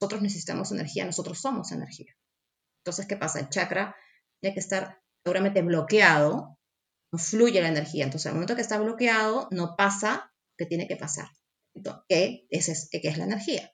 nosotros 0.00 0.22
necesitamos 0.22 0.72
energía, 0.72 1.04
nosotros 1.04 1.38
somos 1.40 1.72
energía. 1.72 2.14
Entonces, 2.80 3.06
¿qué 3.06 3.16
pasa? 3.16 3.40
El 3.40 3.50
chakra 3.50 3.94
tiene 4.40 4.54
que 4.54 4.60
estar 4.60 5.02
seguramente 5.22 5.60
bloqueado, 5.60 6.58
no 7.12 7.18
fluye 7.18 7.60
la 7.60 7.68
energía. 7.68 8.04
Entonces, 8.04 8.26
al 8.26 8.34
momento 8.34 8.56
que 8.56 8.62
está 8.62 8.78
bloqueado, 8.78 9.48
no 9.50 9.74
pasa 9.76 10.32
lo 10.32 10.56
que 10.56 10.66
tiene 10.66 10.88
que 10.88 10.96
pasar, 10.96 11.28
que 12.08 12.46
es, 12.50 12.88
que 12.90 13.00
es 13.02 13.18
la 13.18 13.24
energía. 13.24 13.72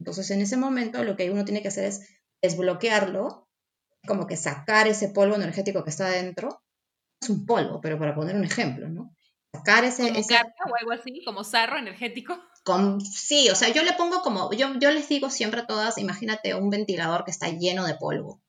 Entonces, 0.00 0.30
en 0.30 0.40
ese 0.40 0.56
momento, 0.56 1.02
lo 1.04 1.16
que 1.16 1.30
uno 1.30 1.44
tiene 1.44 1.62
que 1.62 1.68
hacer 1.68 1.84
es 1.84 2.06
desbloquearlo, 2.42 3.48
como 4.06 4.26
que 4.26 4.36
sacar 4.36 4.86
ese 4.86 5.08
polvo 5.08 5.36
energético 5.36 5.84
que 5.84 5.90
está 5.90 6.08
dentro. 6.08 6.62
Es 7.20 7.30
un 7.30 7.46
polvo, 7.46 7.80
pero 7.80 7.98
para 7.98 8.14
poner 8.14 8.36
un 8.36 8.44
ejemplo, 8.44 8.88
¿no? 8.88 9.14
Sacar 9.52 9.84
ese... 9.84 10.08
Como 10.08 10.72
o 10.72 10.76
algo 10.78 10.92
así, 10.92 11.22
como 11.24 11.42
sarro 11.42 11.78
energético 11.78 12.38
sí, 13.00 13.48
o 13.50 13.54
sea, 13.54 13.72
yo 13.72 13.82
le 13.82 13.92
pongo 13.94 14.20
como, 14.22 14.52
yo, 14.52 14.74
yo 14.80 14.90
les 14.90 15.08
digo 15.08 15.30
siempre 15.30 15.60
a 15.60 15.66
todas, 15.66 15.98
imagínate 15.98 16.54
un 16.54 16.70
ventilador 16.70 17.24
que 17.24 17.30
está 17.30 17.48
lleno 17.48 17.86
de 17.86 17.94
polvo, 17.94 18.42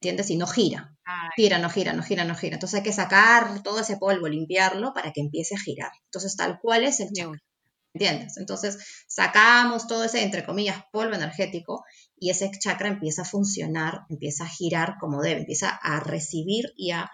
¿entiendes? 0.00 0.30
Y 0.30 0.36
no 0.36 0.46
gira, 0.46 0.96
gira, 1.36 1.58
no 1.58 1.70
gira, 1.70 1.92
no 1.92 2.02
gira, 2.02 2.24
no 2.24 2.34
gira. 2.34 2.54
Entonces 2.54 2.78
hay 2.78 2.84
que 2.84 2.92
sacar 2.92 3.62
todo 3.62 3.80
ese 3.80 3.96
polvo, 3.96 4.28
limpiarlo 4.28 4.92
para 4.92 5.12
que 5.12 5.20
empiece 5.20 5.54
a 5.54 5.60
girar. 5.60 5.92
Entonces 6.06 6.36
tal 6.36 6.58
cual 6.60 6.84
es 6.84 7.00
el 7.00 7.12
chakra. 7.12 7.38
¿Entiendes? 7.92 8.36
Entonces 8.36 8.78
sacamos 9.08 9.86
todo 9.88 10.04
ese, 10.04 10.22
entre 10.22 10.44
comillas, 10.44 10.84
polvo 10.92 11.14
energético 11.14 11.84
y 12.16 12.30
ese 12.30 12.50
chakra 12.56 12.88
empieza 12.88 13.22
a 13.22 13.24
funcionar, 13.24 14.02
empieza 14.08 14.44
a 14.44 14.48
girar 14.48 14.96
como 15.00 15.22
debe, 15.22 15.40
empieza 15.40 15.70
a 15.70 15.98
recibir 16.00 16.72
y 16.76 16.92
a 16.92 17.10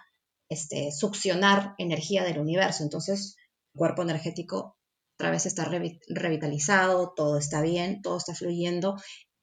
este, 0.51 0.93
succionar 0.93 1.75
energía 1.79 2.25
del 2.25 2.39
universo. 2.39 2.83
Entonces, 2.83 3.37
el 3.75 3.79
cuerpo 3.79 4.03
energético 4.03 4.77
otra 5.19 5.31
vez 5.31 5.47
está 5.47 5.65
revitalizado, 5.65 7.15
todo 7.17 7.39
está 7.39 7.63
bien, 7.63 8.03
todo 8.03 8.19
está 8.19 8.35
fluyendo. 8.35 8.97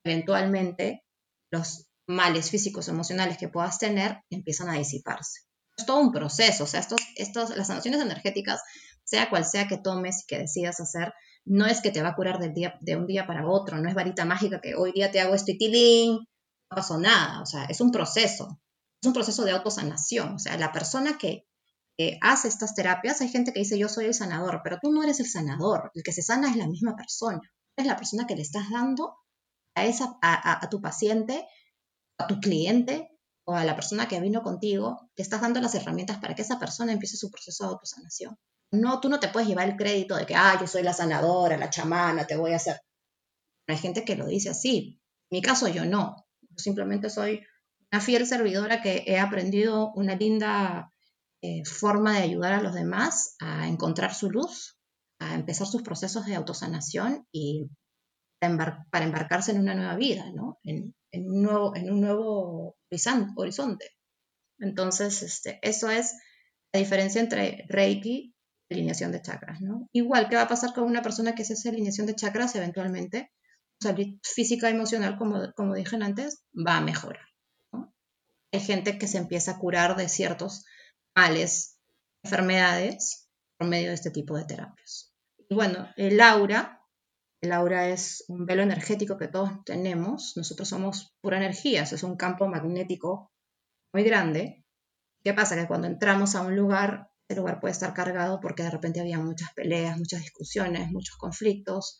Eventualmente, 0.06 1.04
los 1.52 1.88
males 2.08 2.52
físicos 2.52 2.88
emocionales 2.90 3.38
que 3.38 3.48
puedas 3.48 3.80
tener 3.80 4.20
empiezan 4.30 4.70
a 4.70 4.78
disiparse. 4.78 5.42
Es 5.76 5.88
todo 5.88 6.00
un 6.00 6.12
proceso, 6.12 6.66
o 6.66 6.68
sea, 6.68 6.82
estos, 6.82 7.02
estos, 7.16 7.58
las 7.58 7.68
sanaciones 7.68 8.02
energéticas 8.02 8.62
sea 9.14 9.30
cual 9.30 9.46
sea 9.46 9.68
que 9.68 9.78
tomes 9.78 10.24
y 10.24 10.26
que 10.26 10.40
decidas 10.40 10.80
hacer, 10.80 11.14
no 11.46 11.68
es 11.68 11.82
que 11.82 11.92
te 11.92 12.02
va 12.02 12.10
a 12.10 12.16
curar 12.16 12.40
del 12.40 12.56
día, 12.56 12.80
de 12.82 12.96
un 12.96 13.06
día 13.06 13.28
para 13.28 13.48
otro, 13.48 13.78
no 13.78 13.88
es 13.88 13.94
varita 13.94 14.26
mágica 14.26 14.60
que 14.60 14.74
hoy 14.74 14.92
día 14.92 15.12
te 15.12 15.22
hago 15.22 15.36
esto 15.36 15.52
y 15.52 15.58
tilín, 15.60 16.18
no 16.18 16.76
pasó 16.76 16.98
nada, 16.98 17.40
o 17.44 17.46
sea, 17.46 17.66
es 17.66 17.80
un 17.80 17.92
proceso, 17.92 18.60
es 19.00 19.08
un 19.08 19.14
proceso 19.14 19.46
de 19.46 19.52
autosanación, 19.52 20.34
o 20.34 20.40
sea, 20.40 20.58
la 20.58 20.72
persona 20.72 21.20
que, 21.20 21.46
hace 22.22 22.48
estas 22.48 22.74
terapias, 22.74 23.22
hay 23.22 23.30
gente 23.30 23.54
que 23.54 23.60
dice 23.60 23.78
yo 23.78 23.88
soy 23.88 24.06
el 24.06 24.16
sanador, 24.16 24.62
pero 24.64 24.80
tú 24.82 24.92
no 24.92 25.04
eres 25.04 25.20
el 25.20 25.28
sanador, 25.28 25.92
el 25.94 26.02
que 26.02 26.12
se 26.12 26.24
sana 26.24 26.50
es 26.50 26.56
la 26.56 26.68
misma 26.68 26.96
persona, 26.96 27.40
es 27.78 27.86
la 27.86 27.96
persona 27.96 28.26
que 28.26 28.36
le 28.36 28.42
estás 28.42 28.72
dando 28.72 29.16
a, 29.76 29.86
esa, 29.86 30.18
a, 30.24 30.66
a 30.66 30.70
tu 30.70 30.82
paciente, 30.82 31.46
a 32.18 32.26
tu 32.26 32.40
cliente 32.40 33.12
o 33.46 33.54
a 33.54 33.64
la 33.64 33.76
persona 33.76 34.08
que 34.08 34.20
vino 34.20 34.42
contigo, 34.42 35.12
le 35.16 35.22
estás 35.22 35.42
dando 35.42 35.62
las 35.62 35.76
herramientas 35.76 36.18
para 36.18 36.34
que 36.34 36.42
esa 36.42 36.58
persona 36.58 36.94
empiece 36.94 37.16
su 37.16 37.30
proceso 37.30 37.64
de 37.64 37.70
autosanación. 37.74 38.40
No, 38.74 39.00
tú 39.00 39.08
no 39.08 39.20
te 39.20 39.28
puedes 39.28 39.48
llevar 39.48 39.70
el 39.70 39.76
crédito 39.76 40.16
de 40.16 40.26
que, 40.26 40.36
ah, 40.36 40.58
yo 40.60 40.66
soy 40.66 40.82
la 40.82 40.94
sanadora, 40.94 41.58
la 41.58 41.70
chamana, 41.70 42.26
te 42.26 42.36
voy 42.36 42.54
a 42.54 42.56
hacer. 42.56 42.82
Hay 43.68 43.78
gente 43.78 44.04
que 44.04 44.16
lo 44.16 44.26
dice 44.26 44.50
así. 44.50 45.00
En 45.30 45.38
mi 45.38 45.42
caso, 45.44 45.68
yo 45.68 45.86
no. 45.86 46.16
simplemente 46.58 47.12
soy 47.12 47.46
una 47.92 48.02
fiel 48.02 48.26
servidora 48.26 48.82
que 48.82 49.04
he 49.06 49.20
aprendido 49.20 49.92
una 49.94 50.16
linda 50.16 50.92
eh, 51.44 51.64
forma 51.66 52.14
de 52.14 52.24
ayudar 52.24 52.54
a 52.54 52.62
los 52.62 52.74
demás 52.74 53.36
a 53.40 53.68
encontrar 53.68 54.16
su 54.16 54.32
luz, 54.32 54.80
a 55.20 55.36
empezar 55.36 55.68
sus 55.68 55.84
procesos 55.84 56.26
de 56.26 56.36
autosanación 56.36 57.28
y 57.32 57.70
para 58.40 59.06
embarcarse 59.06 59.52
en 59.52 59.60
una 59.60 59.76
nueva 59.76 59.96
vida, 59.96 60.32
¿no? 60.34 60.58
En, 60.64 60.96
un, 61.14 61.44
nuevo, 61.44 61.76
en 61.76 61.92
un 61.92 62.02
nuevo 62.02 62.76
horizonte. 63.36 63.92
Entonces, 64.58 65.22
este, 65.22 65.60
eso 65.62 65.92
es 65.92 66.16
la 66.74 66.80
diferencia 66.80 67.22
entre 67.22 67.66
Reiki 67.70 68.33
alineación 68.70 69.12
de 69.12 69.22
chakras, 69.22 69.62
¿no? 69.62 69.88
Igual, 69.92 70.30
¿qué 70.30 70.36
va 70.36 70.44
a 70.44 70.48
pasar 70.48 70.74
con 70.74 70.86
una 70.86 71.02
persona 71.02 71.36
que 71.36 71.46
se 71.46 71.54
hace 71.54 71.70
alineación 71.70 72.08
de 72.08 72.16
chakras 72.16 72.56
eventualmente? 72.56 73.32
Salud 73.82 74.06
física 74.24 74.70
emocional, 74.70 75.18
como, 75.18 75.52
como 75.56 75.76
dije 75.76 75.98
antes, 76.02 76.44
va 76.56 76.78
a 76.78 76.82
mejorar. 76.82 77.26
Hay 78.52 78.60
gente 78.60 78.98
que 78.98 79.08
se 79.08 79.18
empieza 79.18 79.52
a 79.52 79.58
curar 79.58 79.96
de 79.96 80.08
ciertos 80.08 80.64
males, 81.16 81.80
enfermedades, 82.24 83.28
por 83.58 83.68
medio 83.68 83.90
de 83.90 83.96
este 83.96 84.12
tipo 84.12 84.38
de 84.38 84.46
terapias. 84.46 85.14
Y 85.50 85.56
bueno, 85.56 85.90
el 85.98 86.22
aura, 86.22 86.82
el 87.42 87.52
aura 87.52 87.90
es 87.90 88.24
un 88.28 88.46
velo 88.46 88.62
energético 88.62 89.18
que 89.18 89.28
todos 89.28 89.52
tenemos. 89.66 90.34
Nosotros 90.38 90.70
somos 90.70 91.16
pura 91.22 91.38
energía, 91.38 91.84
es 91.84 92.04
un 92.04 92.16
campo 92.16 92.48
magnético 92.48 93.32
muy 93.92 94.04
grande. 94.04 94.64
¿Qué 95.24 95.34
pasa? 95.34 95.56
Que 95.56 95.68
cuando 95.68 95.88
entramos 95.88 96.36
a 96.36 96.42
un 96.42 96.56
lugar 96.56 97.10
el 97.34 97.40
lugar 97.40 97.60
puede 97.60 97.74
estar 97.74 97.94
cargado 97.94 98.40
porque 98.40 98.64
de 98.64 98.72
repente 98.72 99.00
había 99.00 99.20
muchas 99.20 99.54
peleas, 99.54 99.98
muchas 99.98 100.22
discusiones, 100.22 100.92
muchos 100.92 101.18
conflictos, 101.18 102.00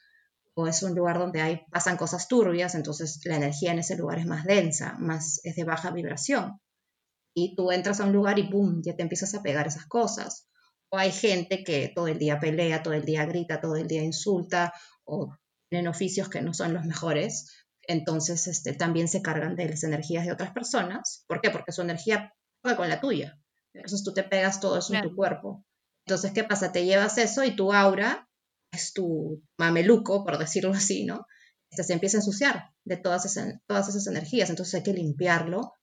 o 0.56 0.68
es 0.68 0.84
un 0.84 0.96
lugar 0.96 1.20
donde 1.20 1.42
hay, 1.42 1.62
pasan 1.72 1.98
cosas 1.98 2.28
turbias, 2.28 2.76
entonces 2.76 3.20
la 3.26 3.38
energía 3.38 3.72
en 3.72 3.80
ese 3.80 3.98
lugar 3.98 4.20
es 4.20 4.26
más 4.26 4.46
densa, 4.46 4.96
más 5.00 5.40
es 5.44 5.56
de 5.56 5.64
baja 5.64 5.92
vibración. 5.92 6.60
Y 7.36 7.56
tú 7.56 7.72
entras 7.72 8.00
a 8.00 8.06
un 8.06 8.14
lugar 8.14 8.38
y 8.38 8.50
¡pum! 8.50 8.82
ya 8.84 8.96
te 8.96 9.02
empiezas 9.02 9.34
a 9.34 9.42
pegar 9.42 9.68
esas 9.68 9.88
cosas. 9.88 10.48
O 10.90 10.98
hay 10.98 11.12
gente 11.12 11.64
que 11.64 11.92
todo 11.94 12.08
el 12.08 12.20
día 12.20 12.40
pelea, 12.40 12.84
todo 12.84 12.94
el 12.94 13.04
día 13.04 13.26
grita, 13.26 13.60
todo 13.60 13.76
el 13.76 13.88
día 13.88 14.04
insulta, 14.04 14.74
o 15.04 15.36
tienen 15.70 15.88
oficios 15.88 16.30
que 16.30 16.42
no 16.42 16.54
son 16.54 16.74
los 16.74 16.86
mejores, 16.86 17.66
entonces 17.88 18.48
este, 18.48 18.74
también 18.74 19.08
se 19.08 19.22
cargan 19.22 19.56
de 19.56 19.70
las 19.70 19.84
energías 19.84 20.26
de 20.26 20.32
otras 20.32 20.52
personas. 20.52 21.26
¿Por 21.28 21.42
qué? 21.42 21.50
Porque 21.50 21.72
su 21.72 21.82
energía 21.82 22.32
juega 22.62 22.78
con 22.78 22.90
la 22.90 23.02
tuya. 23.02 23.40
Entonces 23.74 24.04
tú 24.04 24.14
te 24.14 24.24
pegas 24.24 24.60
todo 24.60 24.78
eso 24.78 24.94
en 24.94 25.04
tu 25.04 25.16
cuerpo. 25.16 25.66
Entonces, 26.06 26.32
¿qué 26.32 26.44
pasa? 26.44 26.72
Te 26.72 26.86
llevas 26.86 27.18
eso 27.18 27.44
y 27.44 27.56
tu 27.56 27.74
aura 27.74 28.28
es 28.72 28.94
tu 28.94 29.42
mameluco, 29.58 30.24
por 30.24 30.38
decirlo 30.38 30.72
así, 30.72 31.06
¿no? 31.06 31.26
Este, 31.72 31.84
se 31.84 31.94
empieza 31.94 32.18
a 32.18 32.22
ensuciar 32.22 32.70
de 32.86 32.98
todas 32.98 33.26
esas, 33.26 33.56
todas 33.68 33.88
esas 33.90 34.08
energías. 34.08 34.50
Entonces 34.50 34.76
hay 34.76 34.84
que 34.84 34.94
limpiarlo 34.94 35.74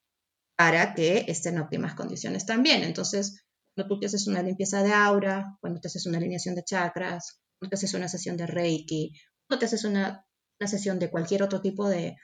para 0.57 0.95
que 0.95 1.25
esté 1.29 1.49
en 1.49 1.59
óptimas 1.59 1.95
condiciones 1.95 2.47
también. 2.47 2.83
Entonces, 2.83 3.45
cuando 3.75 3.95
tú 3.95 4.01
te 4.01 4.07
haces 4.07 4.27
una 4.27 4.43
limpieza 4.43 4.83
de 4.83 4.93
aura, 4.93 5.57
cuando 5.61 5.81
te 5.81 5.89
haces 5.89 6.07
una 6.07 6.19
alineación 6.19 6.55
de 6.55 6.65
chakras, 6.65 7.41
cuando 7.59 7.71
te 7.71 7.77
haces 7.77 7.95
una 7.95 8.09
sesión 8.09 8.37
de 8.37 8.47
Reiki, 8.47 9.13
cuando 9.49 9.61
te 9.61 9.67
haces 9.67 9.85
una, 9.85 10.27
una 10.61 10.69
sesión 10.69 10.99
de 10.99 11.11
cualquier 11.11 11.43
otro 11.43 11.61
tipo 11.61 11.89
de, 11.89 12.17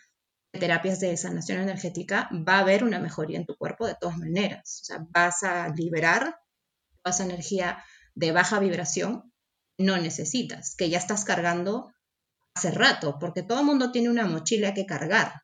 terapias 0.56 1.00
de 1.00 1.16
sanación 1.16 1.60
energética, 1.60 2.28
va 2.32 2.56
a 2.56 2.60
haber 2.60 2.84
una 2.84 2.98
mejoría 2.98 3.38
en 3.38 3.46
tu 3.46 3.56
cuerpo 3.56 3.86
de 3.86 3.96
todas 4.00 4.18
maneras. 4.18 4.80
O 4.82 4.84
sea, 4.84 5.06
vas 5.10 5.42
a 5.42 5.68
liberar 5.68 6.38
toda 7.02 7.14
esa 7.14 7.24
energía 7.24 7.82
de 8.14 8.32
baja 8.32 8.58
vibración, 8.58 9.32
no 9.78 9.96
necesitas, 9.98 10.74
que 10.76 10.88
ya 10.88 10.98
estás 10.98 11.24
cargando 11.24 11.92
hace 12.54 12.70
rato, 12.70 13.18
porque 13.18 13.42
todo 13.42 13.60
el 13.60 13.66
mundo 13.66 13.92
tiene 13.92 14.10
una 14.10 14.26
mochila 14.26 14.74
que 14.74 14.86
cargar. 14.86 15.42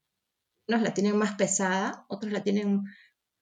Unos 0.69 0.83
la 0.83 0.95
tienen 0.95 1.17
más 1.17 1.35
pesada, 1.35 2.07
otros 2.09 2.33
la 2.33 2.43
tienen 2.43 2.85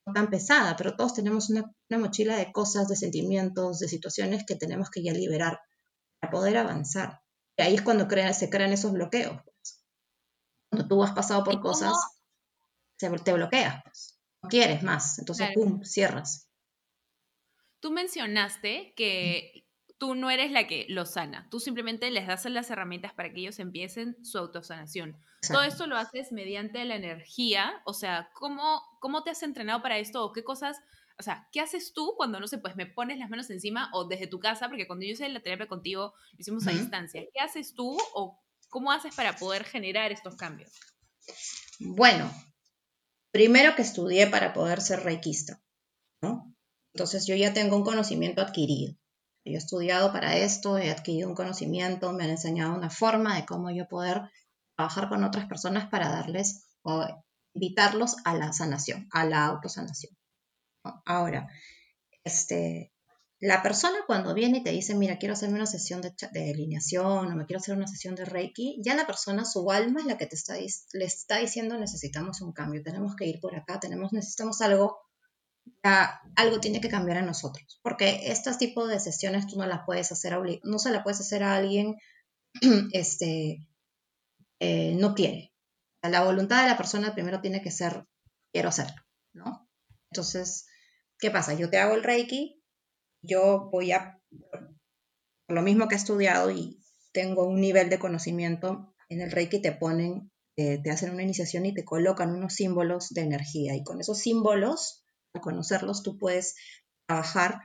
no 0.07 0.13
tan 0.13 0.31
pesada, 0.31 0.77
pero 0.77 0.97
todos 0.97 1.15
tenemos 1.15 1.51
una, 1.51 1.73
mochila 1.91 2.37
de 2.37 2.51
cosas, 2.53 2.89
de 2.89 2.97
sentimientos, 2.97 3.79
de 3.79 3.89
situaciones 3.89 4.45
que 4.47 4.57
tenemos 4.57 4.91
que 4.91 5.03
ya 5.03 5.13
liberar 5.13 5.61
para 6.21 6.31
poder 6.33 6.57
avanzar. 6.57 7.21
Y 7.57 7.63
ahí 7.63 7.75
es 7.75 7.83
cuando 7.83 8.09
se 8.33 8.51
crean 8.51 8.73
esos 8.73 8.93
bloqueos 8.93 9.41
cuando 10.71 10.89
tú 10.89 11.03
has 11.03 11.13
pasado 11.13 11.45
por 11.45 11.61
cosas, 11.61 11.93
se, 12.97 13.11
te 13.11 13.33
bloqueas, 13.33 13.83
pues. 13.83 14.21
no 14.43 14.49
quieres 14.49 14.83
más, 14.83 15.19
entonces, 15.19 15.51
¡pum!, 15.55 15.83
cierras. 15.83 16.49
Tú 17.81 17.91
mencionaste 17.91 18.95
que 18.95 19.67
tú 19.99 20.15
no 20.15 20.31
eres 20.31 20.51
la 20.51 20.67
que 20.67 20.87
los 20.89 21.11
sana, 21.11 21.49
tú 21.51 21.61
simplemente 21.61 22.11
les 22.11 22.27
das 22.27 22.45
las 22.47 22.71
herramientas 22.71 23.13
para 23.13 23.33
que 23.33 23.41
ellos 23.41 23.59
empiecen 23.59 24.17
su 24.25 24.39
autosanación. 24.39 25.19
Todo 25.47 25.63
esto 25.63 25.87
lo 25.87 25.97
haces 25.97 26.33
mediante 26.33 26.85
la 26.85 26.97
energía, 26.97 27.83
o 27.85 27.95
sea, 27.95 28.31
¿cómo, 28.35 28.83
¿cómo 29.01 29.23
te 29.23 29.31
has 29.31 29.43
entrenado 29.43 29.83
para 29.83 29.99
esto 29.99 30.25
o 30.25 30.33
qué 30.33 30.45
cosas, 30.45 30.79
o 31.19 31.23
sea, 31.23 31.49
qué 31.53 31.61
haces 31.61 31.93
tú 31.93 32.15
cuando, 32.17 32.39
no 32.39 32.47
sé, 32.47 32.59
pues 32.59 32.77
me 32.77 32.87
pones 32.87 33.19
las 33.19 33.31
manos 33.31 33.51
encima 33.51 33.91
o 33.93 34.05
desde 34.05 34.27
tu 34.27 34.39
casa, 34.39 34.69
porque 34.69 34.87
cuando 34.87 35.05
yo 35.05 35.13
hice 35.13 35.29
la 35.29 35.41
terapia 35.41 35.67
contigo, 35.67 36.15
lo 36.33 36.39
hicimos 36.39 36.67
a 36.67 36.71
distancia, 36.71 37.23
¿qué 37.33 37.41
haces 37.41 37.75
tú 37.75 37.99
o 38.15 38.39
¿Cómo 38.71 38.93
haces 38.93 39.15
para 39.15 39.37
poder 39.37 39.65
generar 39.65 40.13
estos 40.13 40.37
cambios? 40.37 40.73
Bueno, 41.81 42.33
primero 43.33 43.75
que 43.75 43.83
estudié 43.83 44.29
para 44.29 44.53
poder 44.53 44.81
ser 44.81 45.03
reikista, 45.03 45.61
¿no? 46.23 46.55
Entonces 46.95 47.27
yo 47.27 47.35
ya 47.35 47.53
tengo 47.53 47.77
un 47.77 47.85
conocimiento 47.85 48.41
adquirido. 48.41 48.95
Yo 49.45 49.55
he 49.55 49.57
estudiado 49.57 50.13
para 50.13 50.37
esto, 50.37 50.79
he 50.79 50.91
adquirido 50.91 51.29
un 51.29 51.35
conocimiento, 51.35 52.13
me 52.13 52.25
han 52.25 52.31
enseñado 52.31 52.75
una 52.75 52.91
forma 52.91 53.37
de 53.37 53.47
cómo 53.47 53.71
yo 53.71 53.89
poder 53.89 54.31
trabajar 54.77 55.09
con 55.09 55.25
otras 55.25 55.47
personas 55.47 55.89
para 55.89 56.09
darles 56.09 56.67
o 56.83 57.07
invitarlos 57.55 58.17
a 58.25 58.35
la 58.35 58.53
sanación, 58.53 59.09
a 59.13 59.25
la 59.25 59.47
autosanación. 59.47 60.17
Ahora, 61.05 61.49
este, 62.25 62.93
la 63.41 63.63
persona 63.63 63.97
cuando 64.07 64.35
viene 64.35 64.59
y 64.59 64.63
te 64.63 64.71
dice, 64.71 64.95
mira, 64.95 65.19
quiero 65.19 65.33
hacerme 65.33 65.57
una 65.57 65.67
sesión 65.67 66.03
de, 66.03 66.13
alineación 66.51 67.33
o 67.33 67.37
me 67.37 67.47
quiero 67.47 67.61
hacer 67.61 67.75
una 67.75 67.87
sesión 67.87 68.15
de 68.15 68.27
Reiki, 68.27 68.79
ya 68.85 68.95
la 68.95 69.07
persona, 69.07 69.47
su 69.47 69.71
alma 69.71 70.01
es 70.01 70.07
la 70.07 70.19
que 70.19 70.27
te 70.27 70.37
está, 70.37 70.57
le 70.57 71.05
está 71.05 71.39
diciendo, 71.39 71.79
necesitamos 71.79 72.43
un 72.43 72.53
cambio, 72.53 72.83
tenemos 72.83 73.17
que 73.17 73.27
ir 73.27 73.41
por 73.41 73.57
acá, 73.57 73.81
tenemos, 73.81 74.13
necesitamos 74.13 74.61
algo, 74.61 74.99
algo 76.37 76.61
tiene 76.61 76.83
que 76.83 76.91
cambiar 76.91 77.17
en 77.17 77.27
nosotros. 77.27 77.81
Porque 77.83 78.31
estos 78.31 78.59
tipos 78.59 78.91
de 78.91 79.01
sesiones 79.01 79.47
tú 79.47 79.57
no 79.57 79.65
las 79.65 79.87
puedes 79.87 80.13
hacer, 80.13 80.37
no 80.63 80.79
se 80.79 80.91
las 80.91 81.03
puedes 81.03 81.21
hacer 81.21 81.43
a 81.43 81.57
alguien, 81.57 81.97
este, 82.93 83.67
eh, 84.59 84.95
no 84.97 85.15
quiere. 85.15 85.55
La 86.03 86.25
voluntad 86.25 86.63
de 86.63 86.69
la 86.69 86.77
persona 86.77 87.15
primero 87.15 87.41
tiene 87.41 87.63
que 87.63 87.71
ser, 87.71 88.05
quiero 88.53 88.69
hacerlo, 88.69 89.01
¿no? 89.33 89.67
Entonces, 90.11 90.67
¿qué 91.19 91.31
pasa? 91.31 91.55
Yo 91.55 91.71
te 91.71 91.79
hago 91.79 91.95
el 91.95 92.03
Reiki, 92.03 92.60
yo 93.23 93.69
voy 93.71 93.93
a, 93.93 94.21
por 95.47 95.57
lo 95.57 95.63
mismo 95.63 95.89
que 95.89 95.95
he 95.95 95.99
estudiado 95.99 96.51
y 96.51 96.81
tengo 97.13 97.47
un 97.47 97.61
nivel 97.61 97.91
de 97.91 97.99
conocimiento, 97.99 98.95
en 99.09 99.21
el 99.21 99.31
Reiki 99.31 99.61
te 99.61 99.73
ponen, 99.73 100.31
te 100.57 100.91
hacen 100.91 101.11
una 101.11 101.23
iniciación 101.23 101.67
y 101.67 101.75
te 101.75 101.85
colocan 101.85 102.31
unos 102.31 102.55
símbolos 102.55 103.09
de 103.11 103.23
energía. 103.23 103.75
Y 103.75 103.83
con 103.83 104.01
esos 104.01 104.19
símbolos, 104.19 105.05
al 105.35 105.41
conocerlos, 105.41 106.03
tú 106.03 106.19
puedes 106.19 106.55
trabajar 107.07 107.63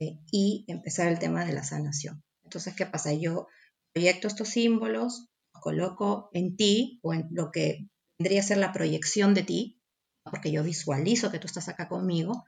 eh, 0.00 0.18
y 0.30 0.64
empezar 0.68 1.08
el 1.08 1.18
tema 1.18 1.44
de 1.44 1.52
la 1.52 1.64
sanación. 1.64 2.22
Entonces, 2.44 2.74
¿qué 2.74 2.86
pasa? 2.86 3.12
Yo 3.12 3.48
proyecto 3.92 4.28
estos 4.28 4.48
símbolos, 4.48 5.26
los 5.52 5.62
coloco 5.62 6.30
en 6.32 6.56
ti 6.56 7.00
o 7.02 7.12
en 7.12 7.28
lo 7.30 7.50
que 7.50 7.88
tendría 8.16 8.40
a 8.40 8.44
ser 8.44 8.58
la 8.58 8.72
proyección 8.72 9.34
de 9.34 9.42
ti, 9.42 9.82
porque 10.24 10.52
yo 10.52 10.62
visualizo 10.62 11.30
que 11.30 11.38
tú 11.38 11.46
estás 11.46 11.68
acá 11.68 11.88
conmigo 11.88 12.44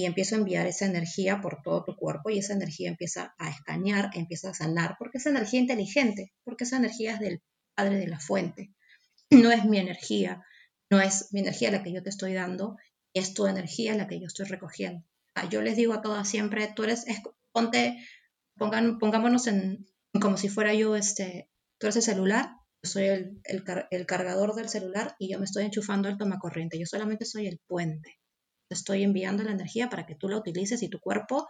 y 0.00 0.06
empiezo 0.06 0.34
a 0.34 0.38
enviar 0.38 0.66
esa 0.66 0.86
energía 0.86 1.42
por 1.42 1.60
todo 1.62 1.84
tu 1.84 1.94
cuerpo 1.94 2.30
y 2.30 2.38
esa 2.38 2.54
energía 2.54 2.88
empieza 2.88 3.34
a 3.36 3.50
escanear, 3.50 4.08
empieza 4.14 4.48
a 4.48 4.54
sanar, 4.54 4.96
porque 4.98 5.18
es 5.18 5.26
energía 5.26 5.60
inteligente, 5.60 6.32
porque 6.42 6.64
esa 6.64 6.78
energía 6.78 7.12
es 7.14 7.20
del 7.20 7.42
Padre 7.74 7.98
de 7.98 8.06
la 8.06 8.18
fuente. 8.18 8.70
No 9.30 9.52
es 9.52 9.66
mi 9.66 9.78
energía, 9.78 10.42
no 10.90 11.02
es 11.02 11.28
mi 11.32 11.40
energía 11.40 11.70
la 11.70 11.82
que 11.82 11.92
yo 11.92 12.02
te 12.02 12.08
estoy 12.08 12.32
dando, 12.32 12.78
es 13.12 13.34
tu 13.34 13.46
energía 13.46 13.94
la 13.94 14.08
que 14.08 14.18
yo 14.18 14.26
estoy 14.26 14.46
recogiendo. 14.46 15.04
Yo 15.50 15.60
les 15.60 15.76
digo 15.76 15.92
a 15.92 16.00
todas 16.00 16.26
siempre, 16.26 16.72
tú 16.74 16.84
eres, 16.84 17.04
ponte, 17.52 18.02
pongan, 18.56 18.98
pongámonos 18.98 19.46
en, 19.48 19.86
como 20.18 20.38
si 20.38 20.48
fuera 20.48 20.72
yo, 20.72 20.96
este, 20.96 21.50
tú 21.78 21.88
eres 21.88 21.96
el 21.96 22.02
celular, 22.02 22.56
yo 22.82 22.90
soy 22.90 23.04
el, 23.04 23.42
el 23.44 24.06
cargador 24.06 24.54
del 24.54 24.70
celular 24.70 25.14
y 25.18 25.30
yo 25.30 25.38
me 25.38 25.44
estoy 25.44 25.64
enchufando 25.64 26.08
el 26.08 26.16
tomacorriente, 26.16 26.78
yo 26.78 26.86
solamente 26.86 27.26
soy 27.26 27.46
el 27.46 27.60
puente 27.66 28.19
estoy 28.70 29.02
enviando 29.02 29.42
la 29.42 29.52
energía 29.52 29.90
para 29.90 30.06
que 30.06 30.14
tú 30.14 30.28
la 30.28 30.38
utilices 30.38 30.82
y 30.82 30.88
tu 30.88 31.00
cuerpo, 31.00 31.48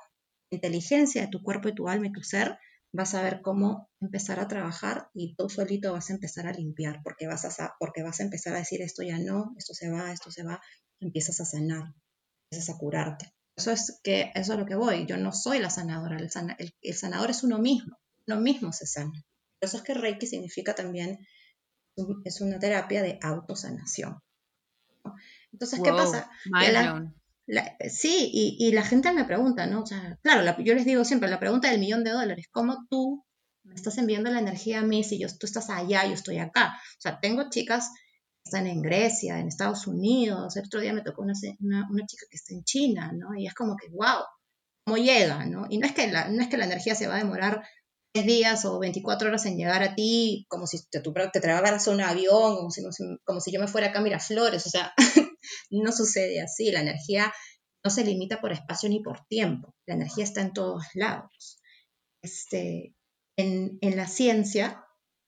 inteligencia 0.51 1.23
de 1.23 1.29
tu 1.29 1.43
cuerpo 1.43 1.69
y 1.69 1.75
tu 1.75 1.89
alma 1.89 2.09
y 2.09 2.13
tu 2.13 2.23
ser, 2.23 2.59
vas 2.93 3.15
a 3.15 3.23
ver 3.23 3.41
cómo 3.43 3.89
empezar 4.01 4.41
a 4.41 4.49
trabajar 4.49 5.11
y 5.15 5.35
tú 5.37 5.49
solito 5.49 5.93
vas 5.93 6.11
a 6.11 6.15
empezar 6.15 6.47
a 6.47 6.53
limpiar, 6.53 7.01
porque 7.05 7.27
vas 7.27 7.45
a, 7.61 7.75
porque 7.79 8.03
vas 8.03 8.21
a 8.21 8.25
empezar 8.25 8.55
a 8.55 8.59
decir 8.59 8.83
esto 8.83 9.03
ya 9.03 9.19
no, 9.19 9.55
esto 9.57 9.75
se 9.75 9.91
va, 9.91 10.13
esto 10.13 10.31
se 10.31 10.43
va, 10.43 10.61
empiezas 11.01 11.41
a 11.41 11.45
sanar, 11.45 11.95
empiezas 12.51 12.75
a 12.75 12.79
curarte. 12.79 13.33
Eso 13.57 13.71
es, 13.71 14.01
que, 14.03 14.33
eso 14.35 14.55
es 14.55 14.59
lo 14.59 14.67
que 14.67 14.75
voy, 14.75 15.07
yo 15.07 15.17
no 15.19 15.33
soy 15.33 15.59
la 15.59 15.71
sanadora, 15.71 16.17
el, 16.17 16.31
el, 16.81 16.95
sanador 16.95 17.31
es 17.31 17.45
uno 17.45 17.59
mismo, 17.59 17.99
uno 18.27 18.41
mismo 18.41 18.73
se 18.73 18.87
sana. 18.87 19.23
eso 19.61 19.77
es 19.77 19.83
que 19.83 19.95
Reiki 19.95 20.27
significa 20.27 20.75
también, 20.75 21.19
es 22.25 22.41
una 22.41 22.59
terapia 22.59 23.03
de 23.03 23.19
autosanación. 23.21 24.19
Entonces, 25.53 25.81
¿qué 25.83 25.91
pasa? 25.91 26.31
sí, 27.89 28.31
y, 28.33 28.73
la 28.73 28.83
gente 28.83 29.13
me 29.13 29.25
pregunta, 29.25 29.67
¿no? 29.67 29.83
O 29.83 29.87
sea, 29.87 30.19
claro, 30.23 30.63
yo 30.63 30.75
les 30.75 30.85
digo 30.85 31.05
siempre, 31.05 31.29
la 31.29 31.41
pregunta 31.41 31.71
del 31.71 31.81
millón 31.81 32.05
de 32.05 32.11
dólares, 32.11 32.47
¿cómo 32.51 32.87
tú 32.89 33.25
me 33.65 33.75
estás 33.75 33.99
enviando 33.99 34.31
la 34.31 34.39
energía 34.39 34.81
a 34.81 34.85
mí 34.85 35.05
si 35.05 35.19
yo, 35.19 35.27
tú 35.29 35.47
estás 35.47 35.69
allá, 35.71 36.07
yo 36.07 36.15
estoy 36.15 36.39
acá? 36.39 36.77
O 36.77 37.01
sea, 37.01 37.19
tengo 37.21 37.51
chicas 37.51 37.91
que 38.43 38.49
están 38.49 38.67
en 38.67 38.83
Grecia, 38.83 39.39
en 39.39 39.49
Estados 39.49 39.87
Unidos, 39.87 40.57
el 40.57 40.65
otro 40.67 40.81
día 40.81 40.93
me 40.93 41.03
tocó 41.03 41.23
una, 41.23 41.35
una, 41.61 42.07
chica 42.07 42.27
que 42.31 42.37
está 42.37 42.55
en 42.55 42.63
China, 42.65 43.13
¿no? 43.13 43.35
Y 43.37 43.47
es 43.47 43.55
como 43.55 43.77
que, 43.77 43.89
wow, 43.89 44.23
¿cómo 44.85 44.97
llega, 44.97 45.45
no? 45.47 45.67
Y 45.69 45.79
no 45.79 45.87
es 45.87 45.93
que 45.93 46.11
la, 46.11 46.29
no 46.29 46.41
es 46.43 46.49
que 46.49 46.57
la 46.57 46.67
energía 46.67 46.95
se 46.95 47.09
va 47.09 47.17
a 47.17 47.19
demorar 47.19 47.63
10 48.15 48.27
días 48.27 48.65
o 48.65 48.79
24 48.79 49.29
horas 49.29 49.47
en 49.47 49.57
llegar 49.57 49.83
a 49.83 49.95
ti, 49.95 50.47
como 50.49 50.67
si 50.67 50.79
te, 50.89 51.01
te 51.01 51.51
a 51.51 51.91
un 51.91 52.01
avión, 52.01 52.57
como 52.57 52.71
si, 52.71 52.83
como 53.25 53.41
si 53.41 53.53
yo 53.53 53.61
me 53.61 53.69
fuera 53.69 53.89
acá 53.89 54.01
a 54.01 54.03
Miraflores, 54.03 54.67
o 54.67 54.71
sea, 54.71 54.93
no 55.71 55.93
sucede 55.93 56.41
así, 56.41 56.71
la 56.71 56.81
energía 56.81 57.33
no 57.85 57.91
se 57.91 58.05
limita 58.05 58.41
por 58.41 58.53
espacio 58.53 58.89
ni 58.89 59.01
por 59.01 59.25
tiempo, 59.27 59.75
la 59.87 59.95
energía 59.95 60.25
está 60.25 60.41
en 60.43 60.53
todos 60.53 60.85
lados. 60.95 61.59
Este, 62.23 62.95
en, 63.37 63.79
en 63.81 63.97
la 63.97 64.07
ciencia, 64.07 64.85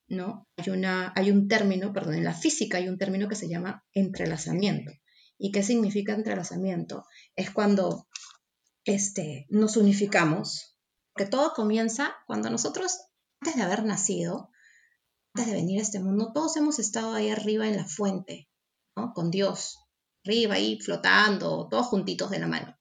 ¿no? 0.08 0.46
Hay, 0.56 0.70
una, 0.70 1.12
hay 1.16 1.30
un 1.30 1.48
término, 1.48 1.92
perdón, 1.92 2.14
en 2.14 2.24
la 2.24 2.34
física 2.34 2.78
hay 2.78 2.88
un 2.88 2.98
término 2.98 3.28
que 3.28 3.34
se 3.34 3.48
llama 3.48 3.84
entrelazamiento. 3.92 4.92
¿Y 5.38 5.50
qué 5.50 5.62
significa 5.62 6.14
entrelazamiento? 6.14 7.06
Es 7.34 7.50
cuando 7.50 8.06
este, 8.84 9.46
nos 9.48 9.76
unificamos, 9.76 10.76
porque 11.12 11.30
todo 11.30 11.52
comienza 11.54 12.14
cuando 12.26 12.50
nosotros, 12.50 12.98
antes 13.40 13.56
de 13.56 13.62
haber 13.62 13.84
nacido, 13.84 14.50
antes 15.34 15.50
de 15.50 15.58
venir 15.58 15.78
a 15.78 15.82
este 15.82 16.00
mundo, 16.00 16.32
todos 16.34 16.56
hemos 16.56 16.78
estado 16.78 17.14
ahí 17.14 17.30
arriba 17.30 17.66
en 17.66 17.76
la 17.76 17.86
fuente, 17.86 18.48
¿no? 18.96 19.12
Con 19.14 19.30
Dios, 19.30 19.78
arriba 20.24 20.54
ahí 20.54 20.78
flotando, 20.80 21.68
todos 21.70 21.86
juntitos 21.86 22.30
de 22.30 22.38
la 22.38 22.46
mano. 22.46 22.78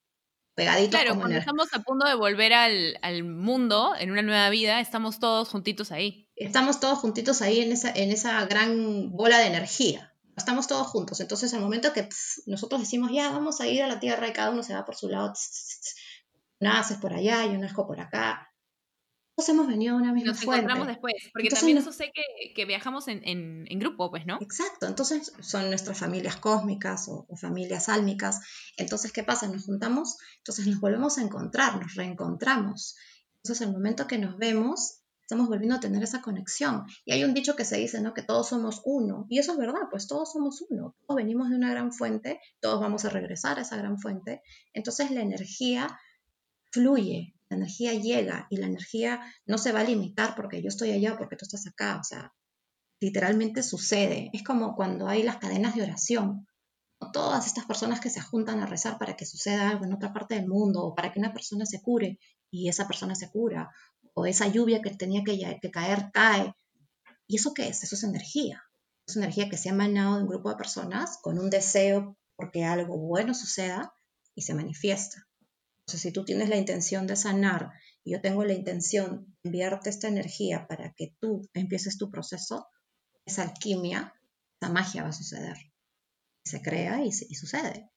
Pegaditos 0.54 1.00
claro, 1.00 1.18
cuando 1.18 1.38
estamos 1.38 1.68
a 1.72 1.82
punto 1.82 2.06
de 2.06 2.14
volver 2.14 2.52
al, 2.52 2.98
al, 3.00 3.24
mundo, 3.24 3.94
en 3.98 4.10
una 4.10 4.20
nueva 4.20 4.50
vida, 4.50 4.80
estamos 4.80 5.18
todos 5.18 5.48
juntitos 5.48 5.92
ahí. 5.92 6.28
Estamos 6.36 6.78
todos 6.78 6.98
juntitos 6.98 7.40
ahí 7.40 7.60
en 7.60 7.72
esa, 7.72 7.90
en 7.90 8.10
esa 8.10 8.44
gran 8.44 9.10
bola 9.12 9.38
de 9.38 9.46
energía. 9.46 10.14
Estamos 10.36 10.66
todos 10.66 10.86
juntos. 10.86 11.20
Entonces, 11.20 11.54
al 11.54 11.60
momento 11.60 11.92
que 11.94 12.08
nosotros 12.46 12.80
decimos, 12.82 13.10
ya, 13.12 13.30
vamos 13.30 13.60
a 13.60 13.66
ir 13.66 13.82
a 13.82 13.88
la 13.88 13.98
Tierra 14.00 14.28
y 14.28 14.32
cada 14.32 14.50
uno 14.50 14.62
se 14.62 14.74
va 14.74 14.84
por 14.84 14.94
su 14.94 15.08
lado, 15.08 15.32
naces 16.60 16.98
por 16.98 17.14
allá, 17.14 17.46
yo 17.46 17.56
nazco 17.56 17.86
por 17.86 18.00
acá. 18.00 18.51
Todos 19.34 19.48
hemos 19.48 19.66
venido 19.66 19.94
a 19.94 19.98
una 19.98 20.12
misma 20.12 20.32
Nos 20.32 20.42
encontramos 20.42 20.86
después, 20.86 21.14
porque 21.32 21.48
también 21.48 21.78
eso 21.78 21.90
sé 21.90 22.12
que, 22.14 22.52
que 22.54 22.64
viajamos 22.66 23.08
en, 23.08 23.22
en, 23.24 23.64
en, 23.68 23.78
grupo, 23.78 24.10
pues, 24.10 24.26
¿no? 24.26 24.38
Exacto, 24.40 24.86
entonces 24.86 25.32
son 25.40 25.68
nuestras 25.68 25.98
familias 25.98 26.36
cósmicas 26.36 27.08
o, 27.08 27.26
o, 27.28 27.36
familias 27.36 27.88
álmicas. 27.88 28.40
Entonces, 28.76 29.10
¿qué 29.10 29.22
pasa? 29.22 29.48
Nos 29.48 29.64
juntamos, 29.64 30.18
entonces 30.38 30.66
nos 30.66 30.80
volvemos 30.80 31.16
a 31.16 31.22
encontrar, 31.22 31.80
nos 31.80 31.94
reencontramos. 31.94 32.96
Entonces, 33.36 33.66
el 33.66 33.72
momento 33.72 34.06
que 34.06 34.18
nos 34.18 34.36
vemos, 34.36 35.02
estamos 35.22 35.48
volviendo 35.48 35.76
a 35.76 35.80
tener 35.80 36.02
esa 36.02 36.20
conexión. 36.20 36.84
Y 37.04 37.12
hay 37.12 37.24
un 37.24 37.32
dicho 37.32 37.56
que 37.56 37.64
se 37.64 37.78
dice, 37.78 38.00
¿no? 38.00 38.12
Que 38.12 38.22
todos 38.22 38.50
somos 38.50 38.82
uno. 38.84 39.26
Y 39.30 39.38
eso 39.38 39.52
es 39.52 39.58
verdad, 39.58 39.88
pues 39.90 40.06
todos 40.06 40.30
somos 40.32 40.62
uno. 40.68 40.94
Todos 41.06 41.16
venimos 41.16 41.48
de 41.48 41.56
una 41.56 41.70
gran 41.70 41.90
fuente, 41.90 42.38
todos 42.60 42.80
vamos 42.80 43.06
a 43.06 43.08
regresar 43.08 43.58
a 43.58 43.62
esa 43.62 43.76
gran 43.76 43.98
fuente. 43.98 44.42
Entonces, 44.74 45.10
la 45.10 45.22
energía 45.22 45.98
fluye, 46.70 47.34
la 47.52 47.58
energía 47.58 47.92
llega 47.92 48.46
y 48.48 48.56
la 48.56 48.66
energía 48.66 49.20
no 49.44 49.58
se 49.58 49.72
va 49.72 49.80
a 49.80 49.84
limitar 49.84 50.34
porque 50.34 50.62
yo 50.62 50.68
estoy 50.68 50.90
allá 50.90 51.12
o 51.12 51.18
porque 51.18 51.36
tú 51.36 51.44
estás 51.44 51.66
acá, 51.66 51.98
o 52.00 52.04
sea, 52.04 52.32
literalmente 52.98 53.62
sucede. 53.62 54.30
Es 54.32 54.42
como 54.42 54.74
cuando 54.74 55.06
hay 55.06 55.22
las 55.22 55.36
cadenas 55.36 55.74
de 55.74 55.82
oración. 55.82 56.46
Todas 57.12 57.46
estas 57.46 57.66
personas 57.66 58.00
que 58.00 58.10
se 58.10 58.20
juntan 58.20 58.60
a 58.60 58.66
rezar 58.66 58.96
para 58.96 59.16
que 59.16 59.26
suceda 59.26 59.68
algo 59.68 59.84
en 59.84 59.92
otra 59.92 60.12
parte 60.12 60.36
del 60.36 60.48
mundo 60.48 60.82
o 60.82 60.94
para 60.94 61.12
que 61.12 61.18
una 61.18 61.32
persona 61.32 61.66
se 61.66 61.82
cure 61.82 62.18
y 62.50 62.68
esa 62.68 62.86
persona 62.86 63.14
se 63.14 63.30
cura, 63.30 63.70
o 64.14 64.24
esa 64.24 64.46
lluvia 64.46 64.80
que 64.80 64.90
tenía 64.90 65.22
que, 65.24 65.58
que 65.60 65.70
caer 65.70 66.10
cae. 66.12 66.54
¿Y 67.26 67.36
eso 67.36 67.52
qué 67.54 67.68
es? 67.68 67.82
Eso 67.82 67.96
es 67.96 68.04
energía. 68.04 68.62
Es 69.06 69.16
energía 69.16 69.48
que 69.50 69.58
se 69.58 69.68
ha 69.68 69.72
emanado 69.72 70.16
de 70.16 70.22
un 70.22 70.28
grupo 70.28 70.50
de 70.50 70.56
personas 70.56 71.18
con 71.22 71.38
un 71.38 71.50
deseo 71.50 72.16
porque 72.36 72.64
algo 72.64 72.96
bueno 72.96 73.34
suceda 73.34 73.92
y 74.34 74.42
se 74.42 74.54
manifiesta. 74.54 75.26
Entonces, 75.86 76.02
si 76.02 76.12
tú 76.12 76.24
tienes 76.24 76.48
la 76.48 76.56
intención 76.56 77.06
de 77.06 77.16
sanar 77.16 77.72
y 78.04 78.12
yo 78.12 78.20
tengo 78.20 78.44
la 78.44 78.52
intención 78.52 79.26
de 79.42 79.50
enviarte 79.50 79.90
esta 79.90 80.08
energía 80.08 80.66
para 80.68 80.92
que 80.96 81.14
tú 81.20 81.48
empieces 81.54 81.98
tu 81.98 82.10
proceso, 82.10 82.68
esa 83.26 83.42
alquimia, 83.42 84.14
esa 84.60 84.72
magia 84.72 85.02
va 85.02 85.08
a 85.08 85.12
suceder. 85.12 85.56
Se 86.44 86.62
crea 86.62 87.04
y, 87.04 87.12
sucede. 87.12 87.90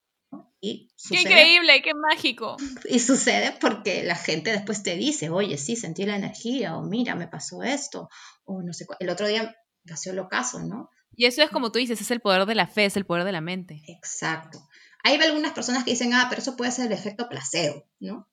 Y 0.60 0.90
¡Qué 1.10 1.22
increíble! 1.22 1.82
¡Qué 1.84 1.94
mágico! 1.94 2.58
Y 2.90 3.00
sucede 3.00 3.56
porque 3.62 4.04
la 4.04 4.16
gente 4.16 4.52
después 4.52 4.84
te 4.84 4.96
dice, 4.96 5.30
oye, 5.30 5.58
sí, 5.58 5.76
sentí 5.76 6.06
la 6.06 6.16
energía, 6.16 6.76
o 6.76 6.84
mira, 6.84 7.16
me 7.16 7.28
pasó 7.28 7.64
esto, 7.64 8.10
o 8.46 8.62
no 8.62 8.74
sé, 8.74 8.86
el 9.00 9.10
otro 9.10 9.28
día 9.28 9.56
pasó 9.88 10.12
el 10.12 10.20
ocaso, 10.20 10.60
¿no? 10.60 10.90
Y 11.16 11.26
eso 11.26 11.42
es 11.44 11.50
como 11.50 11.72
tú 11.72 11.80
dices, 11.80 12.02
es 12.02 12.12
el 12.12 12.20
poder 12.20 12.46
de 12.46 12.56
la 12.56 12.68
fe, 12.68 12.86
es 12.86 12.98
el 12.98 13.06
poder 13.06 13.24
de 13.24 13.32
la 13.32 13.42
mente. 13.42 13.82
Exacto. 13.88 14.68
Hay 15.06 15.22
algunas 15.22 15.54
personas 15.54 15.84
que 15.84 15.92
dicen, 15.92 16.16
ah, 16.16 16.26
pero 16.30 16.42
eso 16.42 16.58
puede 16.58 16.72
ser 16.72 16.88
el 16.88 16.92
efecto 16.92 17.30
placebo, 17.30 17.88
¿no? 18.00 18.28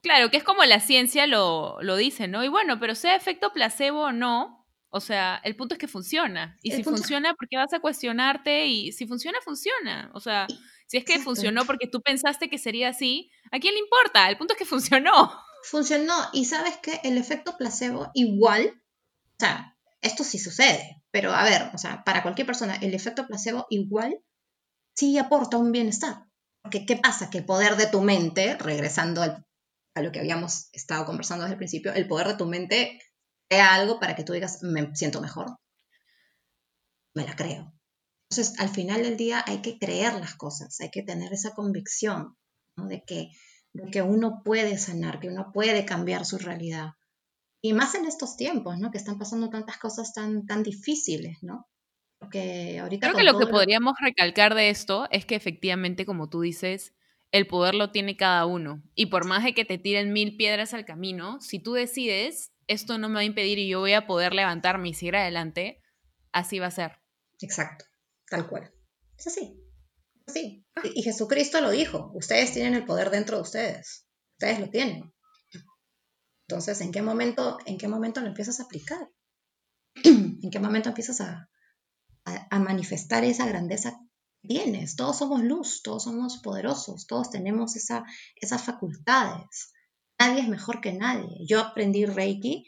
Claro, 0.00 0.30
que 0.30 0.36
es 0.36 0.44
como 0.44 0.64
la 0.64 0.78
ciencia 0.78 1.26
lo, 1.26 1.82
lo 1.82 1.96
dice, 1.96 2.28
¿no? 2.28 2.44
Y 2.44 2.48
bueno, 2.48 2.78
pero 2.78 2.94
sea 2.94 3.16
efecto 3.16 3.52
placebo 3.52 4.04
o 4.04 4.12
no, 4.12 4.64
o 4.90 5.00
sea, 5.00 5.40
el 5.42 5.56
punto 5.56 5.74
es 5.74 5.80
que 5.80 5.88
funciona. 5.88 6.56
Y 6.62 6.70
si 6.70 6.84
funciona, 6.84 7.34
¿por 7.34 7.48
qué 7.48 7.56
vas 7.56 7.72
a 7.72 7.80
cuestionarte? 7.80 8.66
Y 8.66 8.92
si 8.92 9.08
funciona, 9.08 9.38
funciona. 9.44 10.08
O 10.14 10.20
sea, 10.20 10.46
si 10.86 10.98
es 10.98 11.04
que 11.04 11.18
funcionó 11.18 11.64
porque 11.64 11.88
tú 11.88 12.00
pensaste 12.00 12.48
que 12.48 12.58
sería 12.58 12.90
así, 12.90 13.28
¿a 13.50 13.58
quién 13.58 13.74
le 13.74 13.80
importa? 13.80 14.28
El 14.28 14.38
punto 14.38 14.54
es 14.54 14.58
que 14.58 14.64
funcionó. 14.64 15.32
Funcionó. 15.64 16.14
Y 16.32 16.44
sabes 16.44 16.76
que 16.76 17.00
el 17.02 17.18
efecto 17.18 17.56
placebo 17.58 18.12
igual, 18.14 18.70
o 18.70 19.36
sea, 19.40 19.76
esto 20.00 20.22
sí 20.22 20.38
sucede, 20.38 21.02
pero 21.10 21.32
a 21.32 21.42
ver, 21.42 21.70
o 21.74 21.78
sea, 21.78 22.04
para 22.04 22.22
cualquier 22.22 22.46
persona, 22.46 22.76
el 22.76 22.94
efecto 22.94 23.26
placebo 23.26 23.66
igual 23.68 24.20
sí 24.96 25.18
aporta 25.18 25.56
un 25.58 25.72
bienestar. 25.72 26.24
Porque 26.62 26.84
¿qué 26.84 26.96
pasa? 26.96 27.30
Que 27.30 27.38
el 27.38 27.44
poder 27.44 27.76
de 27.76 27.86
tu 27.86 28.00
mente, 28.00 28.56
regresando 28.56 29.22
a 29.22 30.02
lo 30.02 30.10
que 30.10 30.18
habíamos 30.18 30.68
estado 30.72 31.06
conversando 31.06 31.44
desde 31.44 31.54
el 31.54 31.58
principio, 31.58 31.92
el 31.92 32.08
poder 32.08 32.28
de 32.28 32.36
tu 32.36 32.46
mente 32.46 33.00
crea 33.48 33.74
algo 33.74 34.00
para 34.00 34.16
que 34.16 34.24
tú 34.24 34.32
digas, 34.32 34.62
me 34.62 34.94
siento 34.96 35.20
mejor. 35.20 35.56
Me 37.14 37.24
la 37.24 37.36
creo. 37.36 37.72
Entonces, 38.30 38.58
al 38.58 38.68
final 38.68 39.02
del 39.02 39.16
día 39.16 39.44
hay 39.46 39.62
que 39.62 39.78
creer 39.78 40.14
las 40.14 40.34
cosas, 40.34 40.80
hay 40.80 40.90
que 40.90 41.02
tener 41.02 41.32
esa 41.32 41.54
convicción 41.54 42.36
de, 42.76 43.04
que, 43.04 43.30
de 43.72 43.90
que 43.90 44.02
uno 44.02 44.42
puede 44.44 44.76
sanar, 44.78 45.20
que 45.20 45.28
uno 45.28 45.52
puede 45.52 45.84
cambiar 45.84 46.26
su 46.26 46.38
realidad. 46.38 46.94
Y 47.62 47.72
más 47.72 47.94
en 47.94 48.04
estos 48.04 48.36
tiempos, 48.36 48.78
¿no? 48.78 48.90
Que 48.90 48.98
están 48.98 49.18
pasando 49.18 49.48
tantas 49.48 49.78
cosas 49.78 50.12
tan, 50.12 50.46
tan 50.46 50.62
difíciles, 50.62 51.38
¿no? 51.42 51.68
Ahorita 52.80 53.08
Creo 53.08 53.16
que 53.16 53.24
lo 53.24 53.38
que 53.38 53.46
podríamos 53.46 53.94
recalcar 54.00 54.54
de 54.54 54.70
esto 54.70 55.08
es 55.10 55.24
que 55.24 55.34
efectivamente, 55.34 56.06
como 56.06 56.28
tú 56.28 56.40
dices, 56.40 56.94
el 57.32 57.46
poder 57.46 57.74
lo 57.74 57.90
tiene 57.90 58.16
cada 58.16 58.46
uno. 58.46 58.82
Y 58.94 59.06
por 59.06 59.26
más 59.26 59.44
de 59.44 59.54
que 59.54 59.64
te 59.64 59.78
tiren 59.78 60.12
mil 60.12 60.36
piedras 60.36 60.74
al 60.74 60.84
camino, 60.84 61.40
si 61.40 61.58
tú 61.58 61.74
decides, 61.74 62.52
esto 62.66 62.98
no 62.98 63.08
me 63.08 63.16
va 63.16 63.20
a 63.20 63.24
impedir 63.24 63.58
y 63.58 63.68
yo 63.68 63.80
voy 63.80 63.92
a 63.92 64.06
poder 64.06 64.34
levantarme 64.34 64.88
y 64.88 64.94
seguir 64.94 65.16
adelante, 65.16 65.82
así 66.32 66.58
va 66.58 66.66
a 66.66 66.70
ser. 66.70 66.92
Exacto, 67.40 67.84
tal 68.28 68.48
cual. 68.48 68.72
Es 69.18 69.26
así. 69.26 69.62
Sí. 70.26 70.66
Y 70.94 71.02
Jesucristo 71.02 71.60
lo 71.60 71.70
dijo, 71.70 72.10
ustedes 72.14 72.52
tienen 72.52 72.74
el 72.74 72.84
poder 72.84 73.10
dentro 73.10 73.36
de 73.36 73.42
ustedes. 73.42 74.06
Ustedes 74.32 74.60
lo 74.60 74.70
tienen. 74.70 75.12
Entonces, 76.48 76.80
¿en 76.80 76.92
qué 76.92 77.02
momento, 77.02 77.58
en 77.66 77.78
qué 77.78 77.88
momento 77.88 78.20
lo 78.20 78.28
empiezas 78.28 78.60
a 78.60 78.64
aplicar? 78.64 79.08
¿En 80.04 80.50
qué 80.50 80.58
momento 80.58 80.90
empiezas 80.90 81.20
a, 81.20 81.48
a, 82.26 82.58
manifestar 82.58 83.24
esa 83.24 83.46
grandeza 83.46 83.98
tienes? 84.42 84.96
Todos 84.96 85.18
somos 85.18 85.42
luz, 85.42 85.82
todos 85.82 86.04
somos 86.04 86.38
poderosos, 86.38 87.06
todos 87.06 87.30
tenemos 87.30 87.76
esa, 87.76 88.04
esas 88.34 88.62
facultades. 88.62 89.72
Nadie 90.18 90.42
es 90.42 90.48
mejor 90.48 90.80
que 90.80 90.92
nadie. 90.92 91.44
Yo 91.46 91.60
aprendí 91.60 92.04
Reiki 92.04 92.66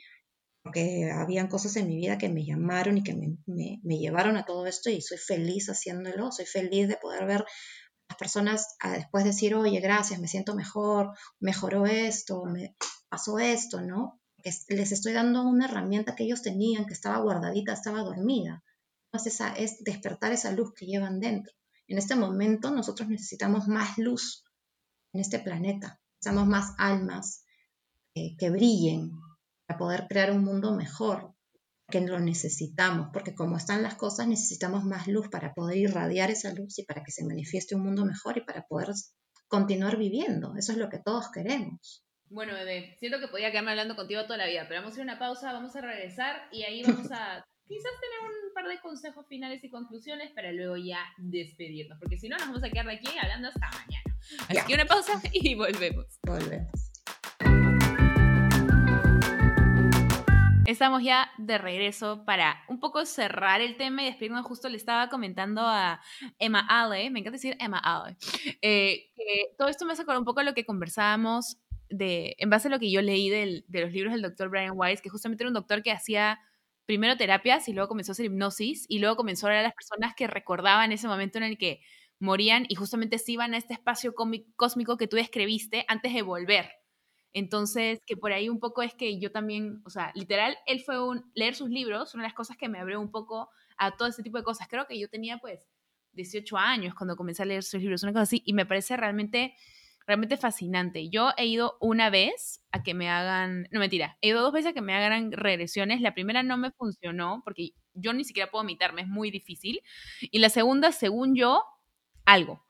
porque 0.62 1.10
habían 1.10 1.48
cosas 1.48 1.76
en 1.76 1.88
mi 1.88 1.96
vida 1.96 2.18
que 2.18 2.28
me 2.28 2.44
llamaron 2.44 2.98
y 2.98 3.02
que 3.02 3.14
me, 3.14 3.38
me, 3.46 3.98
llevaron 3.98 4.36
a 4.36 4.44
todo 4.44 4.66
esto 4.66 4.90
y 4.90 5.00
soy 5.00 5.16
feliz 5.16 5.68
haciéndolo, 5.70 6.30
soy 6.30 6.46
feliz 6.46 6.88
de 6.88 6.96
poder 6.96 7.24
ver 7.26 7.40
a 7.40 7.46
las 8.10 8.18
personas 8.18 8.76
a 8.80 8.92
después 8.92 9.24
decir, 9.24 9.54
oye, 9.54 9.80
gracias, 9.80 10.20
me 10.20 10.28
siento 10.28 10.54
mejor, 10.54 11.12
mejoró 11.40 11.86
esto, 11.86 12.44
me, 12.44 12.76
pasó 13.08 13.38
esto, 13.38 13.80
¿no? 13.80 14.20
les 14.68 14.92
estoy 14.92 15.12
dando 15.12 15.42
una 15.42 15.66
herramienta 15.66 16.14
que 16.14 16.24
ellos 16.24 16.42
tenían, 16.42 16.86
que 16.86 16.94
estaba 16.94 17.18
guardadita, 17.18 17.72
estaba 17.72 18.00
dormida. 18.00 18.62
Entonces, 19.10 19.34
esa, 19.34 19.54
es 19.54 19.82
despertar 19.84 20.32
esa 20.32 20.52
luz 20.52 20.74
que 20.74 20.86
llevan 20.86 21.20
dentro. 21.20 21.52
En 21.86 21.96
este 21.96 22.14
momento 22.14 22.70
nosotros 22.70 23.08
necesitamos 23.08 23.66
más 23.66 23.96
luz 23.96 24.44
en 25.14 25.20
este 25.20 25.38
planeta, 25.38 25.98
necesitamos 26.20 26.46
más 26.46 26.74
almas 26.76 27.44
eh, 28.14 28.36
que 28.36 28.50
brillen 28.50 29.12
para 29.66 29.78
poder 29.78 30.06
crear 30.08 30.32
un 30.32 30.44
mundo 30.44 30.74
mejor, 30.74 31.34
que 31.90 32.02
lo 32.02 32.20
necesitamos, 32.20 33.08
porque 33.12 33.34
como 33.34 33.56
están 33.56 33.82
las 33.82 33.94
cosas, 33.94 34.28
necesitamos 34.28 34.84
más 34.84 35.08
luz 35.08 35.28
para 35.28 35.54
poder 35.54 35.78
irradiar 35.78 36.30
esa 36.30 36.52
luz 36.52 36.78
y 36.78 36.84
para 36.84 37.02
que 37.02 37.12
se 37.12 37.24
manifieste 37.24 37.74
un 37.74 37.82
mundo 37.82 38.04
mejor 38.04 38.36
y 38.36 38.42
para 38.42 38.66
poder 38.66 38.90
continuar 39.48 39.96
viviendo. 39.96 40.54
Eso 40.56 40.72
es 40.72 40.78
lo 40.78 40.90
que 40.90 40.98
todos 40.98 41.30
queremos. 41.32 42.04
Bueno, 42.26 42.52
bebé, 42.52 42.94
siento 42.98 43.18
que 43.20 43.28
podía 43.28 43.50
quedarme 43.50 43.70
hablando 43.70 43.96
contigo 43.96 44.24
toda 44.24 44.36
la 44.36 44.46
vida, 44.46 44.66
pero 44.68 44.82
vamos 44.82 44.94
a 44.94 44.96
ir 44.96 45.08
a 45.08 45.12
una 45.12 45.18
pausa, 45.18 45.52
vamos 45.54 45.74
a 45.76 45.80
regresar 45.80 46.42
y 46.52 46.62
ahí 46.64 46.82
vamos 46.82 47.10
a 47.10 47.42
quizás 47.66 47.92
tener 48.00 48.20
un 48.22 48.37
par 48.58 48.68
de 48.68 48.80
consejos 48.80 49.24
finales 49.28 49.62
y 49.62 49.70
conclusiones 49.70 50.32
para 50.32 50.50
luego 50.50 50.76
ya 50.76 50.98
despedirnos, 51.16 51.96
porque 52.00 52.18
si 52.18 52.28
no 52.28 52.36
nos 52.38 52.48
vamos 52.48 52.64
a 52.64 52.70
quedar 52.70 52.86
de 52.86 52.94
aquí 52.94 53.06
hablando 53.16 53.46
hasta 53.46 53.70
mañana. 53.70 54.02
Así 54.48 54.66
que 54.66 54.74
una 54.74 54.84
pausa 54.84 55.12
y 55.32 55.54
volvemos. 55.54 56.18
Volvemos. 56.26 56.72
Estamos 60.66 61.04
ya 61.04 61.30
de 61.38 61.56
regreso 61.56 62.24
para 62.24 62.64
un 62.66 62.80
poco 62.80 63.06
cerrar 63.06 63.60
el 63.60 63.76
tema 63.76 64.02
y 64.02 64.06
despedirnos. 64.06 64.44
Justo 64.44 64.68
le 64.68 64.76
estaba 64.76 65.08
comentando 65.08 65.60
a 65.60 66.00
Emma 66.40 66.66
Ale, 66.68 67.10
me 67.10 67.20
encanta 67.20 67.36
decir 67.36 67.56
Emma 67.60 67.78
Ale, 67.78 68.16
eh, 68.60 69.12
que 69.14 69.54
todo 69.56 69.68
esto 69.68 69.86
me 69.86 69.94
sacó 69.94 70.18
un 70.18 70.24
poco 70.24 70.42
lo 70.42 70.54
que 70.54 70.66
conversábamos 70.66 71.58
de, 71.90 72.34
en 72.38 72.50
base 72.50 72.66
a 72.66 72.72
lo 72.72 72.80
que 72.80 72.90
yo 72.90 73.02
leí 73.02 73.30
de 73.30 73.62
los 73.68 73.92
libros 73.92 74.12
del 74.12 74.22
doctor 74.22 74.48
Brian 74.48 74.72
Weiss, 74.74 75.00
que 75.00 75.10
justamente 75.10 75.44
era 75.44 75.48
un 75.48 75.54
doctor 75.54 75.84
que 75.84 75.92
hacía 75.92 76.40
primero 76.88 77.18
terapias 77.18 77.68
y 77.68 77.74
luego 77.74 77.86
comenzó 77.86 78.12
a 78.12 78.14
hacer 78.14 78.24
hipnosis 78.24 78.86
y 78.88 78.98
luego 78.98 79.14
comenzó 79.14 79.46
a 79.46 79.50
ver 79.50 79.58
a 79.58 79.62
las 79.62 79.74
personas 79.74 80.14
que 80.16 80.26
recordaban 80.26 80.90
ese 80.90 81.06
momento 81.06 81.36
en 81.36 81.44
el 81.44 81.58
que 81.58 81.82
morían 82.18 82.64
y 82.66 82.76
justamente 82.76 83.18
se 83.18 83.32
iban 83.32 83.52
a 83.52 83.58
este 83.58 83.74
espacio 83.74 84.14
cósmico 84.56 84.96
que 84.96 85.06
tú 85.06 85.16
describiste 85.16 85.84
antes 85.86 86.14
de 86.14 86.22
volver. 86.22 86.70
Entonces, 87.34 88.00
que 88.06 88.16
por 88.16 88.32
ahí 88.32 88.48
un 88.48 88.58
poco 88.58 88.80
es 88.80 88.94
que 88.94 89.20
yo 89.20 89.30
también, 89.30 89.82
o 89.84 89.90
sea, 89.90 90.12
literal, 90.14 90.56
él 90.64 90.80
fue 90.80 91.06
un, 91.06 91.30
leer 91.34 91.54
sus 91.54 91.68
libros, 91.68 92.14
una 92.14 92.22
de 92.22 92.28
las 92.28 92.34
cosas 92.34 92.56
que 92.56 92.70
me 92.70 92.78
abrió 92.78 92.98
un 93.02 93.10
poco 93.10 93.50
a 93.76 93.94
todo 93.94 94.08
ese 94.08 94.22
tipo 94.22 94.38
de 94.38 94.44
cosas. 94.44 94.66
Creo 94.66 94.86
que 94.86 94.98
yo 94.98 95.10
tenía 95.10 95.36
pues 95.36 95.60
18 96.12 96.56
años 96.56 96.94
cuando 96.94 97.16
comencé 97.16 97.42
a 97.42 97.46
leer 97.46 97.64
sus 97.64 97.82
libros, 97.82 98.02
una 98.02 98.12
cosa 98.12 98.22
así, 98.22 98.42
y 98.46 98.54
me 98.54 98.64
parece 98.64 98.96
realmente 98.96 99.54
realmente 100.08 100.38
fascinante. 100.38 101.10
Yo 101.10 101.30
he 101.36 101.46
ido 101.46 101.76
una 101.80 102.08
vez 102.08 102.64
a 102.72 102.82
que 102.82 102.94
me 102.94 103.10
hagan, 103.10 103.68
no 103.70 103.78
mentira, 103.78 104.16
he 104.22 104.28
ido 104.28 104.40
dos 104.40 104.52
veces 104.52 104.70
a 104.70 104.72
que 104.72 104.80
me 104.80 104.94
hagan 104.94 105.30
regresiones. 105.30 106.00
La 106.00 106.14
primera 106.14 106.42
no 106.42 106.56
me 106.56 106.72
funcionó 106.72 107.42
porque 107.44 107.72
yo 107.92 108.14
ni 108.14 108.24
siquiera 108.24 108.50
puedo 108.50 108.64
me 108.64 108.76
es 109.02 109.06
muy 109.06 109.30
difícil. 109.30 109.82
Y 110.22 110.38
la 110.38 110.48
segunda, 110.48 110.92
según 110.92 111.36
yo, 111.36 111.62
algo. 112.24 112.64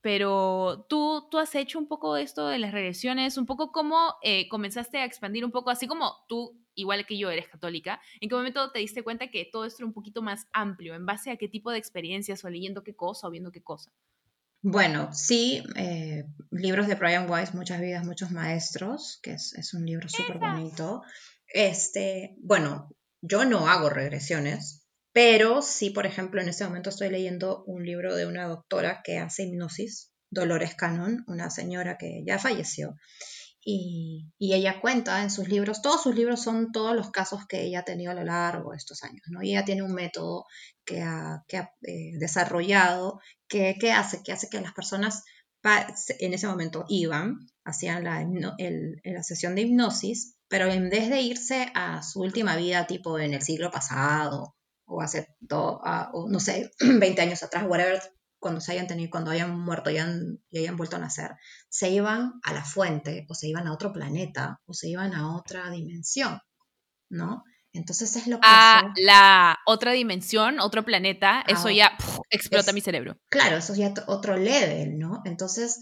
Pero 0.00 0.86
tú, 0.88 1.28
tú 1.30 1.38
has 1.38 1.54
hecho 1.54 1.78
un 1.78 1.86
poco 1.86 2.16
esto 2.16 2.48
de 2.48 2.58
las 2.58 2.72
regresiones, 2.72 3.36
un 3.36 3.46
poco 3.46 3.70
cómo 3.70 4.14
eh, 4.22 4.48
comenzaste 4.48 4.98
a 4.98 5.04
expandir 5.04 5.44
un 5.44 5.52
poco, 5.52 5.70
así 5.70 5.86
como 5.86 6.24
tú, 6.26 6.58
igual 6.74 7.06
que 7.06 7.18
yo, 7.18 7.30
eres 7.30 7.48
católica, 7.48 8.00
¿en 8.20 8.28
qué 8.28 8.34
momento 8.34 8.72
te 8.72 8.78
diste 8.80 9.04
cuenta 9.04 9.30
que 9.30 9.44
todo 9.44 9.66
esto 9.66 9.82
era 9.82 9.86
un 9.86 9.92
poquito 9.92 10.22
más 10.22 10.48
amplio? 10.52 10.94
¿En 10.94 11.06
base 11.06 11.30
a 11.30 11.36
qué 11.36 11.48
tipo 11.48 11.70
de 11.70 11.78
experiencias 11.78 12.44
o 12.44 12.50
leyendo 12.50 12.82
qué 12.82 12.96
cosa 12.96 13.28
o 13.28 13.30
viendo 13.30 13.52
qué 13.52 13.62
cosa? 13.62 13.92
Bueno, 14.62 15.10
sí, 15.14 15.64
eh, 15.76 16.24
libros 16.50 16.86
de 16.86 16.94
Brian 16.94 17.30
Weiss, 17.30 17.54
Muchas 17.54 17.80
vidas, 17.80 18.04
muchos 18.04 18.30
maestros, 18.30 19.18
que 19.22 19.32
es, 19.32 19.72
un 19.72 19.86
libro 19.86 20.08
súper 20.08 20.38
bonito. 20.38 21.02
Este, 21.46 22.36
bueno, 22.42 22.90
yo 23.22 23.46
no 23.46 23.68
hago 23.68 23.88
regresiones, 23.88 24.86
pero 25.12 25.62
sí, 25.62 25.90
por 25.90 26.04
ejemplo, 26.04 26.42
en 26.42 26.48
este 26.48 26.64
momento 26.64 26.90
estoy 26.90 27.08
leyendo 27.08 27.64
un 27.64 27.84
libro 27.84 28.14
de 28.14 28.26
una 28.26 28.46
doctora 28.46 29.00
que 29.02 29.18
hace 29.18 29.44
hipnosis, 29.44 30.12
Dolores 30.30 30.74
Cannon, 30.74 31.24
una 31.26 31.48
señora 31.48 31.96
que 31.96 32.22
ya 32.26 32.38
falleció. 32.38 32.96
Y, 33.62 34.32
ella 34.38 34.80
cuenta 34.80 35.22
en 35.22 35.30
sus 35.30 35.48
libros, 35.48 35.82
todos 35.82 36.02
sus 36.02 36.14
libros 36.14 36.42
son 36.42 36.72
todos 36.72 36.94
los 36.96 37.10
casos 37.10 37.46
que 37.46 37.62
ella 37.62 37.80
ha 37.80 37.84
tenido 37.84 38.10
a 38.10 38.14
lo 38.14 38.24
largo 38.24 38.72
de 38.72 38.78
estos 38.78 39.02
años, 39.02 39.22
¿no? 39.28 39.40
Ella 39.42 39.64
tiene 39.64 39.82
un 39.82 39.92
método 39.92 40.46
que 40.84 41.02
ha, 41.02 41.44
eh, 41.82 42.12
desarrollado 42.18 43.20
que, 43.48 43.76
hace, 43.92 44.22
que 44.22 44.60
las 44.60 44.72
personas 44.72 45.24
en 45.62 46.32
ese 46.32 46.46
momento 46.46 46.84
iban, 46.88 47.46
hacían 47.64 48.04
la, 48.04 48.26
la 49.04 49.22
sesión 49.22 49.54
de 49.54 49.62
hipnosis, 49.62 50.36
pero 50.48 50.66
en 50.66 50.88
vez 50.88 51.10
de 51.10 51.20
irse 51.20 51.70
a 51.74 52.02
su 52.02 52.20
última 52.20 52.56
vida, 52.56 52.86
tipo 52.86 53.18
en 53.18 53.34
el 53.34 53.42
siglo 53.42 53.70
pasado, 53.70 54.56
o 54.86 55.00
hace, 55.00 55.28
o 55.50 56.28
no 56.28 56.40
sé, 56.40 56.72
20 56.80 57.22
años 57.22 57.42
atrás, 57.42 57.64
whatever, 57.68 58.02
cuando 58.40 58.60
se 58.60 58.72
hayan 58.72 58.86
tenido, 58.86 59.10
cuando 59.10 59.30
hayan 59.30 59.56
muerto 59.60 59.90
y 59.90 59.98
hayan, 59.98 60.40
y 60.50 60.58
hayan 60.58 60.76
vuelto 60.76 60.96
a 60.96 61.00
nacer, 61.00 61.32
se 61.68 61.90
iban 61.90 62.40
a 62.42 62.52
la 62.52 62.64
fuente, 62.64 63.26
o 63.28 63.34
se 63.34 63.48
iban 63.48 63.68
a 63.68 63.72
otro 63.72 63.92
planeta, 63.92 64.60
o 64.66 64.72
se 64.72 64.88
iban 64.88 65.14
a 65.14 65.36
otra 65.36 65.70
dimensión, 65.70 66.40
¿no? 67.10 67.44
Entonces 67.72 68.16
es 68.16 68.26
lo 68.26 68.40
que... 68.40 68.46
A 68.48 68.92
la 68.96 69.58
otra 69.66 69.92
dimensión, 69.92 70.58
otro 70.58 70.84
planeta, 70.84 71.44
eso 71.46 71.70
ya 71.70 71.96
explota 72.30 72.72
mi 72.72 72.80
cerebro. 72.80 73.16
Claro, 73.28 73.58
eso 73.58 73.74
es 73.74 73.78
ya 73.78 73.94
otro 74.08 74.36
level, 74.36 74.98
¿no? 74.98 75.22
Entonces, 75.24 75.78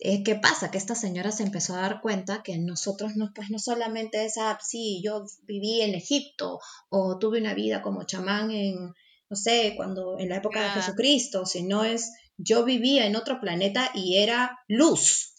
eh, 0.00 0.22
¿qué 0.22 0.34
pasa? 0.34 0.70
Que 0.70 0.78
esta 0.78 0.94
señora 0.94 1.30
se 1.30 1.44
empezó 1.44 1.74
a 1.74 1.80
dar 1.80 2.00
cuenta 2.02 2.42
que 2.42 2.58
nosotros 2.58 3.12
no, 3.16 3.30
pues 3.34 3.50
no 3.50 3.58
solamente 3.58 4.26
es, 4.26 4.36
ah, 4.36 4.58
sí, 4.60 5.00
yo 5.02 5.24
viví 5.44 5.80
en 5.80 5.94
Egipto 5.94 6.58
o 6.90 7.18
tuve 7.18 7.40
una 7.40 7.54
vida 7.54 7.80
como 7.80 8.04
chamán 8.04 8.50
en, 8.50 8.92
no 9.30 9.36
sé, 9.36 9.74
cuando 9.76 10.18
en 10.18 10.28
la 10.28 10.36
época 10.36 10.62
de 10.62 10.70
Jesucristo, 10.70 11.46
sino 11.46 11.84
es, 11.84 12.12
yo 12.36 12.64
vivía 12.64 13.06
en 13.06 13.16
otro 13.16 13.40
planeta 13.40 13.90
y 13.94 14.18
era 14.18 14.58
luz. 14.68 15.34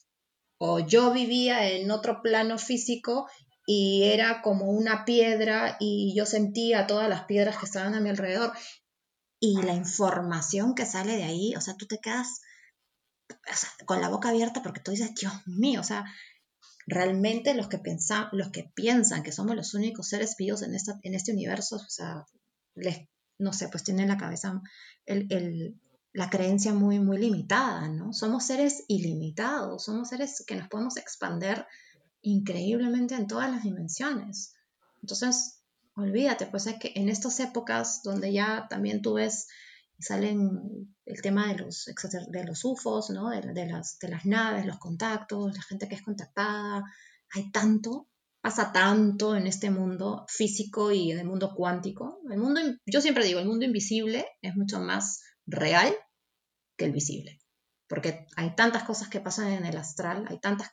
O 0.58 0.80
yo 0.80 1.12
vivía 1.12 1.70
en 1.70 1.92
otro 1.92 2.22
plano 2.22 2.58
físico 2.58 3.28
y 3.68 4.04
era 4.04 4.42
como 4.42 4.72
una 4.72 5.06
piedra 5.06 5.78
y 5.80 6.14
yo 6.16 6.26
sentía 6.26 6.88
todas 6.88 7.10
las 7.10 7.26
piedras 7.26 7.58
que 7.58 7.66
estaban 7.66 7.96
a 7.96 8.00
mi 8.00 8.10
alrededor. 8.10 8.54
Y 9.40 9.62
la 9.62 9.74
información 9.74 10.76
que 10.76 10.86
sale 10.86 11.18
de 11.18 11.24
ahí, 11.24 11.56
o 11.56 11.62
sea, 11.62 11.76
tú 11.76 11.86
te 11.86 12.00
quedas 12.00 12.42
con 13.86 14.02
la 14.02 14.10
boca 14.10 14.30
abierta 14.30 14.62
porque 14.62 14.82
tú 14.82 14.92
dices, 14.92 15.14
Dios 15.16 15.34
mío, 15.46 15.82
o 15.82 15.84
sea, 15.84 16.06
realmente 16.88 17.54
los 17.54 17.68
que, 17.68 17.80
pensan, 17.80 18.30
los 18.32 18.50
que 18.50 18.72
piensan 18.76 19.24
que 19.24 19.32
somos 19.32 19.56
los 19.56 19.74
únicos 19.74 20.08
seres 20.08 20.36
vivos 20.38 20.62
en, 20.62 20.76
esta, 20.76 21.00
en 21.04 21.16
este 21.16 21.34
universo, 21.34 21.78
o 21.78 21.90
sea, 21.90 22.26
les, 22.76 23.08
no 23.38 23.54
sé, 23.54 23.68
pues 23.70 23.84
tienen 23.84 24.08
la 24.08 24.18
cabeza, 24.18 24.62
el, 25.06 25.80
la 26.14 26.30
creencia 26.30 26.74
muy, 26.74 27.00
muy 27.00 27.18
limitada, 27.18 27.88
¿no? 27.90 28.14
Somos 28.14 28.46
seres 28.46 28.86
ilimitados, 28.88 29.84
somos 29.84 30.10
seres 30.10 30.44
que 30.48 30.56
nos 30.56 30.70
podemos 30.70 30.98
expander 30.98 31.68
increíblemente 32.22 33.16
en 33.16 33.28
todas 33.28 33.52
las 33.52 33.64
dimensiones. 33.64 34.56
Entonces, 35.02 35.62
olvídate, 35.96 36.48
pues 36.48 36.68
es 36.68 36.80
que 36.80 36.94
en 36.96 37.10
estas 37.10 37.40
épocas 37.40 38.02
donde 38.04 38.32
ya 38.32 38.68
también 38.70 39.02
tú 39.02 39.16
ves 39.16 39.48
salen 40.00 40.96
el 41.06 41.22
tema 41.22 41.48
de 41.48 41.60
los, 41.60 41.90
de 42.30 42.44
los 42.44 42.66
UFOs, 42.66 43.10
¿no? 43.12 43.30
de, 43.30 43.66
las, 43.66 44.00
de 44.00 44.10
las 44.10 44.26
naves, 44.26 44.66
los 44.66 44.78
contactos, 44.78 45.56
la 45.56 45.62
gente 45.62 45.88
que 45.88 45.96
es 45.96 46.02
contactada, 46.02 46.84
hay 47.34 47.52
tanto, 47.52 48.08
pasa 48.46 48.72
tanto 48.72 49.36
en 49.36 49.48
este 49.48 49.72
mundo 49.72 50.24
físico 50.30 50.92
y 50.92 51.10
en 51.12 51.18
el 51.18 51.26
mundo 51.26 51.56
cuántico. 51.56 52.20
El 52.30 52.38
mundo, 52.38 52.62
yo 52.86 53.02
siempre 53.02 53.26
digo, 53.26 53.40
el 53.40 53.48
mundo 53.48 53.66
invisible 53.66 54.24
es 54.40 54.56
mucho 54.56 54.80
más 54.80 55.24
real 55.48 55.96
que 56.78 56.86
el 56.86 56.92
visible. 56.92 57.42
porque 57.90 58.28
hay 58.36 58.54
tantas 58.56 58.84
cosas 58.84 59.08
que 59.08 59.20
pasan 59.20 59.52
en 59.52 59.66
el 59.66 59.76
astral, 59.76 60.28
hay 60.30 60.40
tantas 60.40 60.70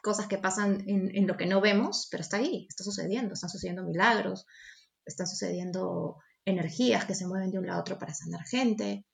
cosas 0.00 0.28
que 0.28 0.38
pasan 0.38 0.84
en, 0.86 1.26
lo 1.26 1.36
que 1.36 1.46
no 1.46 1.60
vemos, 1.60 2.06
pero 2.12 2.20
está 2.20 2.36
ahí, 2.36 2.66
está 2.68 2.84
sucediendo, 2.84 3.34
están 3.34 3.50
sucediendo 3.50 3.82
milagros, 3.82 4.46
están 5.04 5.26
sucediendo 5.26 6.18
energías 6.44 7.06
que 7.06 7.16
se 7.16 7.26
mueven 7.26 7.50
de 7.50 7.58
un 7.58 7.66
lado 7.66 7.80
a 7.80 7.80
otro 7.80 7.98
para 7.98 8.14
sanar 8.14 8.46
gente, 8.46 9.04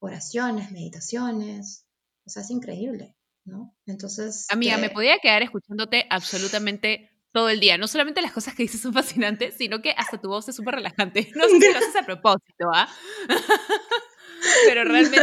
oraciones, 0.00 0.70
meditaciones, 0.70 1.86
o 2.26 2.30
sea, 2.30 2.42
es 2.42 2.50
increíble, 2.50 3.16
¿no? 3.46 3.74
Entonces... 3.86 4.48
Amiga, 4.50 4.76
me 4.76 4.90
podía 4.90 5.18
quedar 5.18 5.42
escuchándote 5.42 6.04
absolutamente 6.10 7.13
todo 7.34 7.48
el 7.48 7.58
día. 7.58 7.76
No 7.76 7.88
solamente 7.88 8.22
las 8.22 8.32
cosas 8.32 8.54
que 8.54 8.62
dices 8.62 8.80
son 8.80 8.94
fascinantes, 8.94 9.56
sino 9.58 9.82
que 9.82 9.90
hasta 9.90 10.18
tu 10.18 10.28
voz 10.28 10.48
es 10.48 10.54
súper 10.56 10.76
relajante. 10.76 11.28
No 11.34 11.48
sé 11.48 11.60
si 11.60 11.72
lo 11.72 11.78
haces 11.78 11.96
a 11.96 12.06
propósito, 12.06 12.70
¿ah? 12.72 12.88
Pero 14.66 14.84
realmente 14.84 15.18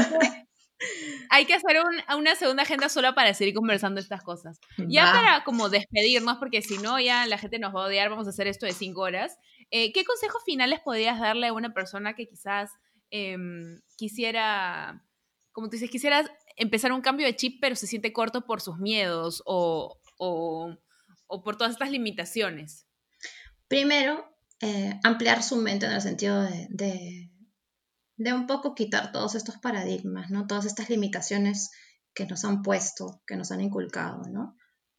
hay 1.29 1.45
que 1.45 1.53
hacer 1.53 1.77
una 2.17 2.35
segunda 2.35 2.63
agenda 2.63 2.89
solo 2.89 3.15
para 3.15 3.33
seguir 3.33 3.53
conversando 3.53 4.01
estas 4.01 4.23
cosas. 4.23 4.59
Ya 4.89 5.05
para 5.13 5.43
como 5.45 5.69
despedirnos, 5.69 6.37
porque 6.37 6.61
si 6.61 6.79
no 6.79 6.99
ya 6.99 7.25
la 7.27 7.37
gente 7.37 7.59
nos 7.59 7.73
va 7.73 7.83
a 7.83 7.87
odiar, 7.87 8.09
vamos 8.09 8.27
a 8.27 8.31
hacer 8.31 8.47
esto 8.47 8.65
de 8.65 8.73
cinco 8.73 9.01
horas. 9.01 9.37
Eh, 9.69 9.93
¿Qué 9.93 10.03
consejos 10.03 10.41
finales 10.43 10.81
podrías 10.83 11.19
darle 11.19 11.47
a 11.47 11.53
una 11.53 11.73
persona 11.73 12.13
que 12.13 12.27
quizás 12.27 12.71
em, 13.11 13.79
quisiera, 13.95 15.05
como 15.53 15.67
tú 15.67 15.73
dices, 15.73 15.89
quisiera 15.89 16.29
empezar 16.57 16.91
un 16.91 17.01
cambio 17.01 17.25
de 17.25 17.35
chip, 17.35 17.59
pero 17.61 17.75
se 17.75 17.87
siente 17.87 18.11
corto 18.11 18.45
por 18.45 18.59
sus 18.59 18.77
miedos 18.79 19.41
o 19.45 19.97
o 20.17 20.75
por 21.43 21.57
todas 21.57 21.73
estas 21.73 21.91
limitaciones? 21.91 22.85
Primero, 23.67 24.31
eh, 24.63 24.99
ampliar 25.03 25.41
su 25.41 25.55
mente 25.55 25.87
en 25.87 25.93
el 25.93 26.01
sentido 26.01 26.43
de, 26.43 27.31
de, 28.17 28.33
un 28.33 28.45
poco 28.45 28.75
quitar 28.75 29.11
todos 29.11 29.33
estos 29.33 29.57
paradigmas, 29.57 30.29
¿no? 30.29 30.45
Todas 30.45 30.65
estas 30.65 30.89
limitaciones 30.89 31.71
que 32.13 32.27
nos 32.27 32.45
han 32.45 32.61
puesto, 32.61 33.23
que 33.25 33.35
nos 33.35 33.51
han 33.51 33.61
inculcado, 33.61 34.21
¿no? 34.29 34.55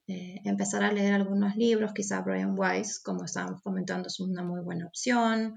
Eh, 0.09 0.41
empezar 0.45 0.83
a 0.83 0.91
leer 0.91 1.14
algunos 1.14 1.55
libros, 1.55 1.93
quizá 1.95 2.22
Brian 2.22 2.59
Weiss, 2.59 2.99
como 2.99 3.24
estábamos 3.24 3.62
comentando, 3.62 4.09
es 4.09 4.18
una 4.18 4.43
muy 4.43 4.62
buena 4.62 4.87
opción. 4.87 5.57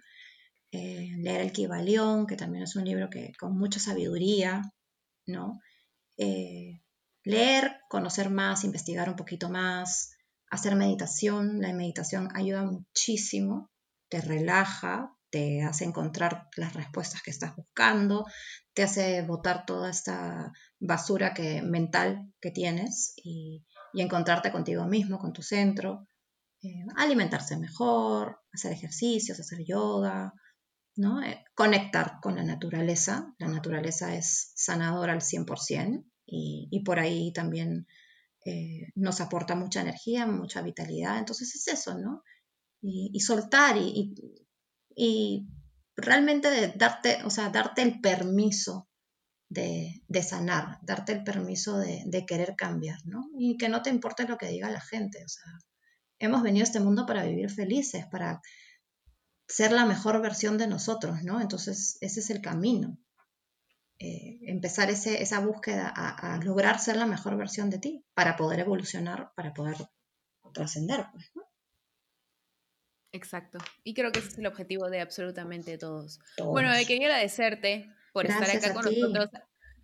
Eh, 0.72 1.12
leer 1.18 1.42
El 1.42 1.52
Kibalión, 1.52 2.28
que 2.28 2.36
también 2.36 2.66
es 2.66 2.76
un 2.76 2.86
libro 2.86 3.10
que 3.10 3.32
con 3.40 3.58
mucha 3.58 3.80
sabiduría, 3.80 4.62
¿no? 5.26 5.62
leer, 7.24 7.80
conocer 7.90 8.30
más, 8.30 8.64
investigar 8.64 9.10
un 9.10 9.16
poquito 9.16 9.50
más, 9.50 10.15
hacer 10.56 10.76
meditación. 10.76 11.60
La 11.62 11.72
meditación 11.74 12.30
ayuda 12.34 12.64
muchísimo, 12.64 13.70
te 14.10 14.22
relaja, 14.22 15.16
te 15.30 15.64
hace 15.64 15.86
encontrar 15.86 16.48
las 16.56 16.74
respuestas 16.74 17.22
que 17.22 17.32
estás 17.32 17.56
buscando, 17.56 18.26
te 18.74 18.84
hace 18.84 19.22
botar 19.24 19.66
toda 19.66 19.90
esta 19.90 20.52
basura 20.80 21.34
que, 21.34 21.62
mental 21.62 22.32
que 22.40 22.52
tienes 22.52 23.14
y, 23.18 23.66
encontrarte 23.94 24.52
contigo 24.52 24.86
mismo, 24.86 25.18
con 25.18 25.32
tu 25.32 25.42
centro, 25.42 26.06
eh, 26.62 26.84
alimentarse 26.98 27.56
mejor, 27.56 28.42
hacer 28.52 28.74
ejercicios, 28.74 29.40
hacer 29.40 29.60
yoga, 29.66 30.34
¿no? 30.98 31.24
Eh, 31.24 31.46
conectar 31.54 32.20
con 32.22 32.36
la 32.36 32.44
naturaleza. 32.44 33.34
La 33.40 33.48
naturaleza 33.48 34.14
es 34.14 34.52
sanadora 34.56 35.14
al 35.14 35.22
100% 35.22 36.04
y, 36.26 36.68
y 36.72 36.84
por 36.84 37.00
ahí 37.00 37.32
también 37.32 37.88
eh, 38.46 38.92
nos 38.94 39.22
aporta 39.22 39.56
mucha 39.56 39.82
energía, 39.82 40.28
mucha 40.28 40.62
vitalidad. 40.62 41.18
Entonces 41.18 41.56
es 41.56 41.68
eso, 41.68 41.98
¿no? 41.98 42.24
Y, 42.82 43.20
soltar 43.20 43.78
y, 43.78 45.48
realmente 45.96 46.72
darte, 46.76 47.24
o 47.24 47.32
sea, 47.32 47.50
darte 47.50 47.82
el 47.82 48.00
permiso 48.00 48.88
de, 49.50 50.04
sanar, 50.22 50.78
darte 50.84 51.14
el 51.14 51.24
permiso 51.24 51.80
de, 51.80 52.26
querer 52.28 52.56
cambiar, 52.56 53.00
¿no? 53.06 53.24
Y 53.40 53.58
que 53.58 53.70
no 53.70 53.82
te 53.82 53.90
importe 53.90 54.28
lo 54.28 54.38
que 54.38 54.50
diga 54.50 54.70
la 54.70 54.82
gente, 54.82 55.26
hemos 56.20 56.44
venido 56.44 56.64
a 56.64 56.68
este 56.68 56.80
mundo 56.80 57.08
para 57.08 57.24
vivir 57.24 57.50
felices, 57.50 58.06
para 58.12 58.42
ser 59.48 59.72
la 59.72 59.86
mejor 59.86 60.22
versión 60.22 60.60
de 60.60 60.68
nosotros, 60.68 61.24
¿no? 61.24 61.42
Entonces, 61.42 61.98
ese 62.02 62.20
es 62.20 62.30
el 62.30 62.42
camino. 62.42 63.00
Eh, 63.98 64.40
empezar 64.42 64.90
ese, 64.90 65.22
esa 65.22 65.40
búsqueda 65.40 65.88
a, 65.88 66.38
lograr 66.44 66.80
ser 66.80 66.98
la 66.98 67.06
mejor 67.06 67.38
versión 67.38 67.70
de 67.70 67.80
ti 67.80 68.06
para 68.14 68.36
poder 68.36 68.60
evolucionar, 68.60 69.32
para 69.36 69.54
poder 69.54 69.78
trascender. 70.54 71.06
Pues, 71.14 71.32
Exacto. 73.14 73.60
Y 73.86 73.94
creo 73.94 74.12
que 74.12 74.20
ese 74.20 74.28
es 74.28 74.38
el 74.38 74.48
objetivo 74.48 74.90
de 74.90 75.00
absolutamente 75.00 75.78
todos. 75.78 76.20
Bueno, 76.38 76.70
quería 76.86 77.08
agradecerte 77.08 77.90
por 78.12 78.26
estar 78.26 78.50
acá 78.50 78.74
con 78.74 78.84
nosotros. 78.84 79.30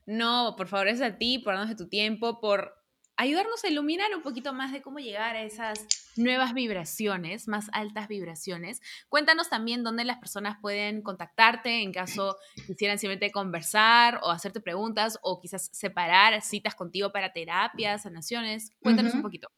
No, 0.05 0.55
por 0.57 0.67
favor, 0.67 0.89
es 0.89 1.01
a 1.01 1.17
ti, 1.17 1.39
por 1.39 1.53
darnos 1.53 1.69
de 1.69 1.81
tu 1.81 1.87
tiempo, 1.87 2.41
por 2.41 2.80
ayudarnos 3.21 3.63
a 3.63 3.67
iluminar 3.67 4.09
un 4.15 4.23
poquito 4.23 4.51
más 4.51 4.71
de 4.71 4.81
cómo 4.81 4.97
llegar 4.97 5.35
a 5.35 5.43
esas 5.43 5.85
nuevas 6.15 6.55
vibraciones, 6.55 7.47
más 7.47 7.67
altas 7.71 8.07
vibraciones. 8.07 8.81
Cuéntanos 9.09 9.47
también 9.47 9.83
dónde 9.83 10.05
las 10.05 10.17
personas 10.17 10.57
pueden 10.59 11.03
contactarte 11.03 11.83
en 11.83 11.91
caso 11.91 12.35
quisieran 12.65 12.97
simplemente 12.97 13.31
conversar 13.31 14.19
o 14.23 14.31
hacerte 14.31 14.59
preguntas 14.59 15.19
o 15.21 15.39
quizás 15.39 15.69
separar 15.71 16.41
citas 16.41 16.73
contigo 16.73 17.11
para 17.11 17.31
terapias, 17.31 18.01
sanaciones. 18.01 18.71
Cuéntanos 18.81 19.13
un 19.13 19.21
poquito. 19.21 19.49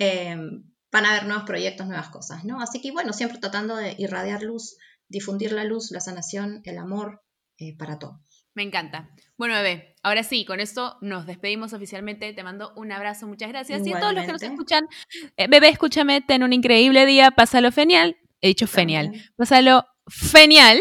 Em, 0.00 0.64
van 0.90 1.04
a 1.04 1.10
haber 1.10 1.26
nuevos 1.26 1.44
proyectos, 1.44 1.86
nuevas 1.86 2.08
cosas, 2.08 2.44
¿no? 2.44 2.60
Así 2.62 2.80
que 2.80 2.90
bueno, 2.90 3.12
siempre 3.12 3.38
tratando 3.38 3.76
de 3.76 3.94
irradiar 3.98 4.42
luz, 4.42 4.78
difundir 5.08 5.52
la 5.52 5.64
luz, 5.64 5.90
la 5.90 6.00
sanación, 6.00 6.62
el 6.64 6.78
amor 6.78 7.22
eh, 7.58 7.76
para 7.76 7.98
todos. 7.98 8.16
Me 8.54 8.62
encanta. 8.62 9.10
Bueno, 9.36 9.54
bebé, 9.56 9.94
ahora 10.02 10.22
sí, 10.22 10.46
con 10.46 10.58
esto 10.58 10.96
nos 11.02 11.26
despedimos 11.26 11.74
oficialmente. 11.74 12.32
Te 12.32 12.42
mando 12.42 12.72
un 12.76 12.92
abrazo, 12.92 13.26
muchas 13.26 13.50
gracias. 13.50 13.86
Y 13.86 13.92
a 13.92 14.00
todos 14.00 14.14
los 14.14 14.24
que 14.24 14.32
nos 14.32 14.42
escuchan, 14.42 14.88
eh, 15.36 15.46
bebé, 15.48 15.68
escúchame, 15.68 16.22
ten 16.22 16.42
un 16.42 16.54
increíble 16.54 17.04
día, 17.04 17.30
pásalo 17.30 17.70
genial. 17.70 18.16
He 18.40 18.48
dicho 18.48 18.66
genial. 18.66 19.12
Pásalo 19.36 19.84
genial. 20.08 20.80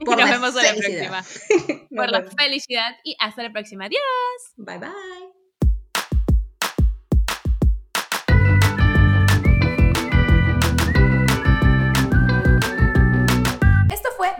y 0.00 0.04
nos 0.04 0.30
vemos 0.30 0.54
la 0.54 0.72
próxima. 0.72 1.24
Por 1.90 2.10
la 2.12 2.24
felicidad 2.30 2.96
y 3.02 3.16
hasta 3.18 3.42
la 3.42 3.52
próxima. 3.52 3.86
Adiós. 3.86 4.00
Bye 4.56 4.78
bye. 4.78 5.33